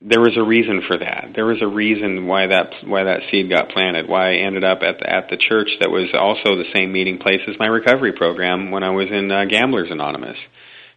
There 0.00 0.20
was 0.20 0.36
a 0.36 0.42
reason 0.42 0.82
for 0.86 0.98
that. 0.98 1.32
There 1.34 1.44
was 1.44 1.60
a 1.60 1.66
reason 1.66 2.26
why 2.26 2.46
that 2.46 2.72
why 2.84 3.04
that 3.04 3.20
seed 3.30 3.50
got 3.50 3.70
planted. 3.70 4.08
Why 4.08 4.32
I 4.32 4.46
ended 4.46 4.64
up 4.64 4.78
at 4.82 4.98
the, 5.00 5.10
at 5.10 5.28
the 5.30 5.36
church 5.36 5.68
that 5.80 5.90
was 5.90 6.08
also 6.18 6.56
the 6.56 6.70
same 6.74 6.92
meeting 6.92 7.18
place 7.18 7.40
as 7.48 7.58
my 7.58 7.66
recovery 7.66 8.12
program 8.12 8.70
when 8.70 8.82
I 8.82 8.90
was 8.90 9.08
in 9.10 9.30
uh, 9.30 9.44
Gamblers 9.44 9.90
Anonymous, 9.90 10.36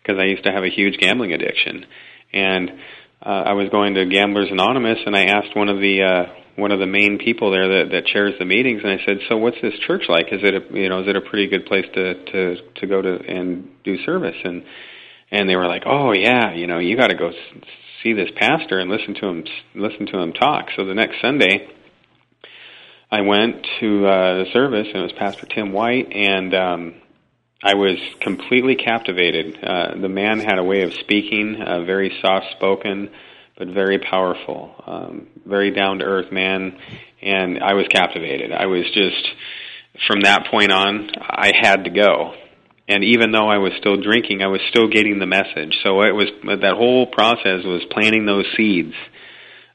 because 0.01 0.19
I 0.19 0.25
used 0.25 0.43
to 0.45 0.51
have 0.51 0.63
a 0.63 0.69
huge 0.69 0.97
gambling 0.97 1.33
addiction, 1.33 1.85
and 2.31 2.71
uh, 3.25 3.51
I 3.51 3.53
was 3.53 3.69
going 3.69 3.95
to 3.95 4.05
Gamblers 4.05 4.51
Anonymous, 4.51 4.99
and 5.05 5.15
I 5.15 5.25
asked 5.25 5.55
one 5.55 5.69
of 5.69 5.79
the 5.79 6.03
uh, 6.03 6.38
one 6.55 6.71
of 6.71 6.79
the 6.79 6.85
main 6.85 7.17
people 7.17 7.51
there 7.51 7.67
that, 7.67 7.91
that 7.91 8.05
chairs 8.05 8.33
the 8.39 8.45
meetings, 8.45 8.81
and 8.83 8.91
I 8.91 9.05
said, 9.05 9.19
"So 9.27 9.37
what's 9.37 9.57
this 9.61 9.73
church 9.87 10.03
like? 10.09 10.27
Is 10.31 10.41
it 10.43 10.53
a 10.53 10.77
you 10.77 10.89
know 10.89 11.01
is 11.01 11.07
it 11.07 11.15
a 11.15 11.21
pretty 11.21 11.47
good 11.47 11.65
place 11.65 11.85
to 11.93 12.25
to 12.25 12.55
to 12.75 12.87
go 12.87 13.01
to 13.01 13.19
and 13.27 13.69
do 13.83 14.01
service?" 14.03 14.35
And 14.43 14.63
and 15.31 15.49
they 15.49 15.55
were 15.55 15.67
like, 15.67 15.83
"Oh 15.85 16.11
yeah, 16.11 16.53
you 16.53 16.67
know 16.67 16.79
you 16.79 16.97
got 16.97 17.07
to 17.07 17.15
go 17.15 17.31
see 18.03 18.13
this 18.13 18.29
pastor 18.35 18.79
and 18.79 18.89
listen 18.89 19.15
to 19.15 19.27
him 19.27 19.43
listen 19.75 20.05
to 20.07 20.17
him 20.19 20.33
talk." 20.33 20.69
So 20.75 20.85
the 20.85 20.93
next 20.95 21.21
Sunday, 21.21 21.67
I 23.11 23.21
went 23.21 23.65
to 23.79 24.07
uh, 24.07 24.43
the 24.43 24.45
service, 24.51 24.87
and 24.87 24.97
it 24.97 25.03
was 25.03 25.13
Pastor 25.13 25.45
Tim 25.45 25.71
White, 25.71 26.11
and 26.11 26.53
um, 26.53 26.95
I 27.63 27.75
was 27.75 27.97
completely 28.21 28.75
captivated. 28.75 29.57
Uh, 29.63 29.95
the 29.99 30.09
man 30.09 30.39
had 30.39 30.57
a 30.59 30.63
way 30.63 30.83
of 30.83 30.93
speaking, 30.93 31.61
uh, 31.61 31.83
very 31.83 32.17
soft 32.21 32.47
spoken 32.51 33.09
but 33.59 33.67
very 33.67 33.99
powerful, 33.99 34.73
um, 34.87 35.27
very 35.45 35.69
down 35.71 35.99
to 35.99 36.05
earth 36.05 36.31
man, 36.31 36.79
and 37.21 37.59
I 37.61 37.73
was 37.73 37.85
captivated. 37.89 38.53
I 38.53 38.65
was 38.65 38.85
just 38.93 39.27
from 40.07 40.21
that 40.21 40.47
point 40.49 40.71
on, 40.71 41.09
I 41.19 41.51
had 41.59 41.83
to 41.83 41.89
go. 41.89 42.33
And 42.87 43.03
even 43.03 43.31
though 43.31 43.47
I 43.47 43.57
was 43.57 43.73
still 43.77 44.01
drinking, 44.01 44.41
I 44.41 44.47
was 44.47 44.61
still 44.69 44.87
getting 44.87 45.19
the 45.19 45.27
message. 45.27 45.77
So 45.83 46.01
it 46.01 46.15
was 46.15 46.27
that 46.43 46.73
whole 46.75 47.05
process 47.05 47.63
was 47.63 47.83
planting 47.91 48.25
those 48.25 48.45
seeds. 48.57 48.95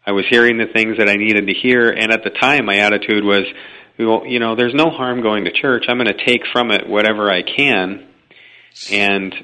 I 0.07 0.12
was 0.12 0.24
hearing 0.28 0.59
the 0.59 0.72
things 0.72 0.97
that 0.99 1.09
I 1.09 1.16
needed 1.16 1.47
to 1.47 1.55
hear, 1.55 1.91
and 1.91 2.11
at 2.11 2.24
the 2.24 2.30
time, 2.30 2.64
my 2.64 2.78
attitude 2.78 3.22
was, 3.22 3.45
well, 3.99 4.26
you 4.26 4.39
know, 4.39 4.57
there's 4.57 4.74
no 4.74 4.91
harm 4.91 5.22
going 5.22 5.45
to 5.45 5.53
church. 5.53 5.85
I'm 5.89 5.99
going 5.99 6.09
to 6.09 6.24
take 6.24 6.43
from 6.53 6.70
it 6.70 6.89
whatever 6.89 7.30
I 7.30 7.43
can, 7.43 8.07
and 8.91 9.35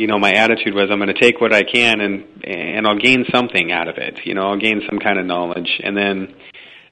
you 0.00 0.06
know, 0.06 0.18
my 0.18 0.32
attitude 0.32 0.72
was 0.72 0.88
I'm 0.90 0.98
going 0.98 1.14
to 1.14 1.20
take 1.20 1.42
what 1.42 1.52
I 1.52 1.62
can 1.62 2.00
and 2.00 2.24
and 2.42 2.86
I'll 2.86 2.98
gain 2.98 3.26
something 3.30 3.70
out 3.70 3.86
of 3.86 3.98
it. 3.98 4.20
You 4.24 4.32
know, 4.32 4.48
I'll 4.48 4.58
gain 4.58 4.80
some 4.88 4.98
kind 4.98 5.18
of 5.18 5.26
knowledge. 5.26 5.78
And 5.84 5.94
then 5.94 6.34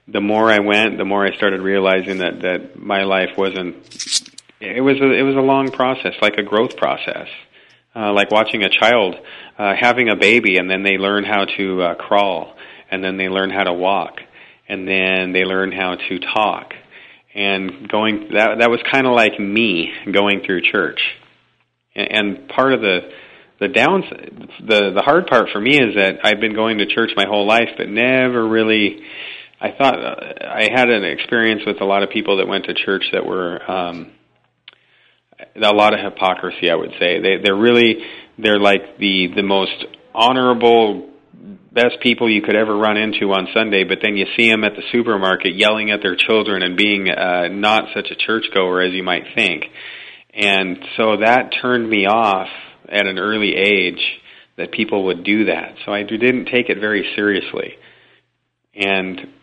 the 0.07 0.21
more 0.21 0.51
I 0.51 0.59
went, 0.59 0.99
the 0.99 1.05
more 1.05 1.25
I 1.25 1.35
started 1.35 1.61
realizing 1.61 2.19
that 2.19 2.41
that 2.41 2.79
my 2.79 3.03
life 3.03 3.31
wasn't. 3.35 3.77
It 4.61 4.81
was 4.81 4.97
a, 5.01 5.11
it 5.11 5.23
was 5.23 5.35
a 5.35 5.41
long 5.41 5.71
process, 5.71 6.13
like 6.21 6.35
a 6.37 6.43
growth 6.43 6.77
process, 6.77 7.27
uh, 7.95 8.13
like 8.13 8.29
watching 8.29 8.61
a 8.61 8.69
child 8.69 9.15
uh, 9.57 9.73
having 9.73 10.09
a 10.09 10.15
baby, 10.15 10.57
and 10.57 10.69
then 10.69 10.83
they 10.83 10.97
learn 10.97 11.23
how 11.23 11.45
to 11.57 11.81
uh, 11.81 11.95
crawl, 11.95 12.53
and 12.91 13.03
then 13.03 13.17
they 13.17 13.29
learn 13.29 13.49
how 13.49 13.63
to 13.63 13.73
walk, 13.73 14.19
and 14.67 14.87
then 14.87 15.31
they 15.31 15.45
learn 15.45 15.71
how 15.71 15.95
to 15.95 16.19
talk, 16.19 16.73
and 17.33 17.89
going 17.89 18.29
that 18.33 18.59
that 18.59 18.69
was 18.69 18.81
kind 18.91 19.07
of 19.07 19.13
like 19.13 19.39
me 19.39 19.91
going 20.11 20.41
through 20.45 20.61
church 20.61 21.01
and 21.99 22.47
part 22.49 22.73
of 22.73 22.81
the 22.81 22.99
the 23.59 23.67
downs 23.67 24.05
the 24.65 24.91
the 24.95 25.01
hard 25.03 25.27
part 25.27 25.49
for 25.51 25.59
me 25.59 25.75
is 25.75 25.95
that 25.95 26.19
I've 26.23 26.39
been 26.39 26.55
going 26.55 26.77
to 26.79 26.85
church 26.85 27.11
my 27.15 27.25
whole 27.27 27.47
life, 27.47 27.69
but 27.77 27.89
never 27.89 28.47
really. 28.47 29.01
I 29.61 29.71
thought 29.77 29.99
uh, 29.99 30.15
I 30.47 30.69
had 30.73 30.89
an 30.89 31.03
experience 31.03 31.63
with 31.67 31.81
a 31.81 31.85
lot 31.85 32.01
of 32.01 32.09
people 32.09 32.37
that 32.37 32.47
went 32.47 32.65
to 32.65 32.73
church 32.73 33.03
that 33.11 33.25
were 33.25 33.59
um, 33.69 34.11
a 35.55 35.73
lot 35.73 35.93
of 35.93 35.99
hypocrisy. 35.99 36.69
I 36.71 36.75
would 36.75 36.91
say 36.99 37.19
they 37.19 37.37
they're 37.43 37.55
really 37.55 37.97
they're 38.37 38.59
like 38.59 38.97
the 38.99 39.27
the 39.35 39.43
most 39.43 39.85
honorable 40.13 41.09
best 41.71 41.99
people 42.01 42.29
you 42.29 42.41
could 42.41 42.55
ever 42.55 42.75
run 42.75 42.97
into 42.97 43.31
on 43.31 43.47
Sunday, 43.53 43.83
but 43.83 43.99
then 44.01 44.15
you 44.15 44.25
see 44.37 44.49
them 44.49 44.63
at 44.63 44.75
the 44.75 44.83
supermarket 44.91 45.55
yelling 45.55 45.91
at 45.91 46.01
their 46.01 46.15
children 46.15 46.63
and 46.63 46.75
being 46.75 47.09
uh, 47.09 47.47
not 47.49 47.85
such 47.93 48.07
a 48.11 48.15
churchgoer 48.15 48.81
as 48.81 48.93
you 48.93 49.03
might 49.03 49.23
think. 49.35 49.65
And 50.33 50.77
so 50.95 51.17
that 51.17 51.53
turned 51.61 51.89
me 51.89 52.05
off 52.05 52.49
at 52.87 53.07
an 53.07 53.17
early 53.17 53.55
age 53.55 54.01
that 54.57 54.71
people 54.71 55.05
would 55.05 55.23
do 55.23 55.45
that. 55.45 55.75
So 55.85 55.93
I 55.93 56.03
didn't 56.03 56.45
take 56.45 56.69
it 56.69 56.79
very 56.79 57.09
seriously. 57.15 57.77
And 58.73 59.33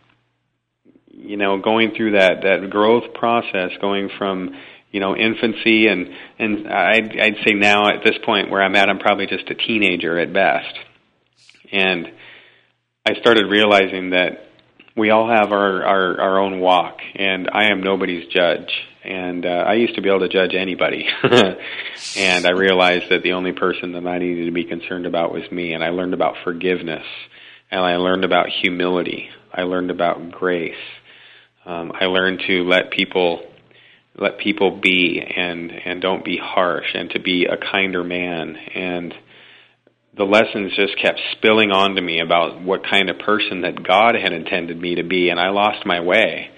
you 1.10 1.36
know, 1.36 1.58
going 1.58 1.94
through 1.96 2.12
that 2.12 2.42
that 2.42 2.70
growth 2.70 3.14
process, 3.14 3.70
going 3.80 4.10
from 4.18 4.54
you 4.90 5.00
know 5.00 5.16
infancy 5.16 5.88
and 5.88 6.08
and 6.38 6.68
I'd 6.68 7.18
I'd 7.18 7.36
say 7.46 7.54
now 7.54 7.88
at 7.88 8.04
this 8.04 8.16
point 8.24 8.50
where 8.50 8.62
I'm 8.62 8.76
at, 8.76 8.88
I'm 8.88 8.98
probably 8.98 9.26
just 9.26 9.50
a 9.50 9.54
teenager 9.54 10.18
at 10.18 10.32
best. 10.32 10.74
And 11.72 12.12
I 13.04 13.14
started 13.20 13.46
realizing 13.46 14.10
that 14.10 14.50
we 14.96 15.10
all 15.10 15.28
have 15.28 15.52
our 15.52 15.84
our, 15.84 16.20
our 16.20 16.38
own 16.38 16.60
walk, 16.60 16.98
and 17.14 17.48
I 17.52 17.70
am 17.70 17.82
nobody's 17.82 18.28
judge 18.28 18.70
and 19.06 19.46
uh, 19.46 19.64
I 19.66 19.74
used 19.74 19.94
to 19.94 20.02
be 20.02 20.08
able 20.08 20.20
to 20.20 20.28
judge 20.28 20.54
anybody. 20.54 21.06
and 22.16 22.46
I 22.46 22.50
realized 22.50 23.10
that 23.10 23.22
the 23.22 23.32
only 23.32 23.52
person 23.52 23.92
that 23.92 24.06
I 24.06 24.18
needed 24.18 24.46
to 24.46 24.52
be 24.52 24.64
concerned 24.64 25.06
about 25.06 25.32
was 25.32 25.50
me, 25.50 25.72
and 25.72 25.84
I 25.84 25.90
learned 25.90 26.14
about 26.14 26.34
forgiveness 26.44 27.04
and 27.70 27.80
I 27.80 27.96
learned 27.96 28.24
about 28.24 28.48
humility. 28.48 29.28
I 29.52 29.62
learned 29.62 29.90
about 29.90 30.30
grace. 30.30 30.74
Um, 31.64 31.92
I 31.98 32.06
learned 32.06 32.42
to 32.46 32.64
let 32.64 32.90
people 32.90 33.42
let 34.18 34.38
people 34.38 34.80
be 34.80 35.20
and 35.20 35.70
and 35.70 36.00
don't 36.00 36.24
be 36.24 36.38
harsh 36.42 36.86
and 36.94 37.10
to 37.10 37.20
be 37.20 37.44
a 37.44 37.56
kinder 37.58 38.02
man 38.02 38.56
and 38.56 39.12
the 40.16 40.24
lessons 40.24 40.72
just 40.74 40.96
kept 41.02 41.20
spilling 41.32 41.70
onto 41.70 42.00
me 42.00 42.20
about 42.20 42.62
what 42.62 42.80
kind 42.88 43.10
of 43.10 43.18
person 43.18 43.60
that 43.60 43.86
God 43.86 44.14
had 44.14 44.32
intended 44.32 44.80
me 44.80 44.94
to 44.94 45.02
be 45.02 45.28
and 45.28 45.38
I 45.38 45.50
lost 45.50 45.84
my 45.84 46.00
way 46.00 46.48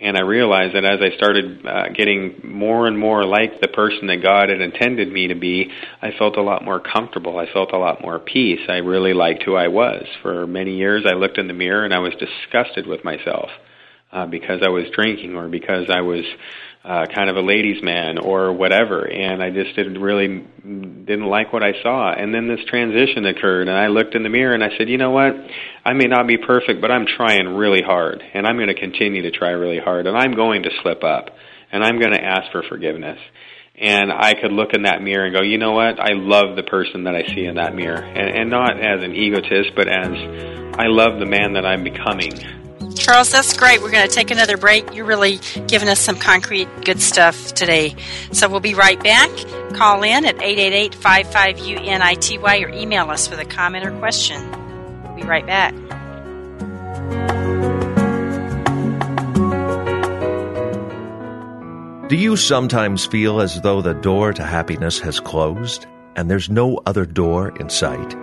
and 0.00 0.16
I 0.16 0.20
realized 0.20 0.76
that 0.76 0.84
as 0.84 1.00
I 1.02 1.16
started 1.16 1.66
uh, 1.66 1.88
getting 1.88 2.40
more 2.44 2.86
and 2.86 2.96
more 2.96 3.24
like 3.24 3.60
the 3.60 3.68
person 3.68 4.06
that 4.06 4.22
God 4.22 4.48
had 4.48 4.60
intended 4.60 5.10
me 5.12 5.28
to 5.28 5.34
be, 5.34 5.70
I 6.00 6.12
felt 6.16 6.36
a 6.36 6.42
lot 6.42 6.64
more 6.64 6.78
comfortable. 6.78 7.36
I 7.36 7.52
felt 7.52 7.72
a 7.72 7.78
lot 7.78 8.00
more 8.00 8.20
peace. 8.20 8.60
I 8.68 8.76
really 8.76 9.12
liked 9.12 9.42
who 9.42 9.56
I 9.56 9.68
was. 9.68 10.06
For 10.22 10.46
many 10.46 10.76
years, 10.76 11.04
I 11.04 11.14
looked 11.14 11.36
in 11.36 11.48
the 11.48 11.54
mirror 11.54 11.84
and 11.84 11.92
I 11.92 11.98
was 11.98 12.12
disgusted 12.14 12.86
with 12.86 13.04
myself 13.04 13.48
uh, 14.12 14.26
because 14.26 14.60
I 14.64 14.68
was 14.68 14.84
drinking 14.94 15.34
or 15.34 15.48
because 15.48 15.90
I 15.90 16.02
was 16.02 16.24
uh, 16.88 17.04
kind 17.14 17.28
of 17.28 17.36
a 17.36 17.42
ladies' 17.42 17.82
man 17.82 18.16
or 18.16 18.50
whatever, 18.50 19.06
and 19.06 19.42
I 19.42 19.50
just 19.50 19.76
didn't 19.76 20.00
really 20.00 20.42
didn't 20.62 21.26
like 21.26 21.52
what 21.52 21.62
I 21.62 21.72
saw. 21.82 22.14
And 22.14 22.32
then 22.32 22.48
this 22.48 22.64
transition 22.66 23.26
occurred, 23.26 23.68
and 23.68 23.76
I 23.76 23.88
looked 23.88 24.14
in 24.14 24.22
the 24.22 24.30
mirror 24.30 24.54
and 24.54 24.64
I 24.64 24.70
said, 24.78 24.88
you 24.88 24.96
know 24.96 25.10
what? 25.10 25.34
I 25.84 25.92
may 25.92 26.06
not 26.06 26.26
be 26.26 26.38
perfect, 26.38 26.80
but 26.80 26.90
I'm 26.90 27.04
trying 27.04 27.46
really 27.56 27.82
hard, 27.82 28.22
and 28.32 28.46
I'm 28.46 28.56
going 28.56 28.68
to 28.68 28.80
continue 28.80 29.20
to 29.20 29.30
try 29.30 29.50
really 29.50 29.78
hard, 29.78 30.06
and 30.06 30.16
I'm 30.16 30.32
going 30.32 30.62
to 30.62 30.70
slip 30.82 31.04
up, 31.04 31.28
and 31.70 31.84
I'm 31.84 31.98
going 31.98 32.12
to 32.12 32.24
ask 32.24 32.50
for 32.52 32.62
forgiveness. 32.66 33.18
And 33.76 34.10
I 34.10 34.32
could 34.40 34.50
look 34.50 34.72
in 34.72 34.84
that 34.84 35.02
mirror 35.02 35.26
and 35.26 35.36
go, 35.36 35.42
you 35.42 35.58
know 35.58 35.72
what? 35.72 36.00
I 36.00 36.14
love 36.14 36.56
the 36.56 36.62
person 36.64 37.04
that 37.04 37.14
I 37.14 37.26
see 37.34 37.44
in 37.44 37.56
that 37.56 37.74
mirror, 37.74 38.02
and, 38.02 38.34
and 38.34 38.50
not 38.50 38.80
as 38.80 39.04
an 39.04 39.14
egotist, 39.14 39.72
but 39.76 39.88
as 39.88 40.08
I 40.78 40.86
love 40.86 41.20
the 41.20 41.26
man 41.26 41.52
that 41.52 41.66
I'm 41.66 41.84
becoming 41.84 42.32
Charles, 43.08 43.32
that's 43.32 43.56
great. 43.56 43.80
We're 43.80 43.90
going 43.90 44.06
to 44.06 44.14
take 44.14 44.30
another 44.30 44.58
break. 44.58 44.92
You're 44.92 45.06
really 45.06 45.40
giving 45.66 45.88
us 45.88 45.98
some 45.98 46.16
concrete 46.16 46.68
good 46.84 47.00
stuff 47.00 47.54
today. 47.54 47.96
So 48.32 48.50
we'll 48.50 48.60
be 48.60 48.74
right 48.74 49.02
back. 49.02 49.30
Call 49.72 50.02
in 50.02 50.26
at 50.26 50.36
888-55-UNITY 50.36 52.64
or 52.64 52.68
email 52.68 53.08
us 53.08 53.30
with 53.30 53.40
a 53.40 53.46
comment 53.46 53.86
or 53.86 53.98
question. 53.98 54.46
We'll 55.04 55.14
be 55.14 55.22
right 55.22 55.46
back. 55.46 55.72
Do 62.10 62.16
you 62.16 62.36
sometimes 62.36 63.06
feel 63.06 63.40
as 63.40 63.58
though 63.62 63.80
the 63.80 63.94
door 63.94 64.34
to 64.34 64.44
happiness 64.44 65.00
has 65.00 65.18
closed 65.18 65.86
and 66.14 66.30
there's 66.30 66.50
no 66.50 66.82
other 66.84 67.06
door 67.06 67.58
in 67.58 67.70
sight? 67.70 68.14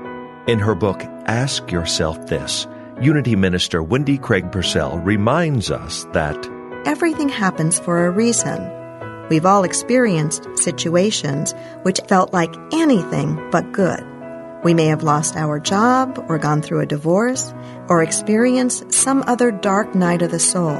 In 0.45 0.59
her 0.59 0.75
book, 0.75 1.01
Ask 1.25 1.71
Yourself 1.71 2.27
This, 2.27 2.67
Unity 3.01 3.35
Minister 3.35 3.83
Wendy 3.83 4.17
Craig 4.17 4.53
Purcell 4.53 4.99
reminds 4.99 5.69
us 5.69 6.05
that 6.13 6.37
everything 6.85 7.27
happens 7.27 7.77
for 7.77 8.05
a 8.05 8.09
reason. 8.09 8.71
We've 9.29 9.45
all 9.45 9.65
experienced 9.65 10.47
situations 10.57 11.53
which 11.83 11.99
felt 12.07 12.31
like 12.31 12.55
anything 12.71 13.49
but 13.51 13.73
good. 13.73 14.01
We 14.63 14.73
may 14.73 14.85
have 14.85 15.03
lost 15.03 15.35
our 15.35 15.59
job, 15.59 16.23
or 16.29 16.37
gone 16.37 16.61
through 16.61 16.79
a 16.79 16.85
divorce, 16.85 17.53
or 17.89 18.01
experienced 18.01 18.93
some 18.93 19.25
other 19.27 19.51
dark 19.51 19.93
night 19.93 20.21
of 20.21 20.31
the 20.31 20.39
soul. 20.39 20.77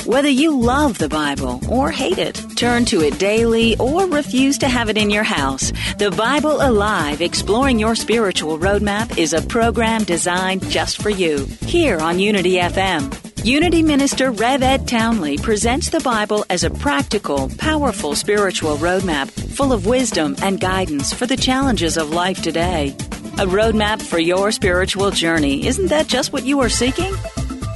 Whether 0.07 0.29
you 0.29 0.57
love 0.57 0.99
the 0.99 1.09
Bible 1.09 1.61
or 1.69 1.91
hate 1.91 2.19
it, 2.19 2.41
turn 2.55 2.85
to 2.85 3.01
it 3.01 3.19
daily 3.19 3.77
or 3.79 4.07
refuse 4.07 4.57
to 4.59 4.69
have 4.69 4.89
it 4.89 4.97
in 4.97 5.11
your 5.11 5.25
house, 5.25 5.73
The 5.99 6.13
Bible 6.13 6.63
Alive 6.63 7.21
Exploring 7.21 7.81
Your 7.81 7.97
Spiritual 7.97 8.57
Roadmap 8.57 9.19
is 9.19 9.33
a 9.33 9.43
program 9.43 10.05
designed 10.05 10.63
just 10.71 11.03
for 11.03 11.11
you 11.11 11.47
here 11.63 11.99
on 11.99 12.21
Unity 12.21 12.53
FM. 12.53 13.13
Unity 13.45 13.83
Minister 13.83 14.31
Rev 14.31 14.63
Ed 14.63 14.87
Townley 14.87 15.39
presents 15.39 15.91
the 15.91 15.99
Bible 15.99 16.45
as 16.51 16.63
a 16.63 16.71
practical, 16.71 17.51
powerful 17.59 18.15
spiritual 18.15 18.77
roadmap 18.77 19.29
full 19.57 19.73
of 19.73 19.87
wisdom 19.87 20.37
and 20.41 20.61
guidance 20.61 21.13
for 21.13 21.27
the 21.27 21.37
challenges 21.37 21.97
of 21.97 22.11
life 22.11 22.41
today. 22.43 22.91
A 23.39 23.47
roadmap 23.47 24.01
for 24.01 24.21
your 24.21 24.53
spiritual 24.53 25.11
journey. 25.11 25.67
Isn't 25.67 25.89
that 25.89 26.07
just 26.07 26.33
what 26.33 26.45
you 26.45 26.61
are 26.61 26.69
seeking? 26.69 27.13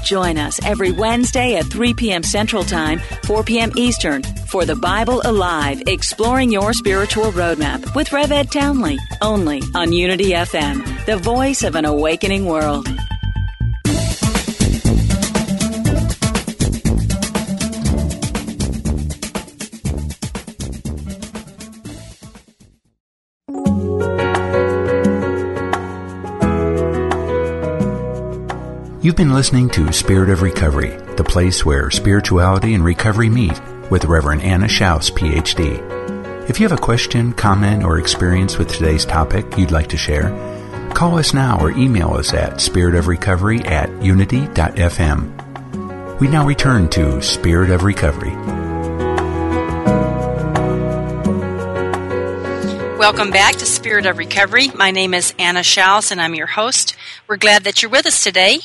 Join 0.05 0.39
us 0.39 0.65
every 0.65 0.93
Wednesday 0.93 1.57
at 1.57 1.67
3 1.67 1.95
p.m. 1.95 2.23
Central 2.23 2.65
Time, 2.65 3.01
4 3.25 3.45
p.m. 3.45 3.73
Eastern 3.77 4.23
for 4.49 4.65
the 4.65 4.77
Bible 4.77 5.23
Alive 5.25 5.83
Exploring 5.87 6.51
Your 6.51 6.73
Spiritual 6.73 7.33
Roadmap 7.33 7.95
with 7.95 8.13
Rev 8.13 8.33
Ed 8.33 8.51
Townley, 8.51 8.99
only 9.23 9.63
on 9.75 9.93
Unity 9.93 10.31
FM, 10.31 11.07
the 11.07 11.17
voice 11.17 11.63
of 11.63 11.77
an 11.77 11.85
awakening 11.85 12.47
world. 12.47 12.89
You've 29.03 29.17
been 29.17 29.33
listening 29.33 29.71
to 29.71 29.95
Spirit 29.95 30.29
of 30.29 30.43
Recovery, 30.43 30.95
the 31.17 31.25
place 31.25 31.65
where 31.65 31.91
spirituality 31.91 32.75
and 32.75 32.85
recovery 32.85 33.31
meet 33.31 33.59
with 33.91 34.05
Reverend 34.05 34.43
Anna 34.43 34.67
Schaus, 34.67 35.11
PhD. 35.11 35.81
If 36.51 36.61
you 36.61 36.69
have 36.69 36.79
a 36.79 36.83
question, 36.83 37.33
comment, 37.33 37.83
or 37.83 37.99
experience 37.99 38.59
with 38.59 38.69
today's 38.69 39.07
topic 39.07 39.57
you'd 39.57 39.71
like 39.71 39.87
to 39.89 39.97
share, 39.97 40.29
call 40.93 41.19
us 41.19 41.33
now 41.33 41.59
or 41.63 41.71
email 41.71 42.13
us 42.13 42.35
at 42.35 42.57
spiritofrecovery 42.57 43.65
at 43.65 43.89
unity.fm. 44.03 45.31
We 46.21 46.29
now 46.29 46.45
return 46.45 46.91
to 46.91 47.23
Spirit 47.23 47.71
of 47.71 47.85
Recovery. 47.85 48.37
Welcome 52.99 53.31
back 53.31 53.57
to 53.57 53.65
Spirit 53.65 54.05
of 54.05 54.19
Recovery. 54.19 54.69
My 54.75 54.91
name 54.91 55.15
is 55.15 55.33
Anna 55.39 55.61
Schaus 55.61 56.13
and 56.13 56.21
I'm 56.21 56.35
your 56.35 56.49
host. 56.49 56.97
We're 57.27 57.39
glad 57.39 57.65
that 57.65 57.81
you're 57.81 57.91
with 57.91 58.05
us 58.05 58.23
today. 58.23 58.59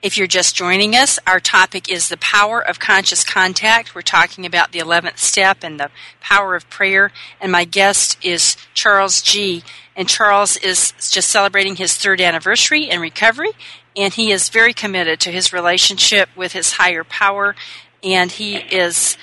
If 0.00 0.16
you're 0.16 0.28
just 0.28 0.54
joining 0.54 0.94
us, 0.94 1.18
our 1.26 1.40
topic 1.40 1.90
is 1.90 2.08
the 2.08 2.16
power 2.18 2.60
of 2.60 2.78
conscious 2.78 3.24
contact. 3.24 3.96
We're 3.96 4.02
talking 4.02 4.46
about 4.46 4.70
the 4.70 4.78
11th 4.78 5.18
step 5.18 5.64
and 5.64 5.80
the 5.80 5.90
power 6.20 6.54
of 6.54 6.70
prayer. 6.70 7.10
And 7.40 7.50
my 7.50 7.64
guest 7.64 8.16
is 8.24 8.56
Charles 8.74 9.20
G. 9.20 9.64
And 9.96 10.08
Charles 10.08 10.56
is 10.56 10.92
just 10.92 11.28
celebrating 11.28 11.74
his 11.74 11.96
third 11.96 12.20
anniversary 12.20 12.88
in 12.88 13.00
recovery. 13.00 13.50
And 13.96 14.14
he 14.14 14.30
is 14.30 14.50
very 14.50 14.72
committed 14.72 15.18
to 15.20 15.32
his 15.32 15.52
relationship 15.52 16.28
with 16.36 16.52
his 16.52 16.74
higher 16.74 17.02
power. 17.02 17.56
And 18.04 18.30
he 18.30 18.54
is 18.54 19.18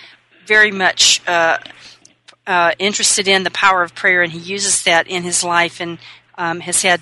very 0.46 0.72
much 0.72 1.26
uh, 1.26 1.58
uh, 2.46 2.72
interested 2.80 3.30
in 3.30 3.44
the 3.44 3.52
power 3.52 3.82
of 3.82 3.96
prayer. 3.96 4.22
And 4.22 4.34
he 4.34 4.40
uses 4.40 4.84
that 4.84 5.08
in 5.08 5.24
his 5.24 5.42
life 5.42 5.80
and 5.80 6.00
um, 6.38 6.60
has 6.60 6.82
had 6.82 7.00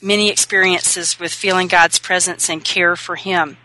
many 0.00 0.30
experiences 0.30 1.18
with 1.18 1.32
feeling 1.32 1.66
God's 1.68 1.98
presence 1.98 2.48
and 2.48 2.64
care 2.64 2.96
for 2.96 3.16
him. 3.16 3.58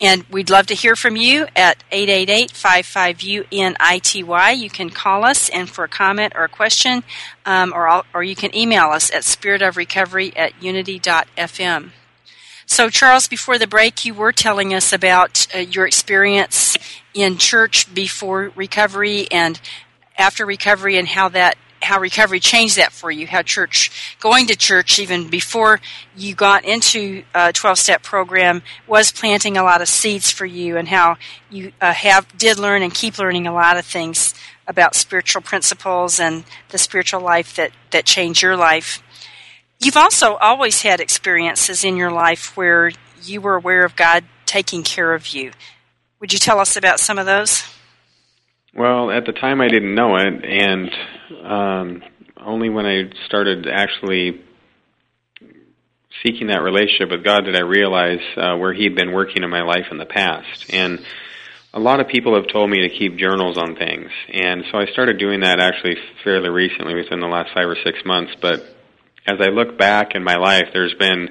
And 0.00 0.24
we'd 0.30 0.48
love 0.48 0.68
to 0.68 0.74
hear 0.74 0.94
from 0.96 1.16
you 1.16 1.46
at 1.54 1.84
888-55-UNITY. 1.92 4.58
You 4.58 4.70
can 4.70 4.88
call 4.88 5.24
us 5.24 5.50
and 5.50 5.68
for 5.68 5.84
a 5.84 5.88
comment 5.88 6.32
or 6.34 6.44
a 6.44 6.48
question, 6.48 7.04
um, 7.44 7.74
or, 7.74 8.02
or 8.14 8.22
you 8.22 8.34
can 8.34 8.56
email 8.56 8.88
us 8.88 9.10
at 9.10 9.24
spiritofrecovery 9.24 10.32
at 10.36 10.54
unity.fm. 10.62 11.90
So, 12.64 12.88
Charles, 12.88 13.28
before 13.28 13.58
the 13.58 13.66
break, 13.66 14.06
you 14.06 14.14
were 14.14 14.32
telling 14.32 14.72
us 14.72 14.90
about 14.92 15.46
uh, 15.54 15.58
your 15.58 15.86
experience 15.86 16.78
in 17.12 17.36
church 17.36 17.92
before 17.92 18.52
recovery 18.54 19.28
and 19.30 19.60
after 20.16 20.46
recovery 20.46 20.96
and 20.96 21.08
how 21.08 21.28
that 21.30 21.58
how 21.82 21.98
recovery 21.98 22.40
changed 22.40 22.76
that 22.76 22.92
for 22.92 23.10
you, 23.10 23.26
how 23.26 23.42
church, 23.42 24.16
going 24.20 24.46
to 24.46 24.56
church 24.56 24.98
even 24.98 25.28
before 25.28 25.80
you 26.16 26.34
got 26.34 26.64
into 26.64 27.22
a 27.34 27.52
12 27.52 27.78
step 27.78 28.02
program 28.02 28.62
was 28.86 29.10
planting 29.10 29.56
a 29.56 29.62
lot 29.62 29.80
of 29.80 29.88
seeds 29.88 30.30
for 30.30 30.46
you 30.46 30.76
and 30.76 30.88
how 30.88 31.16
you 31.50 31.72
uh, 31.80 31.92
have, 31.92 32.26
did 32.36 32.58
learn 32.58 32.82
and 32.82 32.94
keep 32.94 33.18
learning 33.18 33.46
a 33.46 33.52
lot 33.52 33.76
of 33.76 33.84
things 33.84 34.34
about 34.66 34.94
spiritual 34.94 35.42
principles 35.42 36.20
and 36.20 36.44
the 36.68 36.78
spiritual 36.78 37.20
life 37.20 37.56
that, 37.56 37.72
that 37.90 38.04
changed 38.04 38.42
your 38.42 38.56
life. 38.56 39.02
You've 39.80 39.96
also 39.96 40.36
always 40.36 40.82
had 40.82 41.00
experiences 41.00 41.84
in 41.84 41.96
your 41.96 42.10
life 42.10 42.56
where 42.56 42.92
you 43.22 43.40
were 43.40 43.56
aware 43.56 43.84
of 43.84 43.96
God 43.96 44.24
taking 44.44 44.82
care 44.82 45.14
of 45.14 45.28
you. 45.28 45.52
Would 46.20 46.32
you 46.32 46.38
tell 46.38 46.58
us 46.58 46.76
about 46.76 47.00
some 47.00 47.18
of 47.18 47.24
those? 47.24 47.64
Well, 48.74 49.10
at 49.10 49.26
the 49.26 49.32
time 49.32 49.60
I 49.60 49.68
didn't 49.68 49.94
know 49.94 50.16
it, 50.16 50.44
and 50.44 50.90
um, 51.42 52.02
only 52.36 52.68
when 52.68 52.86
I 52.86 53.10
started 53.26 53.66
actually 53.68 54.40
seeking 56.24 56.48
that 56.48 56.62
relationship 56.62 57.10
with 57.10 57.24
God 57.24 57.44
did 57.44 57.56
I 57.56 57.60
realize 57.60 58.20
uh, 58.36 58.56
where 58.56 58.72
He'd 58.72 58.94
been 58.94 59.12
working 59.12 59.42
in 59.42 59.50
my 59.50 59.62
life 59.62 59.86
in 59.90 59.98
the 59.98 60.06
past. 60.06 60.72
And 60.72 61.04
a 61.72 61.80
lot 61.80 62.00
of 62.00 62.08
people 62.08 62.34
have 62.34 62.48
told 62.52 62.68
me 62.68 62.88
to 62.88 62.88
keep 62.88 63.16
journals 63.16 63.56
on 63.56 63.76
things, 63.76 64.10
and 64.32 64.64
so 64.70 64.78
I 64.78 64.86
started 64.86 65.18
doing 65.18 65.40
that 65.40 65.60
actually 65.60 65.96
fairly 66.24 66.50
recently, 66.50 66.94
within 66.94 67.20
the 67.20 67.28
last 67.28 67.50
five 67.54 67.68
or 67.68 67.76
six 67.84 67.98
months. 68.04 68.32
But 68.42 68.60
as 69.26 69.38
I 69.40 69.50
look 69.50 69.78
back 69.78 70.14
in 70.14 70.24
my 70.24 70.36
life, 70.36 70.68
there's 70.72 70.94
been 70.94 71.28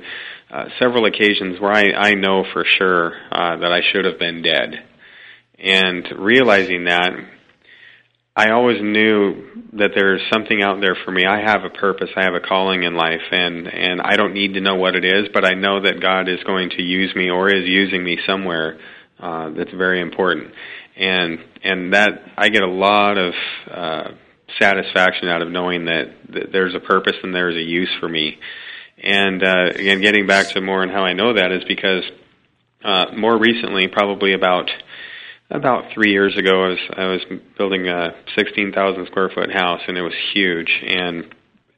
uh, 0.50 0.66
several 0.80 1.06
occasions 1.06 1.60
where 1.60 1.74
I, 1.74 1.92
I 1.94 2.14
know 2.14 2.46
for 2.54 2.64
sure 2.64 3.14
uh, 3.32 3.58
that 3.58 3.72
I 3.72 3.82
should 3.92 4.06
have 4.06 4.18
been 4.18 4.42
dead 4.42 4.86
and 5.60 6.08
realizing 6.18 6.86
that, 6.86 7.12
I 8.40 8.52
always 8.52 8.82
knew 8.82 9.68
that 9.74 9.92
there's 9.94 10.22
something 10.32 10.64
out 10.64 10.80
there 10.80 10.96
for 11.04 11.12
me. 11.12 11.26
I 11.26 11.42
have 11.42 11.66
a 11.66 11.70
purpose. 11.70 12.10
I 12.16 12.24
have 12.24 12.36
a 12.36 12.40
calling 12.40 12.84
in 12.84 12.96
life, 12.96 13.28
and 13.32 13.68
and 13.68 14.00
I 14.00 14.16
don't 14.16 14.34
need 14.34 14.54
to 14.54 14.62
know 14.62 14.76
what 14.76 14.96
it 14.96 15.04
is, 15.04 15.28
but 15.34 15.44
I 15.44 15.56
know 15.56 15.82
that 15.82 16.00
God 16.00 16.30
is 16.30 16.42
going 16.46 16.70
to 16.78 16.82
use 16.82 17.14
me 17.14 17.30
or 17.30 17.50
is 17.50 17.68
using 17.68 18.02
me 18.02 18.18
somewhere. 18.26 18.80
Uh, 19.20 19.50
that's 19.50 19.74
very 19.74 20.00
important, 20.00 20.54
and 20.96 21.40
and 21.66 21.92
that 21.94 22.12
I 22.38 22.48
get 22.48 22.64
a 22.64 22.72
lot 22.72 23.18
of 23.18 23.34
uh, 23.70 24.12
satisfaction 24.58 25.28
out 25.28 25.42
of 25.42 25.50
knowing 25.52 25.84
that, 25.86 26.06
that 26.30 26.52
there's 26.54 26.74
a 26.74 26.80
purpose 26.80 27.18
and 27.22 27.36
there's 27.36 27.58
a 27.58 27.62
use 27.62 27.94
for 28.00 28.08
me. 28.08 28.40
And 29.04 29.44
uh, 29.44 29.66
again, 29.76 30.00
getting 30.00 30.28
back 30.28 30.48
to 30.52 30.62
more 30.62 30.82
and 30.82 30.94
how 30.94 31.04
I 31.04 31.12
know 31.12 31.34
that 31.34 31.52
is 31.52 31.66
because 31.68 32.04
uh, 32.86 33.08
more 33.18 33.38
recently, 33.38 33.90
probably 33.90 34.32
about 34.32 34.70
about 35.50 35.86
three 35.94 36.12
years 36.12 36.38
ago, 36.38 36.64
I 36.64 36.68
was 36.68 36.80
I 36.98 37.06
was 37.06 37.22
building 37.58 37.88
a 37.88 38.14
16,000 38.38 39.08
square 39.08 39.30
foot 39.34 39.52
house, 39.52 39.82
and 39.88 39.98
it 39.98 40.02
was 40.02 40.14
huge. 40.34 40.72
And 40.86 41.34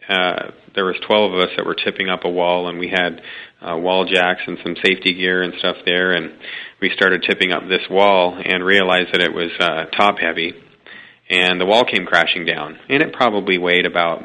uh, 0.09 0.51
there 0.76 0.86
was 0.86 0.97
12 1.07 1.34
of 1.34 1.39
us 1.39 1.49
that 1.55 1.65
were 1.65 1.76
tipping 1.76 2.09
up 2.09 2.26
a 2.26 2.30
wall, 2.30 2.67
and 2.67 2.80
we 2.80 2.89
had 2.89 3.22
uh, 3.61 3.78
wall 3.78 4.05
jacks 4.05 4.41
and 4.45 4.57
some 4.63 4.76
safety 4.84 5.13
gear 5.13 5.41
and 5.41 5.53
stuff 5.59 5.78
there. 5.86 6.11
And 6.11 6.34
we 6.82 6.89
started 6.89 7.24
tipping 7.28 7.51
up 7.51 7.63
this 7.69 7.88
wall, 7.89 8.38
and 8.43 8.63
realized 8.63 9.13
that 9.13 9.22
it 9.22 9.34
was 9.34 9.51
uh, 9.59 9.86
top 9.97 10.19
heavy, 10.19 10.53
and 11.30 11.61
the 11.61 11.65
wall 11.65 11.86
came 11.86 12.05
crashing 12.05 12.45
down. 12.45 12.78
And 12.89 13.01
it 13.01 13.13
probably 13.13 13.57
weighed 13.57 13.86
about 13.86 14.24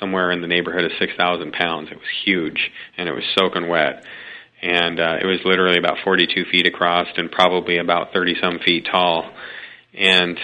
somewhere 0.00 0.30
in 0.30 0.40
the 0.40 0.48
neighborhood 0.48 0.84
of 0.84 0.92
6,000 0.98 1.52
pounds. 1.52 1.88
It 1.90 1.96
was 1.96 2.08
huge, 2.24 2.70
and 2.96 3.08
it 3.08 3.12
was 3.12 3.24
soaking 3.36 3.68
wet 3.68 4.04
and 4.64 4.98
uh, 4.98 5.16
it 5.20 5.26
was 5.26 5.40
literally 5.44 5.76
about 5.76 5.98
42 6.02 6.46
feet 6.50 6.66
across 6.66 7.06
and 7.18 7.30
probably 7.30 7.76
about 7.76 8.14
30 8.14 8.36
some 8.40 8.58
feet 8.64 8.86
tall. 8.90 9.30
And 9.92 10.38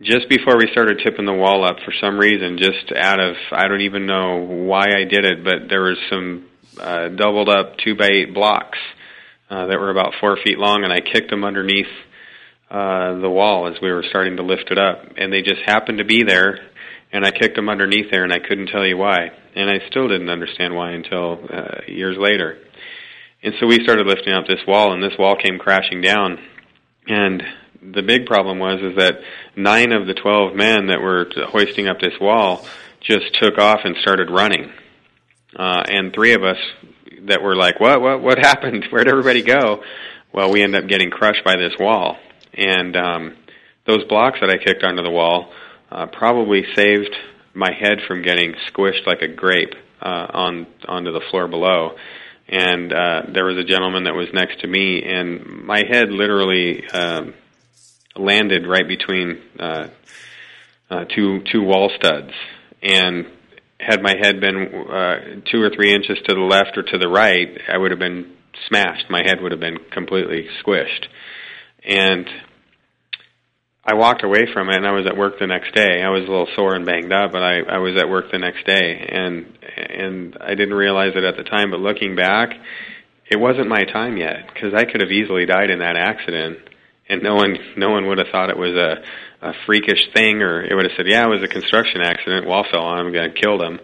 just 0.00 0.26
before 0.30 0.56
we 0.56 0.70
started 0.72 1.02
tipping 1.04 1.26
the 1.26 1.34
wall 1.34 1.66
up, 1.68 1.76
for 1.84 1.92
some 2.00 2.18
reason, 2.18 2.56
just 2.56 2.92
out 2.96 3.20
of 3.20 3.36
I 3.52 3.68
don't 3.68 3.82
even 3.82 4.06
know 4.06 4.38
why 4.38 4.86
I 4.86 5.04
did 5.04 5.26
it, 5.26 5.44
but 5.44 5.68
there 5.68 5.82
was 5.82 5.98
some 6.08 6.46
uh, 6.80 7.08
doubled 7.08 7.50
up 7.50 7.76
two 7.84 7.94
by 7.94 8.08
eight 8.10 8.32
blocks 8.32 8.78
uh, 9.50 9.66
that 9.66 9.78
were 9.78 9.90
about 9.90 10.14
four 10.18 10.38
feet 10.42 10.58
long, 10.58 10.82
and 10.82 10.92
I 10.92 11.00
kicked 11.00 11.28
them 11.28 11.44
underneath 11.44 11.92
uh, 12.70 13.20
the 13.20 13.30
wall 13.30 13.68
as 13.68 13.74
we 13.82 13.92
were 13.92 14.04
starting 14.08 14.36
to 14.36 14.42
lift 14.42 14.70
it 14.70 14.78
up, 14.78 15.04
and 15.18 15.30
they 15.30 15.42
just 15.42 15.60
happened 15.66 15.98
to 15.98 16.06
be 16.06 16.22
there. 16.22 16.58
And 17.12 17.24
I 17.24 17.30
kicked 17.30 17.54
them 17.54 17.68
underneath 17.68 18.10
there, 18.10 18.24
and 18.24 18.32
I 18.32 18.40
couldn't 18.40 18.68
tell 18.68 18.84
you 18.84 18.96
why. 18.96 19.30
And 19.54 19.70
I 19.70 19.88
still 19.88 20.08
didn't 20.08 20.30
understand 20.30 20.74
why 20.74 20.92
until 20.92 21.38
uh, 21.48 21.82
years 21.86 22.16
later. 22.18 22.58
And 23.44 23.52
so 23.60 23.66
we 23.66 23.84
started 23.84 24.06
lifting 24.06 24.32
up 24.32 24.46
this 24.46 24.66
wall, 24.66 24.94
and 24.94 25.02
this 25.02 25.18
wall 25.18 25.36
came 25.36 25.58
crashing 25.58 26.00
down. 26.00 26.38
And 27.06 27.42
the 27.82 28.02
big 28.02 28.24
problem 28.24 28.58
was 28.58 28.80
is 28.80 28.96
that 28.96 29.18
nine 29.54 29.92
of 29.92 30.06
the 30.06 30.14
twelve 30.14 30.56
men 30.56 30.86
that 30.86 31.02
were 31.02 31.26
hoisting 31.48 31.86
up 31.86 32.00
this 32.00 32.18
wall 32.18 32.66
just 33.02 33.34
took 33.34 33.58
off 33.58 33.80
and 33.84 33.96
started 34.00 34.30
running. 34.30 34.72
Uh, 35.54 35.82
and 35.86 36.14
three 36.14 36.32
of 36.32 36.42
us 36.42 36.56
that 37.28 37.42
were 37.42 37.54
like, 37.54 37.78
"What? 37.80 38.00
What? 38.00 38.22
What 38.22 38.38
happened? 38.42 38.86
Where'd 38.88 39.08
everybody 39.08 39.42
go?" 39.42 39.82
Well, 40.32 40.50
we 40.50 40.62
ended 40.62 40.82
up 40.82 40.88
getting 40.88 41.10
crushed 41.10 41.44
by 41.44 41.56
this 41.56 41.74
wall, 41.78 42.16
and 42.54 42.96
um, 42.96 43.36
those 43.86 44.04
blocks 44.08 44.38
that 44.40 44.48
I 44.48 44.56
kicked 44.56 44.82
onto 44.82 45.02
the 45.02 45.10
wall 45.10 45.52
uh, 45.92 46.06
probably 46.06 46.64
saved 46.74 47.14
my 47.52 47.72
head 47.78 47.98
from 48.08 48.22
getting 48.22 48.54
squished 48.72 49.06
like 49.06 49.20
a 49.20 49.28
grape 49.28 49.74
uh, 50.00 50.28
on 50.32 50.66
onto 50.88 51.12
the 51.12 51.20
floor 51.30 51.46
below 51.46 51.94
and 52.48 52.92
uh, 52.92 53.22
there 53.32 53.44
was 53.44 53.56
a 53.56 53.64
gentleman 53.64 54.04
that 54.04 54.14
was 54.14 54.28
next 54.32 54.60
to 54.60 54.66
me, 54.66 55.02
and 55.02 55.64
my 55.64 55.82
head 55.88 56.10
literally 56.10 56.86
um, 56.88 57.34
landed 58.16 58.66
right 58.66 58.86
between 58.86 59.40
uh, 59.58 59.88
uh, 60.90 61.04
two 61.14 61.42
two 61.50 61.62
wall 61.62 61.90
studs, 61.96 62.32
and 62.82 63.26
had 63.80 64.02
my 64.02 64.14
head 64.20 64.40
been 64.40 64.56
uh, 64.56 65.14
two 65.50 65.62
or 65.62 65.70
three 65.70 65.94
inches 65.94 66.18
to 66.26 66.34
the 66.34 66.40
left 66.40 66.76
or 66.76 66.82
to 66.82 66.98
the 66.98 67.08
right, 67.08 67.48
I 67.68 67.78
would 67.78 67.90
have 67.90 68.00
been 68.00 68.36
smashed. 68.68 69.10
My 69.10 69.22
head 69.24 69.40
would 69.40 69.52
have 69.52 69.60
been 69.60 69.78
completely 69.90 70.46
squished, 70.62 71.06
and 71.82 72.28
I 73.86 73.94
walked 73.94 74.24
away 74.24 74.46
from 74.52 74.70
it 74.70 74.76
and 74.76 74.86
I 74.86 74.92
was 74.92 75.06
at 75.06 75.16
work 75.16 75.38
the 75.38 75.46
next 75.46 75.74
day. 75.74 76.02
I 76.02 76.08
was 76.08 76.22
a 76.22 76.30
little 76.30 76.48
sore 76.56 76.74
and 76.74 76.86
banged 76.86 77.12
up, 77.12 77.32
but 77.32 77.42
I, 77.42 77.60
I 77.60 77.78
was 77.78 77.96
at 78.00 78.08
work 78.08 78.32
the 78.32 78.38
next 78.38 78.66
day 78.66 79.06
and 79.08 79.46
and 79.76 80.36
I 80.40 80.54
didn't 80.54 80.74
realize 80.74 81.12
it 81.16 81.24
at 81.24 81.36
the 81.36 81.42
time, 81.42 81.70
but 81.70 81.80
looking 81.80 82.16
back, 82.16 82.50
it 83.30 83.38
wasn't 83.38 83.68
my 83.68 83.84
time 83.84 84.16
yet 84.16 84.48
because 84.52 84.72
I 84.74 84.84
could 84.84 85.02
have 85.02 85.10
easily 85.10 85.44
died 85.44 85.70
in 85.70 85.80
that 85.80 85.96
accident 85.96 86.58
and 87.08 87.22
no 87.22 87.34
one 87.34 87.58
no 87.76 87.90
one 87.90 88.06
would 88.06 88.18
have 88.18 88.28
thought 88.32 88.50
it 88.50 88.58
was 88.58 88.74
a 88.74 89.04
a 89.46 89.52
freakish 89.66 90.08
thing 90.14 90.40
or 90.40 90.64
it 90.64 90.74
would 90.74 90.84
have 90.84 90.96
said, 90.96 91.06
"Yeah, 91.06 91.24
it 91.24 91.28
was 91.28 91.42
a 91.42 91.48
construction 91.48 92.00
accident. 92.00 92.46
Wall 92.46 92.64
fell 92.70 92.84
on 92.84 93.06
him 93.06 93.14
and 93.14 93.36
killed 93.36 93.62
him." 93.62 93.78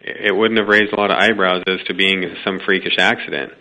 It 0.00 0.34
wouldn't 0.34 0.58
have 0.58 0.68
raised 0.68 0.92
a 0.92 0.96
lot 0.98 1.12
of 1.12 1.18
eyebrows 1.18 1.62
as 1.68 1.84
to 1.86 1.94
being 1.94 2.24
some 2.44 2.58
freakish 2.64 2.96
accident. 2.98 3.52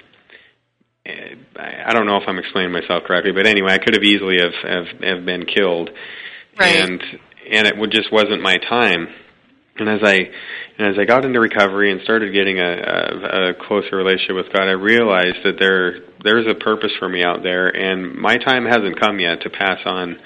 I 1.06 1.94
don't 1.94 2.06
know 2.06 2.18
if 2.18 2.24
I'm 2.28 2.38
explaining 2.38 2.72
myself 2.72 3.04
correctly, 3.08 3.32
but 3.32 3.48
anyway, 3.48 3.74
I 3.74 3.80
could 3.80 3.96
have 3.96 4.04
easily 4.04 4.38
have 4.40 4.54
have, 4.64 5.02
have 5.02 5.26
been 5.26 5.46
killed, 5.46 5.90
right. 6.60 6.76
and 6.76 7.02
and 7.52 7.68
it 7.68 7.78
would, 7.78 7.92
just 7.92 8.12
wasn't 8.12 8.42
my 8.42 8.58
time. 8.58 9.08
And 9.78 9.90
as 9.90 10.02
I 10.04 10.20
and 10.78 10.88
as 10.88 11.00
I 11.00 11.06
got 11.06 11.26
into 11.26 11.40
recovery 11.40 11.92
and 11.92 12.02
started 12.04 12.34
getting 12.34 12.60
a, 12.60 12.64
a, 12.64 13.50
a 13.50 13.54
closer 13.68 13.96
relationship 13.96 14.36
with 14.36 14.54
God, 14.54 14.68
I 14.68 14.78
realized 14.78 15.44
that 15.44 15.58
there 15.60 16.02
there's 16.24 16.46
a 16.48 16.56
purpose 16.56 16.92
for 17.00 17.10
me 17.10 17.24
out 17.24 17.42
there, 17.42 17.70
and 17.70 18.16
my 18.16 18.38
time 18.38 18.66
hasn't 18.66 19.00
come 19.00 19.20
yet 19.20 19.42
to 19.42 19.50
pass 19.50 19.80
on 19.86 20.18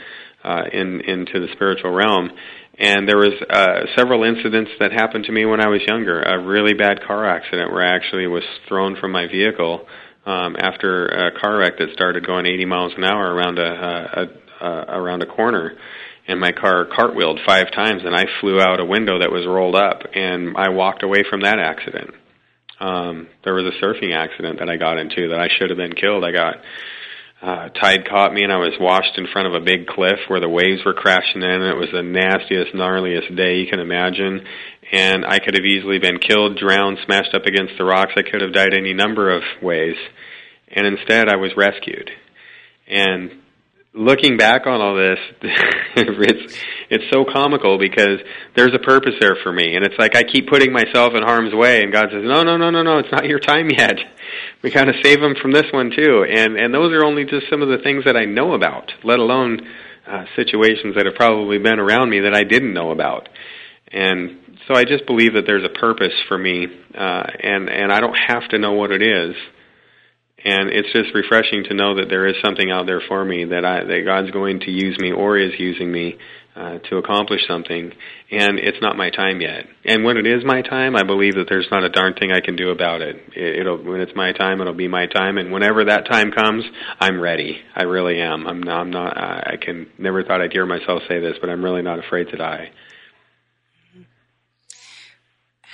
uh, 0.44 0.64
in 0.74 1.02
into 1.02 1.40
the 1.40 1.48
spiritual 1.54 1.92
realm. 1.92 2.32
And 2.78 3.08
there 3.08 3.18
was 3.18 3.32
uh, 3.50 3.86
several 3.96 4.26
incidents 4.26 4.72
that 4.82 4.92
happened 4.92 5.24
to 5.26 5.32
me 5.32 5.46
when 5.46 5.62
I 5.62 5.70
was 5.70 5.80
younger. 5.88 6.22
A 6.22 6.38
really 6.44 6.74
bad 6.74 7.00
car 7.08 7.26
accident 7.26 7.72
where 7.72 7.86
I 7.86 7.96
actually 7.96 8.28
was 8.28 8.44
thrown 8.68 8.98
from 9.00 9.14
my 9.14 9.28
vehicle 9.28 9.88
um, 10.26 10.56
after 10.58 11.08
a 11.08 11.40
car 11.40 11.58
wreck 11.58 11.78
that 11.78 11.90
started 11.94 12.26
going 12.26 12.46
80 12.46 12.66
miles 12.66 12.94
an 12.98 13.04
hour 13.04 13.34
around 13.34 13.60
a, 13.60 14.30
a, 14.62 14.66
a 14.66 15.00
around 15.00 15.22
a 15.22 15.26
corner, 15.26 15.74
and 16.28 16.40
my 16.40 16.52
car 16.52 16.86
cartwheeled 16.86 17.40
five 17.46 17.72
times, 17.72 18.04
and 18.04 18.16
I 18.16 18.26
flew 18.42 18.60
out 18.60 18.80
a 18.80 18.86
window 18.86 19.20
that 19.20 19.32
was 19.32 19.46
rolled 19.46 19.76
up, 19.76 20.02
and 20.14 20.58
I 20.58 20.70
walked 20.70 21.04
away 21.04 21.24
from 21.30 21.42
that 21.42 21.60
accident. 21.60 22.12
Um, 22.80 23.28
there 23.44 23.54
was 23.54 23.66
a 23.66 23.84
surfing 23.84 24.14
accident 24.14 24.60
that 24.60 24.70
I 24.70 24.78
got 24.78 24.98
into 24.98 25.30
that 25.30 25.40
I 25.40 25.48
should 25.48 25.70
have 25.70 25.78
been 25.78 25.94
killed. 25.94 26.26
I 26.26 26.32
got 26.32 26.56
uh, 27.46 27.70
tide 27.70 28.10
caught 28.10 28.34
me, 28.34 28.44
and 28.44 28.52
I 28.52 28.58
was 28.58 28.74
washed 28.80 29.18
in 29.18 29.28
front 29.32 29.48
of 29.48 29.54
a 29.54 29.64
big 29.64 29.86
cliff 29.86 30.18
where 30.28 30.40
the 30.40 30.50
waves 30.50 30.82
were 30.84 30.94
crashing 30.94 31.44
in. 31.44 31.62
And 31.62 31.64
it 31.64 31.78
was 31.78 31.90
the 31.94 32.02
nastiest, 32.02 32.74
gnarliest 32.74 33.36
day 33.38 33.58
you 33.58 33.68
can 33.70 33.80
imagine 33.80 34.46
and 34.92 35.26
I 35.26 35.40
could 35.40 35.56
have 35.56 35.66
easily 35.66 36.00
been 36.00 36.20
killed, 36.20 36.58
drowned, 36.58 37.00
smashed 37.06 37.34
up 37.34 37.46
against 37.46 37.74
the 37.78 37.86
rocks. 37.86 38.14
I 38.16 38.22
could 38.22 38.42
have 38.42 38.54
died 38.54 38.74
any 38.74 38.94
number 38.94 39.36
of 39.36 39.44
ways. 39.62 39.96
and 40.68 40.86
instead 40.86 41.30
I 41.30 41.36
was 41.38 41.52
rescued. 41.56 42.10
And 42.88 43.32
looking 43.96 44.38
back 44.38 44.68
on 44.68 44.82
all 44.82 44.96
this, 44.96 45.20
it's 45.96 46.56
it's 46.90 47.04
so 47.12 47.26
comical 47.26 47.80
because 47.80 48.20
there's 48.56 48.74
a 48.74 48.80
purpose 48.80 49.16
there 49.20 49.38
for 49.42 49.52
me, 49.52 49.76
and 49.76 49.86
it's 49.86 49.98
like 49.98 50.16
I 50.16 50.24
keep 50.24 50.48
putting 50.48 50.72
myself 50.72 51.14
in 51.16 51.24
harm's 51.24 51.54
way, 51.54 51.82
and 51.82 51.92
God 51.92 52.10
says, 52.12 52.24
"No, 52.24 52.44
no, 52.44 52.58
no, 52.58 52.70
no, 52.70 52.84
no, 52.84 53.00
it's 53.00 53.12
not 53.12 53.26
your 53.26 53.40
time 53.40 53.70
yet. 53.70 53.98
We 54.64 54.72
got 54.72 54.86
to 54.86 54.94
save 55.04 55.22
them 55.22 55.36
from 55.40 55.52
this 55.52 55.66
one 55.72 55.92
too." 55.96 56.26
And 56.30 56.58
and 56.58 56.74
those 56.74 56.92
are 56.94 57.06
only 57.06 57.24
just 57.26 57.50
some 57.50 57.62
of 57.62 57.70
the 57.70 57.78
things 57.84 58.06
that 58.06 58.18
I 58.18 58.26
know 58.26 58.54
about, 58.54 58.92
let 59.04 59.20
alone 59.20 59.62
uh, 60.08 60.26
situations 60.36 60.96
that 60.96 61.06
have 61.06 61.16
probably 61.16 61.58
been 61.58 61.80
around 61.80 62.10
me 62.10 62.22
that 62.22 62.36
I 62.36 62.44
didn't 62.44 62.74
know 62.74 62.92
about. 62.92 63.30
And 63.92 64.38
so 64.68 64.74
I 64.74 64.84
just 64.84 65.06
believe 65.06 65.34
that 65.34 65.46
there's 65.46 65.64
a 65.64 65.80
purpose 65.80 66.14
for 66.28 66.38
me, 66.38 66.66
uh, 66.66 67.24
and 67.44 67.70
and 67.70 67.92
I 67.92 68.02
don't 68.02 68.18
have 68.28 68.48
to 68.50 68.58
know 68.58 68.74
what 68.74 68.92
it 68.92 69.02
is. 69.02 69.36
And 70.46 70.70
it's 70.70 70.94
just 70.94 71.14
refreshing 71.16 71.64
to 71.70 71.74
know 71.74 71.96
that 71.96 72.06
there 72.08 72.28
is 72.28 72.36
something 72.46 72.70
out 72.70 72.86
there 72.86 73.02
for 73.08 73.26
me 73.26 73.46
that 73.46 73.66
I 73.66 73.84
that 73.84 74.04
God's 74.06 74.30
going 74.30 74.60
to 74.62 74.72
use 74.72 74.96
me 75.00 75.12
or 75.12 75.38
is 75.38 75.54
using 75.58 75.92
me 75.92 76.18
uh, 76.56 76.78
to 76.90 76.98
accomplish 76.98 77.42
something, 77.48 77.92
and 78.32 78.60
it's 78.60 78.78
not 78.82 78.96
my 78.96 79.10
time 79.10 79.42
yet. 79.42 79.66
And 79.84 80.06
when 80.06 80.18
it 80.18 80.26
is 80.26 80.46
my 80.46 80.62
time, 80.62 80.96
I 80.96 81.04
believe 81.04 81.34
that 81.34 81.48
there's 81.50 81.68
not 81.70 81.84
a 81.84 81.90
darn 81.90 82.14
thing 82.14 82.32
I 82.32 82.40
can 82.40 82.56
do 82.56 82.70
about 82.70 83.02
it. 83.02 83.18
it 83.36 83.60
it'll 83.60 83.84
when 83.84 84.00
it's 84.00 84.16
my 84.16 84.32
time, 84.32 84.62
it'll 84.62 84.74
be 84.74 84.88
my 84.88 85.08
time, 85.08 85.38
and 85.38 85.52
whenever 85.52 85.84
that 85.86 86.06
time 86.10 86.32
comes, 86.32 86.64
I'm 87.00 87.20
ready. 87.20 87.58
I 87.76 87.84
really 87.84 88.22
am. 88.22 88.48
I'm 88.48 88.62
not. 88.62 88.80
I'm 88.80 88.92
not. 88.92 89.18
I 89.18 89.58
can 89.60 89.88
never 89.98 90.24
thought 90.24 90.42
I'd 90.42 90.54
hear 90.54 90.66
myself 90.66 91.02
say 91.10 91.20
this, 91.20 91.36
but 91.42 91.50
I'm 91.50 91.64
really 91.64 91.82
not 91.82 92.00
afraid 92.00 92.30
to 92.30 92.38
die. 92.38 92.70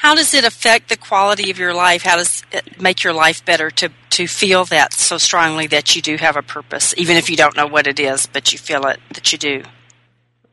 How 0.02 0.16
does 0.16 0.34
it 0.34 0.44
affect 0.44 0.90
the 0.90 0.98
quality 0.98 1.52
of 1.52 1.60
your 1.60 1.76
life? 1.76 2.02
How 2.02 2.16
does 2.16 2.42
it 2.52 2.82
make 2.82 3.04
your 3.04 3.14
life 3.14 3.46
better 3.46 3.70
to, 3.70 3.92
to 4.10 4.26
feel 4.26 4.66
that 4.66 4.94
so 4.94 5.20
strongly 5.20 5.68
that 5.68 5.96
you 5.96 6.02
do 6.02 6.16
have 6.16 6.36
a 6.36 6.42
purpose, 6.42 6.96
even 6.98 7.18
if 7.18 7.30
you 7.30 7.38
don't 7.38 7.56
know 7.56 7.68
what 7.68 7.86
it 7.86 8.00
is, 8.00 8.26
but 8.26 8.52
you 8.52 8.58
feel 8.58 8.88
it 8.88 9.00
that 9.14 9.32
you 9.32 9.38
do? 9.38 9.62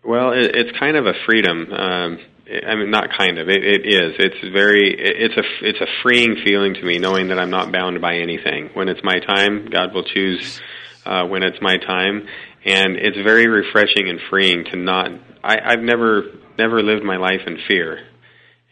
Well, 0.05 0.32
it, 0.32 0.55
it's 0.55 0.78
kind 0.78 0.99
of 0.99 1.07
a 1.07 1.14
freedom. 1.24 1.72
Um, 1.72 2.18
I 2.46 2.74
mean, 2.74 2.90
not 2.90 3.09
kind 3.16 3.38
of. 3.38 3.49
It, 3.49 3.64
it 3.64 3.86
is. 3.86 4.16
It's 4.18 4.53
very. 4.53 4.94
It's 4.94 5.38
a. 5.38 5.66
It's 5.66 5.80
a 5.80 5.86
freeing 6.03 6.36
feeling 6.44 6.74
to 6.74 6.82
me, 6.82 6.99
knowing 6.99 7.28
that 7.28 7.38
I'm 7.38 7.51
not 7.51 7.72
bound 7.72 8.03
by 8.03 8.16
anything. 8.16 8.68
When 8.74 8.90
it's 8.90 9.03
my 9.03 9.18
time, 9.18 9.70
God 9.70 9.94
will 9.94 10.05
choose 10.05 10.61
uh, 11.07 11.24
when 11.24 11.42
it's 11.42 11.62
my 11.62 11.78
time, 11.78 12.28
and 12.66 12.96
it's 12.96 13.16
very 13.16 13.49
refreshing 13.49 14.11
and 14.11 14.20
freeing 14.28 14.66
to 14.66 14.76
not. 14.76 15.11
I, 15.42 15.57
I've 15.72 15.80
never 15.80 16.24
never 16.59 16.82
lived 16.82 17.03
my 17.03 17.16
life 17.16 17.46
in 17.46 17.57
fear 17.66 18.05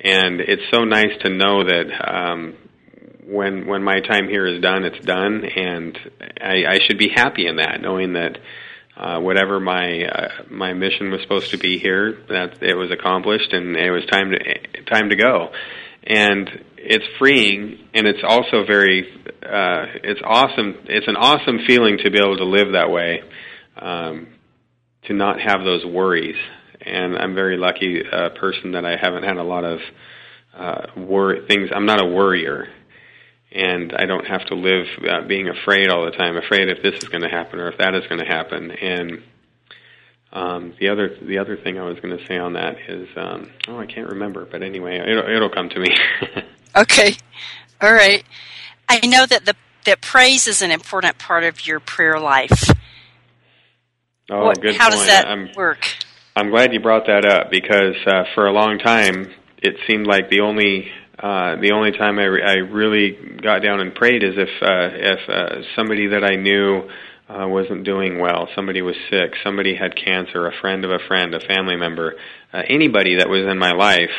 and 0.06 0.40
it's 0.40 0.62
so 0.72 0.84
nice 0.84 1.18
to 1.22 1.30
know 1.30 1.64
that 1.64 1.86
um, 2.00 2.54
when 3.26 3.66
when 3.66 3.82
my 3.82 3.98
time 4.00 4.28
here 4.28 4.46
is 4.46 4.62
done, 4.62 4.84
it's 4.84 5.04
done, 5.04 5.44
and 5.44 5.98
I, 6.40 6.64
I 6.74 6.78
should 6.86 6.96
be 6.96 7.10
happy 7.12 7.48
in 7.48 7.56
that, 7.56 7.80
knowing 7.82 8.12
that 8.12 8.38
uh, 8.96 9.18
whatever 9.18 9.58
my 9.58 10.04
uh, 10.04 10.28
my 10.48 10.74
mission 10.74 11.10
was 11.10 11.22
supposed 11.22 11.50
to 11.50 11.58
be 11.58 11.78
here, 11.78 12.18
that 12.28 12.62
it 12.62 12.76
was 12.76 12.92
accomplished, 12.92 13.52
and 13.52 13.76
it 13.76 13.90
was 13.90 14.04
time 14.06 14.30
to 14.30 14.84
time 14.84 15.10
to 15.10 15.16
go. 15.16 15.48
And 16.04 16.48
it's 16.76 17.04
freeing, 17.18 17.88
and 17.92 18.06
it's 18.06 18.22
also 18.22 18.64
very 18.64 19.08
uh, 19.42 19.86
it's 20.04 20.20
awesome. 20.24 20.76
It's 20.84 21.08
an 21.08 21.16
awesome 21.16 21.66
feeling 21.66 21.98
to 22.04 22.12
be 22.12 22.18
able 22.18 22.36
to 22.36 22.44
live 22.44 22.74
that 22.74 22.90
way, 22.90 23.22
um, 23.74 24.28
to 25.06 25.14
not 25.14 25.40
have 25.40 25.64
those 25.64 25.84
worries 25.84 26.36
and 26.86 27.16
I'm 27.16 27.34
very 27.34 27.56
lucky 27.56 28.02
uh, 28.10 28.30
person 28.30 28.72
that 28.72 28.84
I 28.84 28.96
haven't 28.96 29.24
had 29.24 29.36
a 29.36 29.42
lot 29.42 29.64
of 29.64 29.80
uh, 30.56 30.86
wor- 30.96 31.46
things. 31.46 31.70
I'm 31.74 31.86
not 31.86 32.02
a 32.02 32.06
worrier, 32.06 32.68
and 33.52 33.92
I 33.94 34.06
don't 34.06 34.26
have 34.26 34.44
to 34.46 34.54
live 34.54 34.86
uh, 35.08 35.26
being 35.26 35.48
afraid 35.48 35.88
all 35.88 36.04
the 36.04 36.12
time, 36.12 36.36
afraid 36.36 36.68
if 36.68 36.82
this 36.82 37.02
is 37.02 37.08
going 37.08 37.22
to 37.22 37.28
happen 37.28 37.58
or 37.58 37.70
if 37.70 37.78
that 37.78 37.94
is 37.94 38.06
going 38.06 38.20
to 38.20 38.26
happen. 38.26 38.70
And 38.70 39.22
um, 40.32 40.74
the 40.78 40.88
other 40.88 41.16
the 41.20 41.38
other 41.38 41.56
thing 41.56 41.78
I 41.78 41.84
was 41.84 41.98
going 42.00 42.16
to 42.16 42.24
say 42.26 42.38
on 42.38 42.54
that 42.54 42.76
is, 42.88 43.08
um, 43.16 43.50
oh, 43.68 43.78
I 43.78 43.86
can't 43.86 44.08
remember, 44.08 44.46
but 44.46 44.62
anyway, 44.62 44.98
it'll, 44.98 45.28
it'll 45.28 45.50
come 45.50 45.68
to 45.70 45.80
me. 45.80 45.88
okay, 46.76 47.14
all 47.80 47.92
right. 47.92 48.24
I 48.88 49.00
know 49.06 49.26
that 49.26 49.44
the 49.44 49.54
that 49.84 50.00
praise 50.00 50.46
is 50.46 50.62
an 50.62 50.70
important 50.70 51.18
part 51.18 51.44
of 51.44 51.66
your 51.66 51.80
prayer 51.80 52.18
life. 52.18 52.70
Oh, 54.30 54.46
what, 54.46 54.60
good 54.60 54.76
How 54.76 54.88
point. 54.90 54.98
does 54.98 55.06
that 55.06 55.26
I'm, 55.28 55.50
work? 55.56 55.86
I'm 56.38 56.50
glad 56.50 56.74
you 56.74 56.80
brought 56.80 57.06
that 57.06 57.24
up 57.24 57.50
because 57.50 57.96
uh, 58.06 58.24
for 58.34 58.46
a 58.46 58.52
long 58.52 58.78
time 58.78 59.26
it 59.56 59.76
seemed 59.88 60.06
like 60.06 60.28
the 60.28 60.40
only 60.40 60.86
uh, 61.18 61.56
the 61.62 61.72
only 61.72 61.92
time 61.92 62.18
I, 62.18 62.24
re- 62.24 62.42
I 62.42 62.54
really 62.56 63.16
got 63.42 63.60
down 63.62 63.80
and 63.80 63.94
prayed 63.94 64.22
is 64.22 64.34
if 64.36 64.50
uh, 64.60 64.90
if 64.92 65.30
uh, 65.30 65.62
somebody 65.74 66.08
that 66.08 66.22
I 66.22 66.36
knew 66.36 66.90
uh, 67.30 67.48
wasn't 67.48 67.84
doing 67.84 68.20
well, 68.20 68.48
somebody 68.54 68.82
was 68.82 68.96
sick, 69.08 69.32
somebody 69.42 69.76
had 69.76 69.96
cancer, 69.96 70.46
a 70.46 70.52
friend 70.60 70.84
of 70.84 70.90
a 70.90 70.98
friend, 71.08 71.34
a 71.34 71.40
family 71.40 71.76
member, 71.76 72.16
uh, 72.52 72.60
anybody 72.68 73.16
that 73.16 73.30
was 73.30 73.50
in 73.50 73.56
my 73.56 73.72
life, 73.72 74.12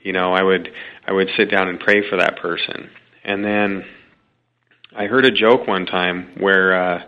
you 0.00 0.12
know, 0.12 0.32
I 0.32 0.44
would 0.44 0.68
I 1.08 1.12
would 1.12 1.28
sit 1.36 1.50
down 1.50 1.66
and 1.66 1.80
pray 1.80 2.08
for 2.08 2.18
that 2.18 2.38
person. 2.40 2.88
And 3.24 3.44
then 3.44 3.84
I 4.96 5.06
heard 5.06 5.24
a 5.24 5.32
joke 5.32 5.66
one 5.66 5.86
time 5.86 6.34
where 6.38 6.80
uh, 6.80 7.02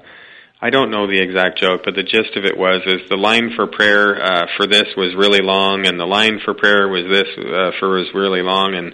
I 0.63 0.69
don't 0.69 0.91
know 0.91 1.07
the 1.07 1.23
exact 1.23 1.59
joke, 1.59 1.83
but 1.85 1.95
the 1.95 2.03
gist 2.03 2.37
of 2.37 2.45
it 2.45 2.57
was 2.57 2.83
is 2.85 3.09
the 3.09 3.17
line 3.17 3.53
for 3.57 3.67
prayer 3.67 4.23
uh, 4.23 4.47
for 4.59 4.67
this 4.67 4.89
was 4.95 5.15
really 5.17 5.41
long, 5.41 5.87
and 5.87 5.99
the 5.99 6.05
line 6.05 6.39
for 6.45 6.53
prayer 6.53 6.87
was 6.87 7.05
this 7.09 7.29
uh, 7.39 7.71
for 7.81 7.97
was 7.97 8.13
really 8.15 8.43
long, 8.43 8.75
and 8.75 8.93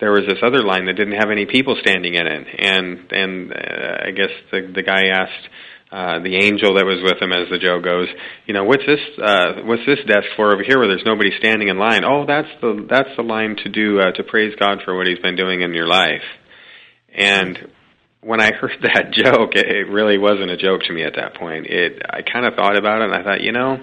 there 0.00 0.12
was 0.12 0.28
this 0.28 0.38
other 0.42 0.62
line 0.62 0.84
that 0.84 0.96
didn't 0.96 1.18
have 1.18 1.30
any 1.30 1.46
people 1.46 1.76
standing 1.80 2.14
in 2.14 2.26
it, 2.26 2.46
and 2.58 3.10
and 3.10 3.52
uh, 3.52 4.04
I 4.04 4.10
guess 4.10 4.30
the 4.52 4.70
the 4.74 4.82
guy 4.82 5.08
asked 5.08 5.48
uh, 5.90 6.20
the 6.20 6.36
angel 6.36 6.74
that 6.74 6.84
was 6.84 7.00
with 7.02 7.16
him, 7.16 7.32
as 7.32 7.48
the 7.48 7.58
joke 7.58 7.82
goes, 7.82 8.08
you 8.44 8.52
know, 8.52 8.64
what's 8.64 8.84
this 8.84 9.00
uh, 9.16 9.64
what's 9.64 9.86
this 9.86 10.04
desk 10.06 10.28
for 10.36 10.52
over 10.52 10.62
here 10.62 10.76
where 10.76 10.88
there's 10.88 11.06
nobody 11.06 11.30
standing 11.38 11.68
in 11.68 11.78
line? 11.78 12.04
Oh, 12.04 12.26
that's 12.26 12.52
the 12.60 12.84
that's 12.84 13.16
the 13.16 13.24
line 13.24 13.56
to 13.64 13.70
do 13.70 13.98
uh, 13.98 14.12
to 14.12 14.24
praise 14.24 14.52
God 14.60 14.84
for 14.84 14.94
what 14.94 15.06
He's 15.06 15.20
been 15.20 15.36
doing 15.36 15.62
in 15.62 15.72
your 15.72 15.88
life, 15.88 16.28
and 17.14 17.56
when 18.20 18.40
I 18.40 18.52
heard 18.60 18.76
that 18.82 19.12
joke, 19.12 19.54
it, 19.54 19.66
it 19.66 19.90
really 19.90 20.18
wasn't 20.18 20.50
a 20.50 20.56
joke 20.56 20.82
to 20.82 20.92
me 20.92 21.04
at 21.04 21.14
that 21.16 21.34
point. 21.34 21.66
It 21.66 22.02
I 22.08 22.22
kind 22.22 22.46
of 22.46 22.54
thought 22.54 22.76
about 22.76 23.02
it 23.02 23.10
and 23.10 23.14
I 23.14 23.22
thought, 23.22 23.40
you 23.40 23.52
know, 23.52 23.78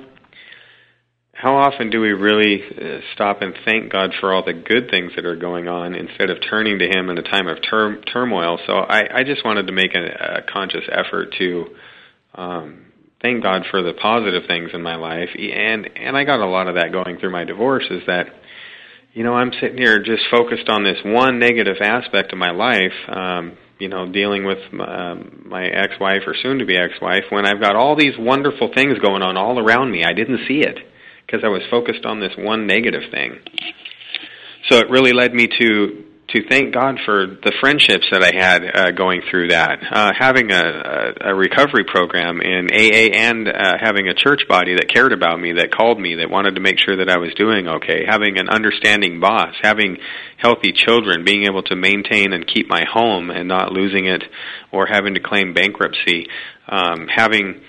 how 1.33 1.57
often 1.57 1.89
do 1.89 1.99
we 1.99 2.13
really 2.13 2.63
uh, 2.63 3.01
stop 3.13 3.41
and 3.41 3.53
thank 3.65 3.91
God 3.91 4.11
for 4.19 4.33
all 4.33 4.43
the 4.45 4.53
good 4.53 4.89
things 4.89 5.11
that 5.17 5.25
are 5.25 5.35
going 5.35 5.67
on 5.67 5.93
instead 5.93 6.29
of 6.29 6.37
turning 6.49 6.79
to 6.79 6.85
Him 6.85 7.09
in 7.09 7.17
a 7.17 7.23
time 7.23 7.47
of 7.47 7.57
tur- 7.61 8.01
turmoil? 8.11 8.57
So 8.65 8.73
I, 8.73 9.19
I 9.19 9.23
just 9.23 9.43
wanted 9.43 9.67
to 9.67 9.73
make 9.73 9.93
a, 9.95 10.37
a 10.37 10.51
conscious 10.51 10.85
effort 10.89 11.35
to 11.37 11.65
um, 12.35 12.85
thank 13.21 13.43
God 13.43 13.63
for 13.69 13.83
the 13.83 13.93
positive 13.93 14.43
things 14.47 14.69
in 14.73 14.81
my 14.81 14.95
life, 14.95 15.29
and 15.37 15.89
and 15.97 16.15
I 16.15 16.23
got 16.23 16.39
a 16.39 16.47
lot 16.47 16.67
of 16.69 16.75
that 16.75 16.93
going 16.93 17.19
through 17.19 17.31
my 17.31 17.43
divorce. 17.43 17.85
Is 17.89 18.03
that 18.07 18.27
you 19.13 19.23
know 19.23 19.33
I'm 19.33 19.51
sitting 19.59 19.77
here 19.77 20.01
just 20.01 20.23
focused 20.31 20.69
on 20.69 20.85
this 20.85 20.97
one 21.03 21.37
negative 21.37 21.77
aspect 21.81 22.31
of 22.31 22.39
my 22.39 22.51
life. 22.51 22.93
Um, 23.09 23.57
you 23.79 23.89
know, 23.89 24.09
dealing 24.11 24.45
with 24.45 24.59
um, 24.79 25.43
my 25.45 25.65
ex-wife 25.65 26.21
or 26.25 26.35
soon-to-be 26.41 26.77
ex-wife 26.77 27.25
when 27.29 27.45
I've 27.45 27.61
got 27.61 27.75
all 27.75 27.95
these 27.95 28.17
wonderful 28.17 28.71
things 28.73 28.99
going 28.99 29.21
on 29.21 29.37
all 29.37 29.59
around 29.59 29.91
me. 29.91 30.03
I 30.05 30.13
didn't 30.13 30.47
see 30.47 30.61
it 30.61 30.77
because 31.25 31.41
I 31.43 31.49
was 31.49 31.61
focused 31.69 32.05
on 32.05 32.19
this 32.19 32.33
one 32.37 32.67
negative 32.67 33.03
thing. 33.11 33.39
So 34.69 34.77
it 34.77 34.89
really 34.89 35.11
led 35.11 35.33
me 35.33 35.47
to 35.59 36.04
to 36.29 36.41
thank 36.49 36.73
God 36.73 36.97
for 37.05 37.27
the 37.27 37.53
friendships 37.59 38.07
that 38.11 38.23
I 38.23 38.35
had 38.35 38.63
uh, 38.65 38.91
going 38.91 39.21
through 39.29 39.49
that. 39.49 39.79
Uh, 39.91 40.11
having 40.17 40.51
a, 40.51 40.55
a, 40.55 41.31
a 41.31 41.35
recovery 41.35 41.83
program 41.83 42.41
in 42.41 42.69
AA 42.73 43.13
and 43.13 43.47
uh, 43.47 43.77
having 43.79 44.07
a 44.07 44.13
church 44.15 44.41
body 44.49 44.75
that 44.75 44.91
cared 44.91 45.13
about 45.13 45.39
me, 45.39 45.53
that 45.53 45.71
called 45.71 45.99
me, 45.99 46.15
that 46.15 46.29
wanted 46.29 46.55
to 46.55 46.61
make 46.61 46.79
sure 46.79 46.97
that 46.97 47.09
I 47.09 47.17
was 47.17 47.33
doing 47.35 47.67
okay. 47.67 48.05
Having 48.07 48.39
an 48.39 48.49
understanding 48.49 49.19
boss, 49.19 49.53
having 49.61 49.97
healthy 50.37 50.71
children, 50.71 51.23
being 51.23 51.43
able 51.43 51.61
to 51.63 51.75
maintain 51.75 52.33
and 52.33 52.47
keep 52.47 52.67
my 52.67 52.83
home 52.91 53.29
and 53.29 53.47
not 53.47 53.71
losing 53.71 54.07
it 54.07 54.23
or 54.71 54.87
having 54.87 55.13
to 55.13 55.19
claim 55.19 55.53
bankruptcy. 55.53 56.27
Um, 56.67 57.07
having 57.07 57.61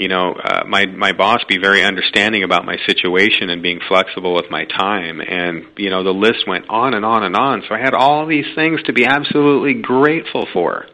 you 0.00 0.08
know, 0.08 0.32
uh, 0.32 0.64
my 0.66 0.86
my 0.86 1.12
boss 1.12 1.40
be 1.46 1.58
very 1.58 1.84
understanding 1.84 2.42
about 2.42 2.64
my 2.64 2.76
situation 2.86 3.50
and 3.50 3.62
being 3.62 3.80
flexible 3.86 4.34
with 4.34 4.46
my 4.50 4.64
time, 4.64 5.20
and 5.20 5.66
you 5.76 5.90
know, 5.90 6.02
the 6.02 6.10
list 6.10 6.48
went 6.48 6.70
on 6.70 6.94
and 6.94 7.04
on 7.04 7.22
and 7.22 7.36
on. 7.36 7.62
So 7.68 7.74
I 7.74 7.80
had 7.80 7.92
all 7.92 8.26
these 8.26 8.46
things 8.54 8.82
to 8.84 8.94
be 8.94 9.04
absolutely 9.04 9.82
grateful 9.82 10.46
for. 10.54 10.86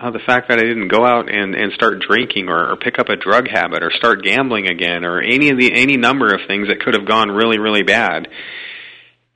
Uh, 0.00 0.10
the 0.10 0.20
fact 0.26 0.48
that 0.48 0.58
I 0.58 0.62
didn't 0.62 0.88
go 0.88 1.04
out 1.04 1.30
and 1.30 1.54
and 1.54 1.70
start 1.74 2.00
drinking 2.00 2.48
or, 2.48 2.72
or 2.72 2.76
pick 2.76 2.98
up 2.98 3.10
a 3.10 3.16
drug 3.16 3.46
habit 3.46 3.82
or 3.82 3.90
start 3.92 4.24
gambling 4.24 4.70
again 4.70 5.04
or 5.04 5.20
any 5.20 5.50
of 5.50 5.58
the 5.58 5.74
any 5.74 5.98
number 5.98 6.32
of 6.32 6.40
things 6.48 6.68
that 6.68 6.80
could 6.80 6.94
have 6.94 7.06
gone 7.06 7.30
really 7.30 7.58
really 7.58 7.82
bad, 7.82 8.26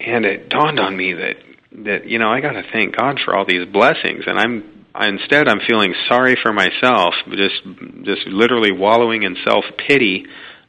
and 0.01 0.25
it 0.25 0.49
dawned 0.49 0.81
on 0.81 0.97
me 0.97 1.13
that 1.13 1.37
that 1.85 2.09
you 2.09 2.19
know 2.19 2.31
I 2.31 2.41
got 2.41 2.53
to 2.53 2.63
thank 2.73 2.97
God 2.97 3.21
for 3.23 3.37
all 3.37 3.45
these 3.47 3.67
blessings, 3.71 4.25
and 4.27 4.39
I'm 4.39 4.74
instead 5.01 5.49
I'm 5.49 5.61
feeling 5.67 5.95
sorry 6.09 6.37
for 6.43 6.53
myself, 6.53 7.15
just 7.31 7.63
just 8.03 8.27
literally 8.27 8.73
wallowing 8.73 9.23
in 9.23 9.37
self 9.45 9.65
pity 9.89 10.27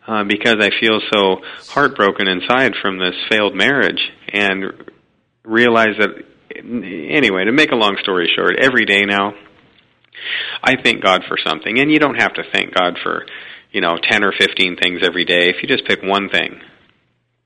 uh, 0.07 0.23
because 0.23 0.57
I 0.59 0.69
feel 0.80 0.99
so 1.13 1.38
heartbroken 1.69 2.28
inside 2.28 2.73
from 2.82 2.99
this 2.99 3.15
failed 3.30 3.55
marriage, 3.55 4.01
and 4.34 4.65
realize 5.43 5.95
that 5.99 6.09
anyway. 6.55 7.45
To 7.45 7.51
make 7.51 7.71
a 7.71 7.76
long 7.76 7.97
story 8.01 8.32
short, 8.36 8.57
every 8.59 8.86
day 8.86 9.05
now 9.05 9.34
I 10.63 10.76
thank 10.82 11.03
God 11.03 11.23
for 11.28 11.38
something, 11.45 11.80
and 11.80 11.91
you 11.91 11.99
don't 11.99 12.19
have 12.19 12.34
to 12.34 12.43
thank 12.51 12.73
God 12.73 12.97
for, 13.03 13.26
you 13.71 13.82
know, 13.82 13.97
10 14.01 14.23
or 14.23 14.34
15 14.38 14.78
things 14.78 15.01
every 15.03 15.26
day. 15.26 15.49
If 15.49 15.57
you 15.61 15.67
just 15.67 15.86
pick 15.86 16.01
one 16.01 16.30
thing, 16.30 16.59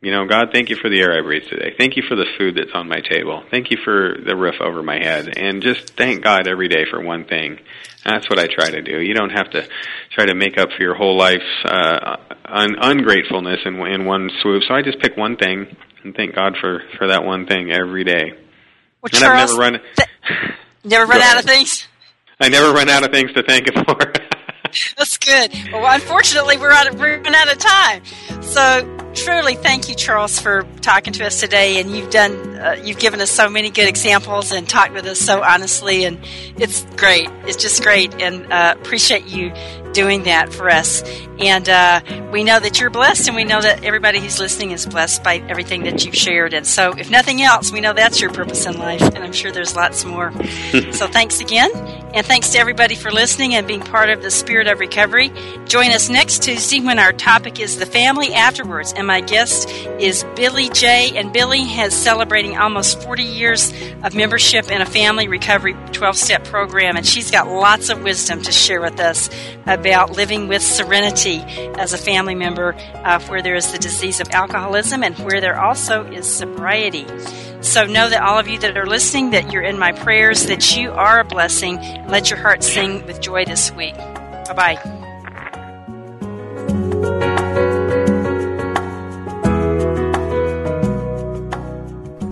you 0.01 0.11
know, 0.11 0.25
God, 0.25 0.49
thank 0.53 0.69
you 0.69 0.77
for 0.77 0.89
the 0.89 1.01
air 1.01 1.17
I 1.17 1.21
breathe 1.21 1.43
today. 1.49 1.73
Thank 1.77 1.97
you 1.97 2.03
for 2.07 2.15
the 2.15 2.25
food 2.37 2.55
that's 2.55 2.71
on 2.73 2.87
my 2.87 3.01
table. 3.01 3.43
Thank 3.51 3.69
you 3.69 3.77
for 3.83 4.15
the 4.25 4.35
roof 4.35 4.55
over 4.61 4.81
my 4.81 4.97
head. 4.97 5.37
And 5.37 5.61
just 5.61 5.95
thank 5.97 6.23
God 6.23 6.47
every 6.47 6.69
day 6.69 6.85
for 6.89 7.01
one 7.01 7.25
thing. 7.25 7.59
That's 8.05 8.29
what 8.29 8.39
I 8.39 8.47
try 8.47 8.69
to 8.69 8.81
do. 8.81 9.01
You 9.01 9.13
don't 9.13 9.31
have 9.31 9.49
to 9.51 9.67
try 10.11 10.25
to 10.25 10.35
make 10.35 10.57
up 10.57 10.69
for 10.71 10.81
your 10.81 10.95
whole 10.95 11.17
life's 11.17 11.43
uh, 11.65 12.15
un- 12.45 12.77
ungratefulness 12.81 13.59
in, 13.65 13.75
in 13.87 14.05
one 14.05 14.29
swoop. 14.41 14.63
So 14.67 14.73
I 14.73 14.81
just 14.81 14.99
pick 14.99 15.17
one 15.17 15.35
thing 15.35 15.75
and 16.03 16.15
thank 16.15 16.33
God 16.33 16.55
for, 16.61 16.81
for 16.97 17.07
that 17.07 17.25
one 17.25 17.45
thing 17.45 17.69
every 17.71 18.05
day. 18.05 18.31
Well, 19.01 19.09
and 19.11 19.13
Charles, 19.13 19.41
I've 19.41 19.49
never 19.49 19.59
run. 19.59 19.81
Th- 19.97 20.53
never 20.85 21.05
run 21.05 21.21
out 21.21 21.39
of 21.39 21.45
things. 21.45 21.87
I 22.39 22.47
never 22.47 22.71
run 22.71 22.87
out 22.87 23.03
of 23.03 23.11
things 23.11 23.33
to 23.33 23.43
thank 23.43 23.67
Him 23.67 23.83
for. 23.83 23.97
That's 24.97 25.17
good. 25.17 25.51
Well, 25.73 25.93
unfortunately, 25.93 26.57
we're 26.57 26.71
out 26.71 26.87
of, 26.87 26.99
we're 26.99 27.21
out 27.25 27.51
of 27.51 27.57
time. 27.57 28.03
So, 28.41 28.98
truly, 29.13 29.55
thank 29.55 29.89
you, 29.89 29.95
Charles, 29.95 30.39
for 30.39 30.65
talking 30.81 31.13
to 31.13 31.25
us 31.25 31.39
today. 31.39 31.79
And 31.79 31.95
you've 31.95 32.09
done, 32.09 32.57
uh, 32.57 32.81
you've 32.83 32.99
given 32.99 33.21
us 33.21 33.31
so 33.31 33.49
many 33.49 33.69
good 33.69 33.87
examples 33.87 34.51
and 34.51 34.67
talked 34.67 34.93
with 34.93 35.05
us 35.05 35.19
so 35.19 35.43
honestly. 35.43 36.05
And 36.05 36.19
it's 36.57 36.83
great. 36.95 37.29
It's 37.45 37.57
just 37.57 37.83
great. 37.83 38.13
And 38.21 38.51
uh, 38.51 38.75
appreciate 38.79 39.25
you 39.25 39.53
doing 39.93 40.23
that 40.23 40.53
for 40.53 40.69
us. 40.69 41.03
And 41.39 41.67
uh, 41.67 42.01
we 42.31 42.43
know 42.43 42.59
that 42.59 42.79
you're 42.79 42.89
blessed, 42.89 43.27
and 43.27 43.35
we 43.35 43.43
know 43.43 43.61
that 43.61 43.83
everybody 43.83 44.19
who's 44.19 44.39
listening 44.39 44.71
is 44.71 44.85
blessed 44.85 45.23
by 45.23 45.37
everything 45.49 45.83
that 45.83 46.05
you've 46.05 46.15
shared. 46.15 46.53
And 46.53 46.67
so, 46.67 46.93
if 46.97 47.09
nothing 47.09 47.41
else, 47.41 47.71
we 47.71 47.81
know 47.81 47.93
that's 47.93 48.21
your 48.21 48.31
purpose 48.31 48.65
in 48.65 48.77
life. 48.77 49.01
And 49.01 49.19
I'm 49.19 49.33
sure 49.33 49.51
there's 49.51 49.75
lots 49.75 50.05
more. 50.05 50.31
so, 50.91 51.07
thanks 51.07 51.39
again. 51.39 51.71
And 52.11 52.25
thanks 52.25 52.49
to 52.49 52.57
everybody 52.57 52.95
for 52.95 53.11
listening 53.11 53.53
and 53.53 53.67
being 53.67 53.81
part 53.81 54.09
of 54.09 54.23
the 54.23 54.31
Spirit 54.31 54.65
of 54.65 54.79
Recovery. 54.79 55.31
Join 55.65 55.91
us 55.91 56.09
next 56.09 56.41
Tuesday 56.41 56.79
when 56.79 56.97
our 56.97 57.13
topic 57.13 57.59
is 57.59 57.77
the 57.77 57.85
family 57.85 58.33
afterwards. 58.33 58.93
And 58.93 59.05
my 59.05 59.21
guest 59.21 59.69
is 59.69 60.25
Billy 60.35 60.69
J. 60.69 61.15
And 61.15 61.31
Billy 61.31 61.63
has 61.65 61.93
celebrating 61.93 62.57
almost 62.57 62.99
40 63.03 63.21
years 63.21 63.71
of 64.01 64.15
membership 64.15 64.71
in 64.71 64.81
a 64.81 64.87
family 64.87 65.27
recovery 65.27 65.75
12 65.91 66.15
step 66.15 66.45
program. 66.45 66.97
And 66.97 67.05
she's 67.05 67.29
got 67.29 67.47
lots 67.47 67.89
of 67.89 68.01
wisdom 68.01 68.41
to 68.41 68.51
share 68.51 68.81
with 68.81 68.99
us 68.99 69.29
about 69.67 70.13
living 70.13 70.47
with 70.47 70.63
serenity 70.63 71.37
as 71.77 71.93
a 71.93 71.97
family 71.97 72.33
member 72.33 72.73
uh, 73.03 73.21
where 73.27 73.43
there 73.43 73.55
is 73.55 73.71
the 73.71 73.77
disease 73.77 74.19
of 74.19 74.29
alcoholism 74.31 75.03
and 75.03 75.15
where 75.19 75.41
there 75.41 75.59
also 75.59 76.05
is 76.05 76.25
sobriety. 76.27 77.05
So 77.61 77.85
know 77.85 78.09
that 78.09 78.21
all 78.21 78.39
of 78.39 78.47
you 78.47 78.57
that 78.59 78.77
are 78.77 78.85
listening, 78.85 79.31
that 79.31 79.51
you're 79.51 79.63
in 79.63 79.77
my 79.77 79.91
prayers, 79.91 80.45
that 80.45 80.77
you 80.77 80.91
are 80.91 81.19
a 81.19 81.25
blessing. 81.25 81.77
Let 82.07 82.29
your 82.29 82.39
heart 82.39 82.63
sing 82.63 83.05
with 83.05 83.21
joy 83.21 83.45
this 83.45 83.71
week. 83.73 83.95
Bye 83.95 84.53
bye. 84.55 84.99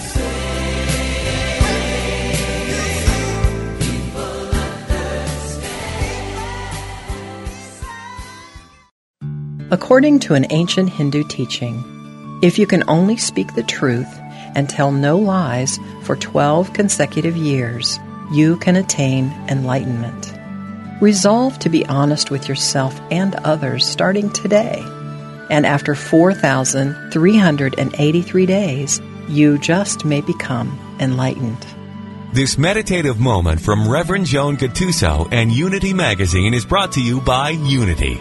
According 9.70 10.20
to 10.20 10.32
an 10.32 10.46
ancient 10.48 10.88
Hindu 10.88 11.24
teaching, 11.24 11.84
if 12.42 12.58
you 12.58 12.66
can 12.66 12.88
only 12.88 13.18
speak 13.18 13.54
the 13.54 13.62
truth 13.62 14.08
and 14.54 14.66
tell 14.66 14.90
no 14.90 15.18
lies 15.18 15.78
for 16.04 16.16
12 16.16 16.72
consecutive 16.72 17.36
years, 17.36 18.00
you 18.32 18.56
can 18.56 18.76
attain 18.76 19.26
enlightenment. 19.48 20.32
Resolve 21.02 21.58
to 21.58 21.68
be 21.68 21.84
honest 21.84 22.30
with 22.30 22.48
yourself 22.48 22.98
and 23.10 23.34
others 23.44 23.86
starting 23.86 24.30
today. 24.30 24.82
And 25.50 25.66
after 25.66 25.94
4,383 25.94 28.46
days, 28.46 29.02
you 29.28 29.58
just 29.58 30.06
may 30.06 30.22
become 30.22 30.96
enlightened. 30.98 31.66
This 32.32 32.56
meditative 32.56 33.20
moment 33.20 33.60
from 33.60 33.86
Reverend 33.86 34.24
Joan 34.24 34.56
Gattuso 34.56 35.28
and 35.30 35.52
Unity 35.52 35.92
Magazine 35.92 36.54
is 36.54 36.64
brought 36.64 36.92
to 36.92 37.02
you 37.02 37.20
by 37.20 37.50
Unity. 37.50 38.18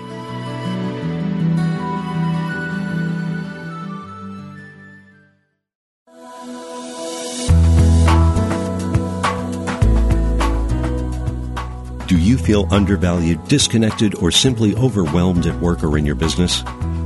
Feel 12.48 12.66
undervalued, 12.72 13.46
disconnected, 13.50 14.16
or 14.16 14.32
simply 14.32 14.74
overwhelmed 14.78 15.46
at 15.46 15.60
work 15.60 15.84
or 15.84 15.98
in 15.98 16.06
your 16.06 16.16
business? 16.16 16.64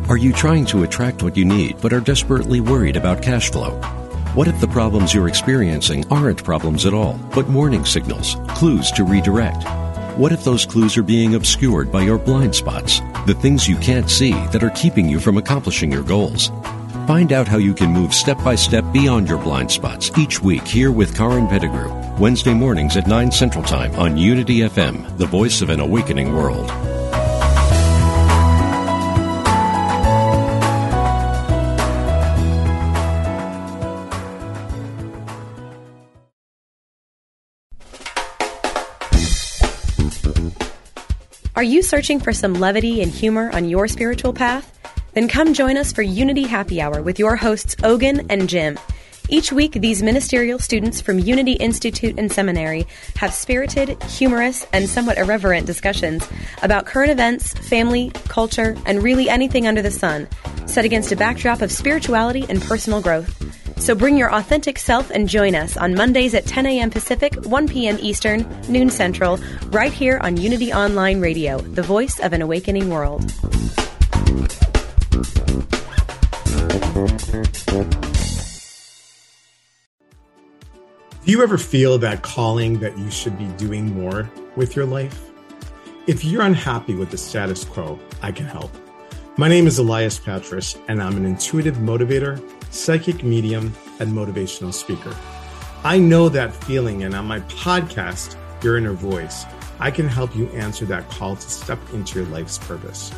Are 0.08 0.18
you 0.18 0.32
trying 0.32 0.68
to 0.68 0.84
attract 0.84 1.24
what 1.24 1.36
you 1.36 1.46
need 1.46 1.82
but 1.82 1.92
are 1.94 2.00
desperately 2.00 2.62
worried 2.62 2.96
about 2.96 3.24
cash 3.24 3.52
flow? 3.52 3.72
What 4.36 4.48
if 4.48 4.62
the 4.62 4.68
problems 4.68 5.16
you're 5.16 5.28
experiencing 5.28 6.06
aren't 6.12 6.44
problems 6.44 6.86
at 6.86 6.94
all, 6.94 7.20
but 7.34 7.50
warning 7.50 7.86
signals, 7.86 8.36
clues 8.50 8.92
to 8.92 9.04
redirect? 9.04 9.64
What 10.16 10.32
if 10.32 10.44
those 10.44 10.64
clues 10.64 10.96
are 10.96 11.02
being 11.02 11.34
obscured 11.34 11.92
by 11.92 12.04
your 12.04 12.20
blind 12.20 12.54
spots, 12.54 13.00
the 13.26 13.34
things 13.34 13.68
you 13.68 13.78
can't 13.78 14.12
see 14.12 14.34
that 14.50 14.64
are 14.64 14.70
keeping 14.70 15.10
you 15.10 15.20
from 15.20 15.38
accomplishing 15.38 15.92
your 15.92 16.04
goals? 16.04 16.52
Find 17.08 17.34
out 17.34 17.48
how 17.48 17.58
you 17.58 17.74
can 17.74 17.92
move 17.92 18.14
step 18.14 18.38
by 18.44 18.56
step 18.56 18.86
beyond 18.94 19.28
your 19.28 19.40
blind 19.40 19.72
spots 19.72 20.12
each 20.18 20.42
week 20.42 20.66
here 20.68 20.92
with 20.92 21.16
Karin 21.18 21.48
Pettigrew, 21.48 21.92
Wednesday 22.20 22.54
mornings 22.54 22.96
at 22.96 23.08
9 23.08 23.32
Central 23.32 23.64
Time 23.64 23.94
on 23.96 24.18
Unity 24.18 24.60
FM, 24.60 25.18
the 25.18 25.26
voice 25.26 25.62
of 25.62 25.70
an 25.70 25.80
awakening 25.80 26.34
world. 26.34 26.70
Are 41.56 41.64
you 41.64 41.82
searching 41.82 42.20
for 42.20 42.32
some 42.32 42.54
levity 42.54 43.02
and 43.02 43.12
humor 43.12 43.50
on 43.54 43.68
your 43.68 43.88
spiritual 43.88 44.34
path? 44.34 44.78
Then 45.14 45.28
come 45.28 45.54
join 45.54 45.78
us 45.78 45.92
for 45.92 46.02
Unity 46.02 46.44
Happy 46.44 46.82
Hour 46.82 47.02
with 47.02 47.20
your 47.20 47.36
hosts 47.36 47.76
Ogan 47.84 48.26
and 48.30 48.48
Jim. 48.48 48.80
Each 49.28 49.52
week, 49.52 49.74
these 49.74 50.04
ministerial 50.04 50.60
students 50.60 51.00
from 51.00 51.20
Unity 51.20 51.54
Institute 51.54 52.16
and 52.18 52.32
Seminary 52.32 52.86
have 53.16 53.34
spirited, 53.34 54.02
humorous, 54.04 54.66
and 54.74 54.90
somewhat 54.90 55.18
irreverent 55.18 55.66
discussions 55.66 56.28
about 56.64 56.86
current 56.86 57.12
events, 57.12 57.54
family, 57.54 58.12
culture, 58.28 58.76
and 58.86 59.02
really 59.02 59.30
anything 59.30 59.68
under 59.68 59.82
the 59.82 59.92
sun. 59.92 60.28
set 60.66 60.86
against 60.86 61.12
a 61.12 61.16
backdrop 61.18 61.62
of 61.62 61.72
spirituality 61.72 62.46
and 62.48 62.62
personal 62.62 63.02
growth. 63.02 63.36
So 63.82 63.96
bring 63.96 64.18
your 64.18 64.34
authentic 64.34 64.78
self 64.78 65.10
and 65.10 65.28
join 65.28 65.56
us 65.56 65.76
on 65.76 65.96
Mondays 65.96 66.34
at 66.34 66.46
10 66.46 66.66
a.m. 66.66 66.90
Pacific, 66.90 67.34
1 67.46 67.68
p.m. 67.68 67.98
Eastern, 68.00 68.48
noon 68.70 68.90
Central, 68.90 69.38
right 69.68 69.92
here 69.92 70.20
on 70.22 70.38
Unity 70.38 70.72
Online 70.72 71.20
Radio, 71.20 71.60
the 71.60 71.82
voice 71.82 72.20
of 72.20 72.32
an 72.32 72.42
awakening 72.42 72.90
world. 72.90 73.34
Do 81.24 81.32
you 81.32 81.44
ever 81.44 81.58
feel 81.58 81.98
that 82.00 82.24
calling 82.24 82.80
that 82.80 82.98
you 82.98 83.12
should 83.12 83.38
be 83.38 83.46
doing 83.58 83.94
more 83.96 84.32
with 84.56 84.76
your 84.76 84.86
life? 84.86 85.30
If 86.08 86.26
you're 86.26 86.42
unhappy 86.42 86.96
with 86.96 87.12
the 87.12 87.18
status 87.18 87.64
quo, 87.64 88.00
I 88.24 88.32
can 88.32 88.48
help. 88.48 88.72
My 89.38 89.48
name 89.48 89.68
is 89.68 89.78
Elias 89.78 90.18
Patras, 90.18 90.78
and 90.88 91.02
I'm 91.02 91.16
an 91.18 91.26
intuitive 91.26 91.76
motivator, 91.76 92.44
psychic 92.74 93.24
medium, 93.24 93.74
and 94.00 94.12
motivational 94.12 94.74
speaker. 94.74 95.16
I 95.84 96.00
know 96.00 96.30
that 96.30 96.54
feeling, 96.54 97.04
and 97.04 97.14
on 97.14 97.26
my 97.26 97.42
podcast, 97.42 98.36
Your 98.64 98.78
Inner 98.78 98.94
Voice, 98.94 99.46
I 99.80 99.92
can 99.92 100.08
help 100.08 100.36
you 100.36 100.48
answer 100.50 100.86
that 100.86 101.10
call 101.10 101.36
to 101.36 101.50
step 101.50 101.80
into 101.94 102.20
your 102.20 102.28
life's 102.30 102.58
purpose. 102.58 103.12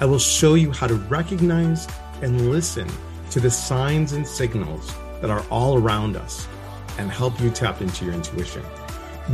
I 0.00 0.06
will 0.06 0.18
show 0.18 0.54
you 0.54 0.70
how 0.70 0.86
to 0.86 0.94
recognize 0.94 1.88
and 2.22 2.50
listen 2.50 2.88
to 3.30 3.40
the 3.40 3.50
signs 3.50 4.12
and 4.12 4.26
signals 4.26 4.94
that 5.20 5.30
are 5.30 5.44
all 5.50 5.76
around 5.76 6.16
us 6.16 6.46
and 6.98 7.10
help 7.10 7.40
you 7.40 7.50
tap 7.50 7.80
into 7.80 8.04
your 8.04 8.14
intuition. 8.14 8.62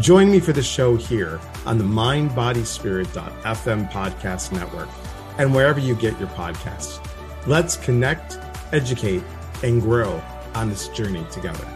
Join 0.01 0.31
me 0.31 0.41
for 0.41 0.53
the 0.53 0.63
show 0.63 0.97
here 0.97 1.39
on 1.67 1.79
the 1.79 1.85
mindbodyspirit.fm 1.85 3.93
podcast 3.93 4.53
network 4.53 4.89
and 5.39 5.55
wherever 5.55 5.81
you 5.81 5.95
get 5.95 6.19
your 6.19 6.29
podcasts. 6.31 7.05
Let's 7.47 7.77
connect, 7.77 8.39
educate, 8.73 9.23
and 9.63 9.83
grow 9.83 10.23
on 10.55 10.71
this 10.71 10.89
journey 10.89 11.27
together. 11.31 11.74